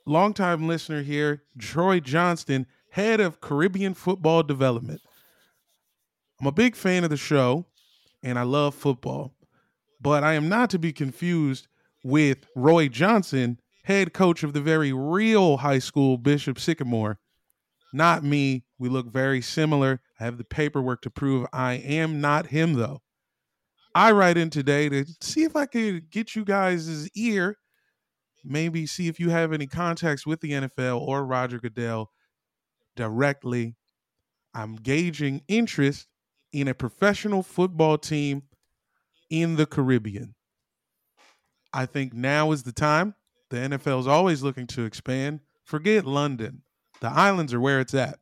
Longtime 0.05 0.67
listener 0.67 1.01
here, 1.01 1.43
Troy 1.57 1.99
Johnston, 1.99 2.65
head 2.91 3.19
of 3.19 3.41
Caribbean 3.41 3.93
football 3.93 4.43
development. 4.43 5.01
I'm 6.43 6.47
a 6.47 6.51
big 6.51 6.75
fan 6.75 7.05
of 7.05 7.09
the 7.09 7.15
show 7.15 7.67
and 8.21 8.37
I 8.37 8.41
love 8.41 8.75
football, 8.75 9.33
but 10.01 10.25
I 10.25 10.33
am 10.33 10.49
not 10.49 10.69
to 10.71 10.77
be 10.77 10.91
confused 10.91 11.69
with 12.03 12.47
Roy 12.53 12.89
Johnson, 12.89 13.61
head 13.85 14.13
coach 14.13 14.43
of 14.43 14.51
the 14.51 14.59
very 14.59 14.91
real 14.91 15.55
high 15.55 15.79
school 15.79 16.17
Bishop 16.17 16.59
Sycamore. 16.59 17.17
Not 17.93 18.25
me. 18.25 18.65
We 18.77 18.89
look 18.89 19.09
very 19.09 19.39
similar. 19.39 20.01
I 20.19 20.25
have 20.25 20.37
the 20.37 20.43
paperwork 20.43 21.01
to 21.03 21.09
prove 21.09 21.47
I 21.53 21.75
am 21.75 22.19
not 22.19 22.47
him, 22.47 22.73
though. 22.73 22.99
I 23.95 24.11
write 24.11 24.35
in 24.35 24.49
today 24.49 24.89
to 24.89 25.05
see 25.21 25.43
if 25.45 25.55
I 25.55 25.65
could 25.65 26.11
get 26.11 26.35
you 26.35 26.43
guys' 26.43 27.09
ear, 27.15 27.55
maybe 28.43 28.85
see 28.85 29.07
if 29.07 29.17
you 29.17 29.29
have 29.29 29.53
any 29.53 29.65
contacts 29.67 30.27
with 30.27 30.41
the 30.41 30.51
NFL 30.51 30.99
or 30.99 31.25
Roger 31.25 31.57
Goodell 31.57 32.11
directly. 32.97 33.77
I'm 34.53 34.75
gauging 34.75 35.41
interest 35.47 36.09
in 36.53 36.67
a 36.67 36.73
professional 36.73 37.43
football 37.43 37.97
team 37.97 38.43
in 39.29 39.55
the 39.55 39.65
Caribbean. 39.65 40.35
I 41.73 41.87
think 41.87 42.13
now 42.13 42.51
is 42.51 42.63
the 42.63 42.71
time. 42.71 43.15
The 43.49 43.57
NFL 43.57 43.99
is 43.99 44.07
always 44.07 44.43
looking 44.43 44.67
to 44.67 44.85
expand. 44.85 45.41
Forget 45.63 46.05
London. 46.05 46.61
The 47.01 47.09
islands 47.09 47.53
are 47.53 47.59
where 47.59 47.79
it's 47.79 47.93
at. 47.93 48.19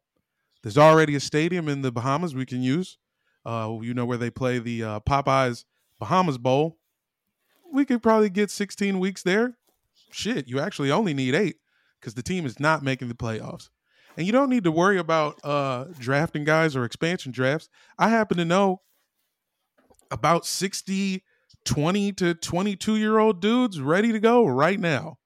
There's 0.63 0.77
already 0.77 1.15
a 1.15 1.19
stadium 1.19 1.67
in 1.67 1.81
the 1.81 1.91
Bahamas 1.91 2.33
we 2.33 2.45
can 2.45 2.61
use. 2.61 2.97
Uh, 3.45 3.77
you 3.81 3.93
know 3.93 4.05
where 4.05 4.17
they 4.17 4.29
play 4.29 4.59
the 4.59 4.83
uh, 4.83 4.99
Popeyes 5.01 5.65
Bahamas 5.99 6.37
Bowl. 6.37 6.77
We 7.71 7.85
could 7.85 8.01
probably 8.01 8.29
get 8.29 8.51
16 8.51 8.99
weeks 8.99 9.23
there. 9.23 9.57
Shit, 10.11 10.47
you 10.47 10.59
actually 10.59 10.91
only 10.91 11.13
need 11.13 11.35
eight 11.35 11.57
because 11.99 12.13
the 12.13 12.23
team 12.23 12.45
is 12.45 12.59
not 12.59 12.83
making 12.83 13.07
the 13.07 13.15
playoffs. 13.15 13.69
And 14.17 14.25
you 14.25 14.33
don't 14.33 14.49
need 14.49 14.65
to 14.65 14.71
worry 14.71 14.97
about 14.97 15.39
uh, 15.43 15.85
drafting 15.97 16.43
guys 16.43 16.75
or 16.75 16.83
expansion 16.83 17.31
drafts. 17.31 17.69
I 17.97 18.09
happen 18.09 18.37
to 18.37 18.45
know 18.45 18.81
about 20.09 20.45
60, 20.45 21.23
20 21.65 22.11
to 22.13 22.33
22 22.33 22.97
year 22.97 23.17
old 23.19 23.41
dudes 23.41 23.79
ready 23.79 24.11
to 24.11 24.19
go 24.19 24.45
right 24.45 24.79
now. 24.79 25.17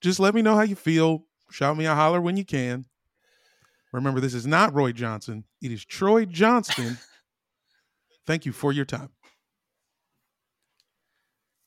Just 0.00 0.20
let 0.20 0.34
me 0.34 0.42
know 0.42 0.54
how 0.54 0.62
you 0.62 0.76
feel. 0.76 1.24
Shout 1.50 1.76
me 1.76 1.86
a 1.86 1.94
holler 1.94 2.20
when 2.20 2.36
you 2.36 2.44
can. 2.44 2.86
Remember, 3.92 4.20
this 4.20 4.34
is 4.34 4.46
not 4.46 4.74
Roy 4.74 4.92
Johnson, 4.92 5.44
it 5.62 5.72
is 5.72 5.84
Troy 5.84 6.24
Johnston. 6.24 6.98
Thank 8.26 8.44
you 8.44 8.52
for 8.52 8.72
your 8.72 8.84
time. 8.84 9.10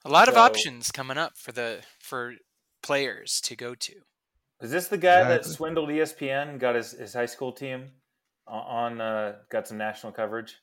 A 0.06 0.10
lot 0.10 0.28
of 0.28 0.36
options 0.36 0.92
coming 0.92 1.18
up 1.18 1.38
for 1.38 1.52
the 1.52 1.82
for 2.00 2.36
players 2.84 3.42
to 3.42 3.56
go 3.56 3.76
to. 3.76 3.94
Is 4.62 4.72
this 4.72 4.88
the 4.90 4.98
guy 4.98 5.24
that 5.24 5.46
swindled 5.46 5.90
ESPN? 5.90 6.60
Got 6.60 6.76
his, 6.76 6.92
his 6.92 7.14
high 7.14 7.26
school 7.28 7.52
team 7.54 7.92
on, 8.48 9.00
uh, 9.00 9.36
got 9.50 9.68
some 9.68 9.78
national 9.78 10.12
coverage. 10.12 10.58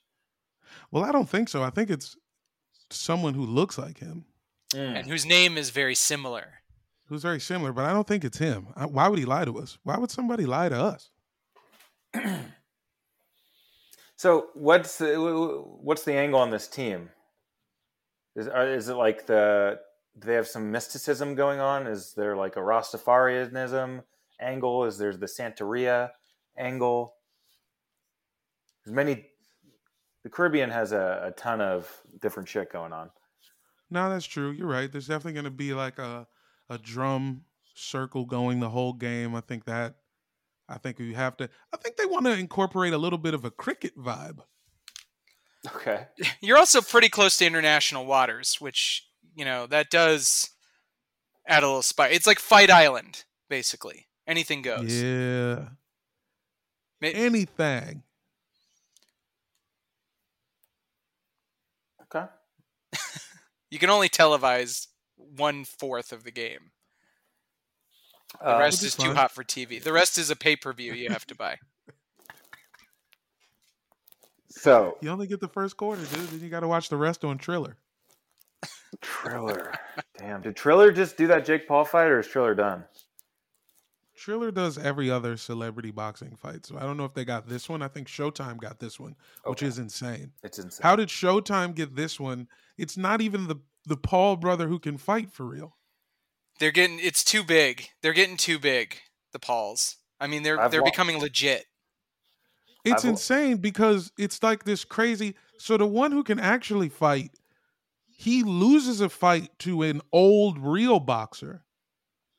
Well, 0.90 1.04
I 1.04 1.12
don't 1.12 1.28
think 1.28 1.48
so. 1.48 1.62
I 1.62 1.70
think 1.70 1.88
it's 1.90 2.16
someone 2.90 3.34
who 3.34 3.46
looks 3.46 3.78
like 3.78 3.98
him, 3.98 4.24
Mm. 4.74 4.96
and 4.98 5.08
whose 5.08 5.24
name 5.24 5.56
is 5.56 5.70
very 5.70 5.94
similar. 5.94 6.54
who's 7.08 7.22
very 7.22 7.38
similar, 7.38 7.72
but 7.72 7.84
I 7.84 7.92
don't 7.92 8.06
think 8.06 8.24
it's 8.24 8.38
him. 8.38 8.66
I- 8.74 8.86
Why 8.86 9.06
would 9.08 9.18
he 9.20 9.24
lie 9.24 9.44
to 9.44 9.58
us? 9.60 9.78
Why 9.84 9.96
would 9.96 10.10
somebody 10.10 10.44
lie 10.44 10.68
to 10.68 10.76
us? 10.76 11.10
So 14.16 14.46
what's 14.54 14.98
the, 14.98 15.14
what's 15.82 16.04
the 16.04 16.14
angle 16.14 16.40
on 16.40 16.50
this 16.50 16.66
team? 16.68 17.10
Is 18.34 18.46
is 18.48 18.88
it 18.88 18.94
like 18.94 19.26
the 19.26 19.78
do 19.78 19.85
they 20.24 20.34
have 20.34 20.48
some 20.48 20.70
mysticism 20.70 21.34
going 21.34 21.60
on? 21.60 21.86
Is 21.86 22.14
there 22.14 22.36
like 22.36 22.56
a 22.56 22.60
Rastafarianism 22.60 24.02
angle? 24.40 24.84
Is 24.84 24.98
there 24.98 25.14
the 25.14 25.26
Santeria 25.26 26.10
angle? 26.56 27.14
There's 28.84 28.94
many. 28.94 29.26
The 30.22 30.30
Caribbean 30.30 30.70
has 30.70 30.92
a, 30.92 31.26
a 31.26 31.30
ton 31.32 31.60
of 31.60 31.90
different 32.20 32.48
shit 32.48 32.72
going 32.72 32.92
on. 32.92 33.10
No, 33.90 34.10
that's 34.10 34.26
true. 34.26 34.50
You're 34.50 34.66
right. 34.66 34.90
There's 34.90 35.06
definitely 35.06 35.34
going 35.34 35.44
to 35.44 35.50
be 35.50 35.74
like 35.74 35.98
a 35.98 36.26
a 36.68 36.78
drum 36.78 37.42
circle 37.74 38.24
going 38.24 38.60
the 38.60 38.70
whole 38.70 38.92
game. 38.92 39.34
I 39.34 39.40
think 39.40 39.64
that. 39.66 39.96
I 40.68 40.78
think 40.78 40.98
we 40.98 41.14
have 41.14 41.36
to. 41.36 41.48
I 41.72 41.76
think 41.76 41.96
they 41.96 42.06
want 42.06 42.26
to 42.26 42.32
incorporate 42.32 42.92
a 42.92 42.98
little 42.98 43.18
bit 43.18 43.34
of 43.34 43.44
a 43.44 43.50
cricket 43.50 43.96
vibe. 43.96 44.40
Okay. 45.66 46.06
You're 46.40 46.56
also 46.56 46.80
pretty 46.80 47.08
close 47.08 47.36
to 47.38 47.46
international 47.46 48.04
waters, 48.04 48.56
which 48.60 49.06
you 49.36 49.44
know 49.44 49.66
that 49.68 49.90
does 49.90 50.50
add 51.46 51.62
a 51.62 51.66
little 51.66 51.82
spice. 51.82 52.12
It's 52.16 52.26
like 52.26 52.40
Fight 52.40 52.70
Island, 52.70 53.24
basically. 53.48 54.08
Anything 54.26 54.62
goes. 54.62 54.92
Yeah. 54.92 55.66
Ma- 57.00 57.08
Anything. 57.08 58.02
Okay. 62.02 62.26
You 63.68 63.80
can 63.80 63.90
only 63.90 64.08
televise 64.08 64.86
one 65.16 65.64
fourth 65.64 66.12
of 66.12 66.22
the 66.22 66.30
game. 66.30 66.70
The 68.40 68.54
Uh, 68.54 68.58
rest 68.60 68.78
is 68.82 68.88
is 68.90 68.94
too 68.96 69.12
hot 69.12 69.32
for 69.32 69.42
TV. 69.42 69.82
The 69.82 69.92
rest 69.92 70.18
is 70.18 70.30
a 70.30 70.36
pay 70.36 70.54
per 70.56 70.72
view 70.72 70.92
you 70.94 71.10
have 71.10 71.26
to 71.26 71.34
buy. 71.34 71.58
so 74.48 74.96
You 75.00 75.10
only 75.10 75.26
get 75.26 75.40
the 75.40 75.48
first 75.48 75.76
quarter, 75.76 76.02
dude. 76.02 76.28
Then 76.28 76.40
you 76.40 76.48
got 76.48 76.60
to 76.60 76.68
watch 76.68 76.88
the 76.88 76.96
rest 76.96 77.24
on 77.24 77.38
Triller. 77.38 77.76
Triller. 79.00 79.72
Damn. 80.18 80.42
Did 80.42 80.56
Triller 80.56 80.92
just 80.92 81.16
do 81.16 81.26
that 81.28 81.44
Jake 81.44 81.66
Paul 81.68 81.84
fight, 81.84 82.06
or 82.08 82.20
is 82.20 82.26
Triller 82.26 82.54
done? 82.54 82.84
Triller 84.16 84.50
does 84.50 84.78
every 84.78 85.10
other 85.10 85.36
celebrity 85.36 85.90
boxing 85.90 86.36
fight. 86.36 86.64
So 86.64 86.78
I 86.78 86.80
don't 86.82 86.96
know 86.96 87.04
if 87.04 87.12
they 87.12 87.24
got 87.24 87.48
this 87.48 87.68
one. 87.68 87.82
I 87.82 87.88
think 87.88 88.08
Showtime 88.08 88.56
got 88.56 88.78
this 88.80 88.98
one, 88.98 89.14
which 89.44 89.62
is 89.62 89.78
insane. 89.78 90.32
It's 90.42 90.58
insane. 90.58 90.80
How 90.82 90.96
did 90.96 91.08
Showtime 91.08 91.74
get 91.74 91.94
this 91.96 92.18
one? 92.18 92.48
It's 92.78 92.96
not 92.96 93.20
even 93.20 93.46
the 93.46 93.56
the 93.84 93.96
Paul 93.96 94.36
brother 94.36 94.68
who 94.68 94.78
can 94.78 94.96
fight 94.96 95.30
for 95.30 95.44
real. 95.44 95.76
They're 96.58 96.72
getting 96.72 96.98
it's 96.98 97.22
too 97.22 97.42
big. 97.44 97.88
They're 98.00 98.14
getting 98.14 98.38
too 98.38 98.58
big. 98.58 98.96
The 99.32 99.38
Pauls. 99.38 99.96
I 100.18 100.26
mean, 100.28 100.42
they're 100.42 100.58
I've 100.58 100.70
they're 100.70 100.82
wa- 100.82 100.90
becoming 100.90 101.18
legit. 101.20 101.66
It's 102.86 103.04
I've- 103.04 103.10
insane 103.10 103.58
because 103.58 104.12
it's 104.16 104.42
like 104.42 104.64
this 104.64 104.82
crazy. 104.84 105.34
So 105.58 105.76
the 105.76 105.86
one 105.86 106.12
who 106.12 106.24
can 106.24 106.40
actually 106.40 106.88
fight, 106.88 107.32
he 108.16 108.42
loses 108.42 109.00
a 109.00 109.08
fight 109.08 109.50
to 109.60 109.82
an 109.82 110.00
old 110.10 110.58
real 110.58 110.98
boxer. 110.98 111.64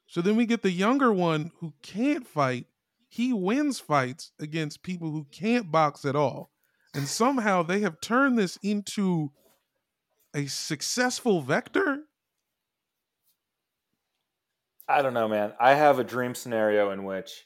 So 0.08 0.22
then 0.22 0.36
we 0.36 0.46
get 0.46 0.64
the 0.64 0.72
younger 0.72 1.14
one 1.14 1.52
who 1.60 1.74
can't 1.84 2.28
fight. 2.28 2.66
He 3.08 3.32
wins 3.32 3.80
fights 3.80 4.32
against 4.40 4.82
people 4.82 5.12
who 5.12 5.28
can't 5.32 5.72
box 5.72 6.04
at 6.04 6.16
all. 6.16 6.52
And 6.94 7.08
somehow 7.08 7.62
they 7.62 7.82
have 7.82 8.02
turned 8.02 8.38
this 8.38 8.58
into 8.64 9.32
a 10.34 10.48
successful 10.48 11.42
vector. 11.42 12.04
I 14.88 15.02
don't 15.02 15.14
know, 15.14 15.28
man. 15.28 15.54
I 15.60 15.76
have 15.76 16.00
a 16.00 16.04
dream 16.04 16.34
scenario 16.34 16.92
in 16.92 17.04
which 17.04 17.46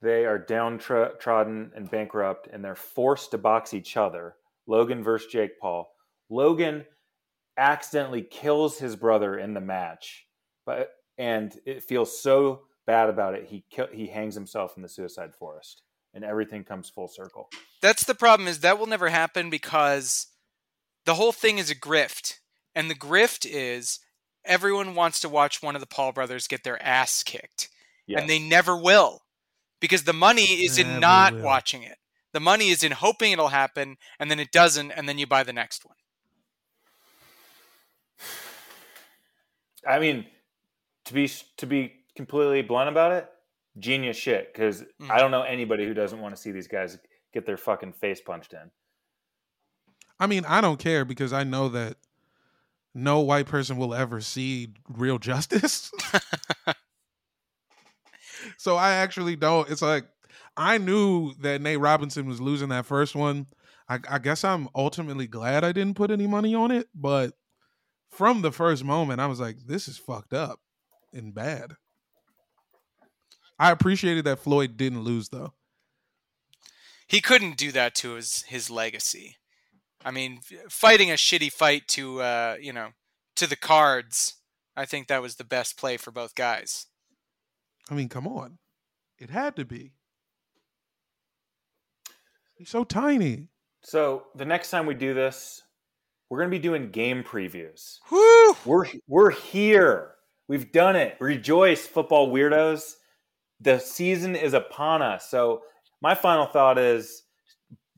they 0.00 0.26
are 0.26 0.38
downtrodden 0.38 1.72
and 1.74 1.90
bankrupt, 1.90 2.46
and 2.52 2.62
they're 2.62 2.76
forced 2.76 3.30
to 3.32 3.38
box 3.38 3.74
each 3.74 3.96
other. 3.96 4.36
Logan 4.66 5.02
versus 5.02 5.32
Jake 5.32 5.58
Paul. 5.58 5.90
Logan 6.28 6.84
accidentally 7.56 8.22
kills 8.22 8.78
his 8.78 8.96
brother 8.96 9.38
in 9.38 9.54
the 9.54 9.60
match, 9.60 10.26
but 10.66 10.90
and 11.18 11.58
it 11.64 11.82
feels 11.82 12.20
so 12.20 12.62
bad 12.86 13.08
about 13.08 13.34
it. 13.34 13.46
He 13.46 13.64
kill, 13.70 13.88
he 13.92 14.06
hangs 14.06 14.34
himself 14.34 14.74
in 14.76 14.82
the 14.82 14.88
suicide 14.88 15.34
forest, 15.34 15.82
and 16.12 16.24
everything 16.24 16.64
comes 16.64 16.90
full 16.90 17.08
circle. 17.08 17.48
That's 17.80 18.04
the 18.04 18.14
problem 18.14 18.48
is 18.48 18.60
that 18.60 18.78
will 18.78 18.86
never 18.86 19.08
happen 19.08 19.50
because 19.50 20.26
the 21.04 21.14
whole 21.14 21.32
thing 21.32 21.58
is 21.58 21.70
a 21.70 21.74
grift. 21.74 22.38
And 22.74 22.90
the 22.90 22.94
grift 22.94 23.46
is 23.48 24.00
everyone 24.44 24.94
wants 24.94 25.20
to 25.20 25.28
watch 25.28 25.62
one 25.62 25.74
of 25.74 25.80
the 25.80 25.86
Paul 25.86 26.12
brothers 26.12 26.48
get 26.48 26.64
their 26.64 26.82
ass 26.82 27.22
kicked. 27.22 27.68
Yes. 28.06 28.20
And 28.20 28.28
they 28.28 28.38
never 28.38 28.76
will. 28.76 29.20
Because 29.80 30.04
the 30.04 30.12
money 30.12 30.42
is 30.42 30.78
in 30.78 30.86
Never 30.86 31.00
not 31.00 31.34
will. 31.34 31.42
watching 31.42 31.82
it. 31.82 31.98
The 32.32 32.40
money 32.40 32.70
is 32.70 32.82
in 32.82 32.92
hoping 32.92 33.32
it'll 33.32 33.48
happen 33.48 33.96
and 34.18 34.30
then 34.30 34.40
it 34.40 34.50
doesn't 34.50 34.90
and 34.90 35.08
then 35.08 35.18
you 35.18 35.26
buy 35.26 35.42
the 35.42 35.52
next 35.52 35.84
one. 35.84 35.96
I 39.86 39.98
mean, 39.98 40.26
to 41.06 41.14
be 41.14 41.28
to 41.58 41.66
be 41.66 41.92
completely 42.16 42.62
blunt 42.62 42.88
about 42.88 43.12
it, 43.12 43.28
genius 43.78 44.16
shit. 44.16 44.52
Because 44.52 44.82
Mhm. 45.00 45.10
I 45.10 45.18
don't 45.18 45.30
know 45.30 45.42
anybody 45.42 45.84
who 45.86 45.94
doesn't 45.94 46.20
want 46.20 46.34
to 46.34 46.40
see 46.40 46.50
these 46.52 46.68
guys 46.68 46.98
get 47.32 47.46
their 47.46 47.56
fucking 47.56 47.92
face 47.92 48.20
punched 48.20 48.52
in. 48.52 48.70
I 50.18 50.26
mean, 50.26 50.44
I 50.46 50.60
don't 50.60 50.78
care 50.78 51.04
because 51.04 51.32
I 51.32 51.44
know 51.44 51.68
that 51.70 51.96
no 52.94 53.20
white 53.20 53.46
person 53.46 53.76
will 53.76 53.92
ever 53.92 54.20
see 54.20 54.72
real 54.88 55.18
justice. 55.18 55.90
so 58.56 58.76
I 58.76 58.92
actually 58.92 59.36
don't. 59.36 59.68
It's 59.68 59.82
like 59.82 60.06
I 60.56 60.78
knew 60.78 61.34
that 61.40 61.60
Nate 61.60 61.80
Robinson 61.80 62.26
was 62.26 62.40
losing 62.40 62.68
that 62.68 62.86
first 62.86 63.14
one. 63.14 63.46
I, 63.88 63.98
I 64.08 64.18
guess 64.18 64.44
I'm 64.44 64.68
ultimately 64.74 65.26
glad 65.26 65.64
I 65.64 65.72
didn't 65.72 65.96
put 65.96 66.10
any 66.10 66.26
money 66.26 66.54
on 66.54 66.70
it, 66.70 66.88
but 66.94 67.34
from 68.14 68.42
the 68.42 68.52
first 68.52 68.84
moment, 68.84 69.20
I 69.20 69.26
was 69.26 69.40
like, 69.40 69.66
"This 69.66 69.88
is 69.88 69.98
fucked 69.98 70.32
up 70.32 70.60
and 71.12 71.34
bad." 71.34 71.76
I 73.58 73.70
appreciated 73.70 74.24
that 74.24 74.38
Floyd 74.38 74.76
didn't 74.76 75.02
lose 75.02 75.28
though. 75.28 75.54
He 77.06 77.20
couldn't 77.20 77.56
do 77.56 77.72
that 77.72 77.94
to 77.96 78.12
his 78.12 78.42
his 78.42 78.70
legacy. 78.70 79.36
I 80.04 80.10
mean, 80.10 80.40
fighting 80.68 81.10
a 81.10 81.14
shitty 81.14 81.52
fight 81.52 81.88
to 81.88 82.20
uh, 82.20 82.56
you 82.60 82.72
know, 82.72 82.90
to 83.36 83.46
the 83.46 83.56
cards, 83.56 84.36
I 84.76 84.84
think 84.84 85.08
that 85.08 85.22
was 85.22 85.36
the 85.36 85.44
best 85.44 85.76
play 85.76 85.96
for 85.96 86.10
both 86.10 86.34
guys. 86.34 86.86
I 87.90 87.94
mean, 87.94 88.08
come 88.08 88.26
on, 88.26 88.58
it 89.18 89.30
had 89.30 89.56
to 89.56 89.64
be. 89.64 89.92
He's 92.56 92.70
so 92.70 92.84
tiny. 92.84 93.48
So 93.82 94.26
the 94.34 94.44
next 94.44 94.70
time 94.70 94.86
we 94.86 94.94
do 94.94 95.12
this, 95.12 95.63
we're 96.34 96.40
gonna 96.40 96.50
be 96.50 96.58
doing 96.58 96.90
game 96.90 97.22
previews. 97.22 98.00
Woo! 98.10 98.56
We're 98.64 98.86
we're 99.06 99.30
here. 99.30 100.14
We've 100.48 100.72
done 100.72 100.96
it. 100.96 101.16
Rejoice, 101.20 101.86
football 101.86 102.28
weirdos. 102.28 102.94
The 103.60 103.78
season 103.78 104.34
is 104.34 104.52
upon 104.52 105.00
us. 105.00 105.30
So 105.30 105.62
my 106.02 106.16
final 106.16 106.46
thought 106.46 106.76
is 106.76 107.22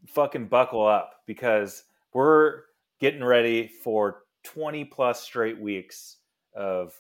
fucking 0.09 0.49
buckle 0.49 0.87
up 0.87 1.13
because 1.27 1.85
we're 2.13 2.61
getting 3.01 3.25
ready 3.25 3.69
for 3.69 4.25
20 4.45 4.85
plus 4.85 5.23
straight 5.23 5.59
weeks 5.59 6.19
of 6.55 6.93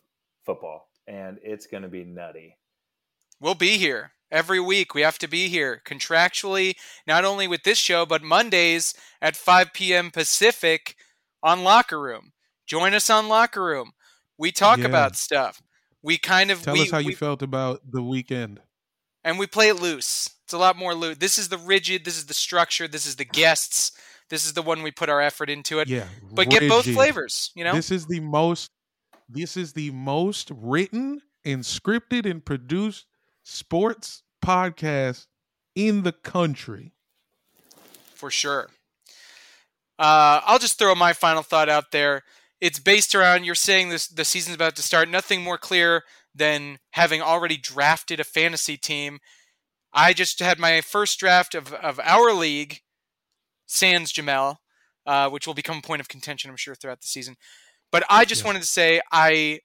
football, 0.46 0.88
and 1.06 1.38
it's 1.42 1.66
going 1.66 1.82
to 1.82 1.88
be 1.90 2.02
nutty. 2.02 2.56
We'll 3.42 3.54
be 3.54 3.76
here 3.76 4.12
every 4.32 4.58
week. 4.58 4.94
We 4.94 5.02
have 5.02 5.18
to 5.18 5.28
be 5.28 5.48
here 5.48 5.82
contractually, 5.86 6.76
not 7.06 7.26
only 7.26 7.46
with 7.46 7.62
this 7.64 7.78
show, 7.78 8.06
but 8.06 8.22
Mondays 8.22 8.94
at 9.20 9.36
5 9.36 9.74
p.m. 9.74 10.10
Pacific 10.10 10.96
on 11.46 11.62
Locker 11.62 11.98
Room. 12.00 12.32
Join 12.66 12.92
us 12.92 13.08
on 13.08 13.28
Locker 13.28 13.64
Room. 13.64 13.92
We 14.36 14.50
talk 14.52 14.78
Yeah. 14.80 14.86
about 14.86 15.16
stuff. 15.16 15.62
We 16.02 16.18
kind 16.18 16.50
of 16.50 16.60
Tell 16.62 16.74
we, 16.74 16.82
us 16.82 16.90
how 16.90 16.98
you 16.98 17.14
felt 17.16 17.40
about 17.40 17.80
the 17.90 18.02
weekend. 18.02 18.60
and 19.24 19.38
we 19.38 19.46
play 19.46 19.68
it 19.68 19.80
loose. 19.80 20.30
It's 20.44 20.52
a 20.52 20.58
lot 20.58 20.76
more 20.76 20.94
loose. 20.94 21.18
This 21.18 21.38
is 21.38 21.48
the 21.48 21.58
rigid. 21.58 22.04
This 22.04 22.16
is 22.18 22.26
the 22.26 22.34
structure. 22.34 22.86
This 22.86 23.06
is 23.06 23.16
the 23.16 23.24
guests. 23.24 23.92
This 24.28 24.44
is 24.44 24.52
the 24.54 24.62
one 24.62 24.82
we 24.82 24.90
put 24.90 25.08
our 25.08 25.20
effort 25.20 25.48
into 25.48 25.78
it. 25.78 25.88
Yeah, 25.88 26.06
but 26.32 26.50
get 26.50 26.68
both 26.68 26.84
flavors. 26.84 27.52
You 27.54 27.64
know. 27.64 27.74
This 27.74 27.90
is 27.90 28.06
the 28.06 28.20
most. 28.20 28.70
This 29.28 29.56
is 29.56 29.72
the 29.72 29.90
most 29.92 30.50
written 30.54 31.22
and 31.44 31.62
scripted 31.62 32.28
and 32.28 32.44
produced 32.44 33.06
sports 33.44 34.22
podcast 34.44 35.26
in 35.76 36.02
the 36.02 36.12
country. 36.12 36.92
for 38.14 38.30
sure. 38.30 38.70
Uh, 39.98 40.40
I'll 40.44 40.58
just 40.58 40.78
throw 40.78 40.94
my 40.94 41.12
final 41.12 41.42
thought 41.42 41.68
out 41.68 41.90
there. 41.90 42.22
It's 42.60 42.78
based 42.78 43.14
around 43.14 43.44
you're 43.44 43.54
saying 43.54 43.88
this 43.88 44.06
the 44.06 44.24
season's 44.24 44.56
about 44.56 44.76
to 44.76 44.82
start. 44.82 45.08
Nothing 45.08 45.42
more 45.42 45.58
clear 45.58 46.04
than 46.34 46.78
having 46.92 47.22
already 47.22 47.56
drafted 47.56 48.20
a 48.20 48.24
fantasy 48.24 48.76
team. 48.76 49.18
I 49.92 50.12
just 50.12 50.40
had 50.40 50.58
my 50.58 50.80
first 50.82 51.18
draft 51.18 51.54
of, 51.54 51.72
of 51.72 51.98
our 52.02 52.32
league, 52.32 52.80
Sans 53.66 54.12
Jamel, 54.12 54.56
uh, 55.06 55.30
which 55.30 55.46
will 55.46 55.54
become 55.54 55.78
a 55.78 55.82
point 55.82 56.00
of 56.00 56.08
contention, 56.08 56.50
I'm 56.50 56.56
sure, 56.56 56.74
throughout 56.74 57.00
the 57.00 57.06
season. 57.06 57.36
But 57.90 58.04
I 58.10 58.24
just 58.24 58.40
Yes. 58.40 58.46
wanted 58.46 58.62
to 58.62 58.68
say 58.68 59.00
I 59.10 59.60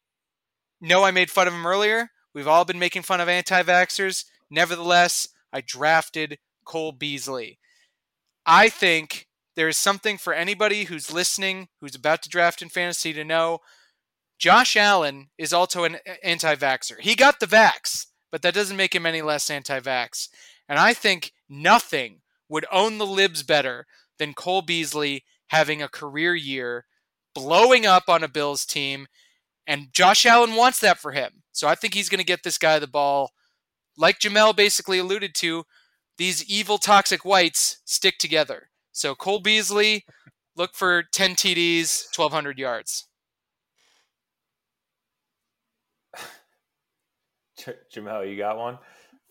know 0.80 1.04
I 1.04 1.12
made 1.12 1.30
fun 1.32 1.48
of 1.48 1.54
him 1.54 1.66
earlier. 1.66 2.10
We've 2.34 2.48
all 2.48 2.64
been 2.66 2.80
making 2.80 3.02
fun 3.02 3.20
of 3.20 3.28
anti 3.28 3.62
vaxxers. 3.64 4.26
Nevertheless, 4.50 5.28
I 5.52 5.62
drafted 5.62 6.40
Cole 6.66 6.92
Beasley. 6.94 7.60
I 8.46 8.70
think 8.70 9.28
there 9.56 9.68
is 9.68 9.78
something 9.78 10.18
for 10.18 10.34
anybody 10.34 10.86
who's 10.86 11.12
listening, 11.12 11.68
who's 11.80 11.96
about 11.96 12.22
to 12.24 12.30
draft 12.30 12.62
in 12.62 12.70
fantasy 12.70 13.14
to 13.14 13.24
know. 13.24 13.60
Josh 14.40 14.76
Allen 14.76 15.30
is 15.38 15.54
also 15.54 15.84
an 15.84 15.98
anti 16.24 16.56
vaxxer. 16.56 17.00
He 17.00 17.16
got 17.16 17.40
the 17.40 17.46
vax, 17.46 18.08
but 18.32 18.42
that 18.42 18.54
doesn't 18.54 18.78
make 18.78 18.96
him 18.96 19.06
any 19.06 19.22
less 19.22 19.50
anti 19.50 19.80
vax. 19.80 20.30
And 20.68 20.80
I 20.80 20.94
think 20.94 21.34
nothing 21.50 22.22
would 22.50 22.66
own 22.72 22.98
the 22.98 23.06
libs 23.06 23.44
better 23.44 23.86
than 24.18 24.34
Cole 24.34 24.62
Beasley 24.62 25.26
having 25.48 25.82
a 25.82 25.90
career 25.90 26.34
year, 26.34 26.86
blowing 27.36 27.86
up 27.86 28.06
on 28.08 28.24
a 28.24 28.30
Bills 28.30 28.66
team. 28.66 29.08
And 29.68 29.94
Josh 29.94 30.26
Allen 30.26 30.56
wants 30.56 30.80
that 30.80 30.98
for 30.98 31.12
him. 31.12 31.44
So 31.52 31.68
I 31.68 31.76
think 31.76 31.94
he's 31.94 32.10
going 32.10 32.20
to 32.20 32.26
get 32.26 32.44
this 32.44 32.58
guy 32.58 32.80
the 32.80 32.88
ball. 32.88 33.32
Like 33.98 34.20
Jamel 34.20 34.56
basically 34.56 34.98
alluded 34.98 35.36
to, 35.36 35.66
these 36.18 36.44
evil 36.46 36.78
toxic 36.78 37.26
whites 37.26 37.80
stick 37.86 38.18
together. 38.18 38.71
So 38.92 39.16
Cole 39.16 39.40
Beasley, 39.40 40.06
look 40.56 40.74
for 40.74 41.04
10 41.04 41.36
TDs, 41.36 42.06
1,200 42.16 42.60
yards. 42.60 43.08
J- 47.58 47.76
Jamel, 47.94 48.30
you 48.30 48.38
got 48.38 48.58
one? 48.58 48.78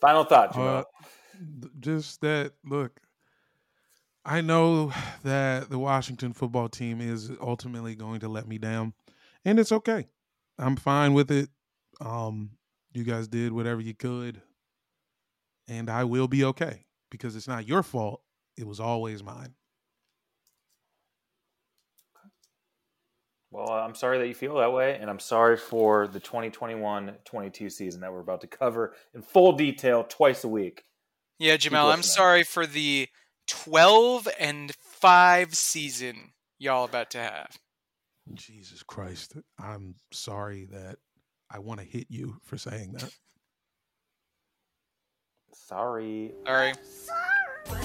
Final 0.01 0.25
thought, 0.25 0.55
Jamel. 0.55 0.81
Uh, 0.81 0.85
just 1.79 2.21
that 2.21 2.53
look 2.65 3.01
i 4.27 4.41
know 4.43 4.93
that 5.23 5.71
the 5.71 5.79
washington 5.79 6.33
football 6.35 6.69
team 6.69 7.01
is 7.01 7.31
ultimately 7.41 7.95
going 7.95 8.21
to 8.21 8.29
let 8.29 8.47
me 8.47 8.59
down 8.59 8.93
and 9.45 9.59
it's 9.59 9.73
okay 9.73 10.07
i'm 10.59 10.77
fine 10.77 11.15
with 11.15 11.31
it 11.31 11.49
um 12.03 12.51
you 12.93 13.05
guys 13.05 13.27
did 13.27 13.53
whatever 13.53 13.81
you 13.81 13.95
could 13.95 14.43
and 15.67 15.89
i 15.89 16.05
will 16.05 16.29
be 16.29 16.45
okay 16.45 16.85
because 17.11 17.37
it's 17.37 17.49
not 17.49 17.67
your 17.67 17.83
fault 17.83 18.21
it 18.61 18.67
was 18.67 18.81
always 18.81 19.23
mine 19.25 19.55
Well, 23.53 23.69
I'm 23.69 23.97
sorry 23.97 24.19
that 24.19 24.29
you 24.29 24.35
feel 24.35 24.55
that 24.59 24.73
way, 24.73 24.97
and 25.01 25.11
I'm 25.11 25.19
sorry 25.19 25.57
for 25.57 26.07
the 26.07 26.21
2021-22 26.21 27.73
season 27.73 28.01
that 28.03 28.13
we're 28.13 28.21
about 28.21 28.43
to 28.43 28.47
cover 28.47 28.95
in 29.13 29.23
full 29.23 29.55
detail 29.55 30.07
twice 30.09 30.45
a 30.45 30.49
week. 30.49 30.85
Yeah, 31.41 31.57
Jamel, 31.57 31.93
I'm 31.93 32.05
sorry 32.05 32.45
for 32.45 32.65
the 32.65 33.09
12 33.49 34.29
and 34.39 34.73
5 34.77 35.57
season 35.57 36.31
y'all 36.61 36.85
about 36.85 37.11
to 37.11 37.19
have. 37.19 37.59
jesus 38.35 38.85
christ 38.85 39.35
i'm 39.59 39.97
sorry 40.13 40.67
that 40.67 40.99
i 41.51 41.59
want 41.59 41.81
to 41.81 41.87
hit 41.87 42.07
you 42.09 42.37
for 42.45 42.57
saying 42.57 42.93
that 42.93 43.13
Sorry. 45.71 46.33
Sorry. 46.47 46.73
Sorry. 46.83 47.81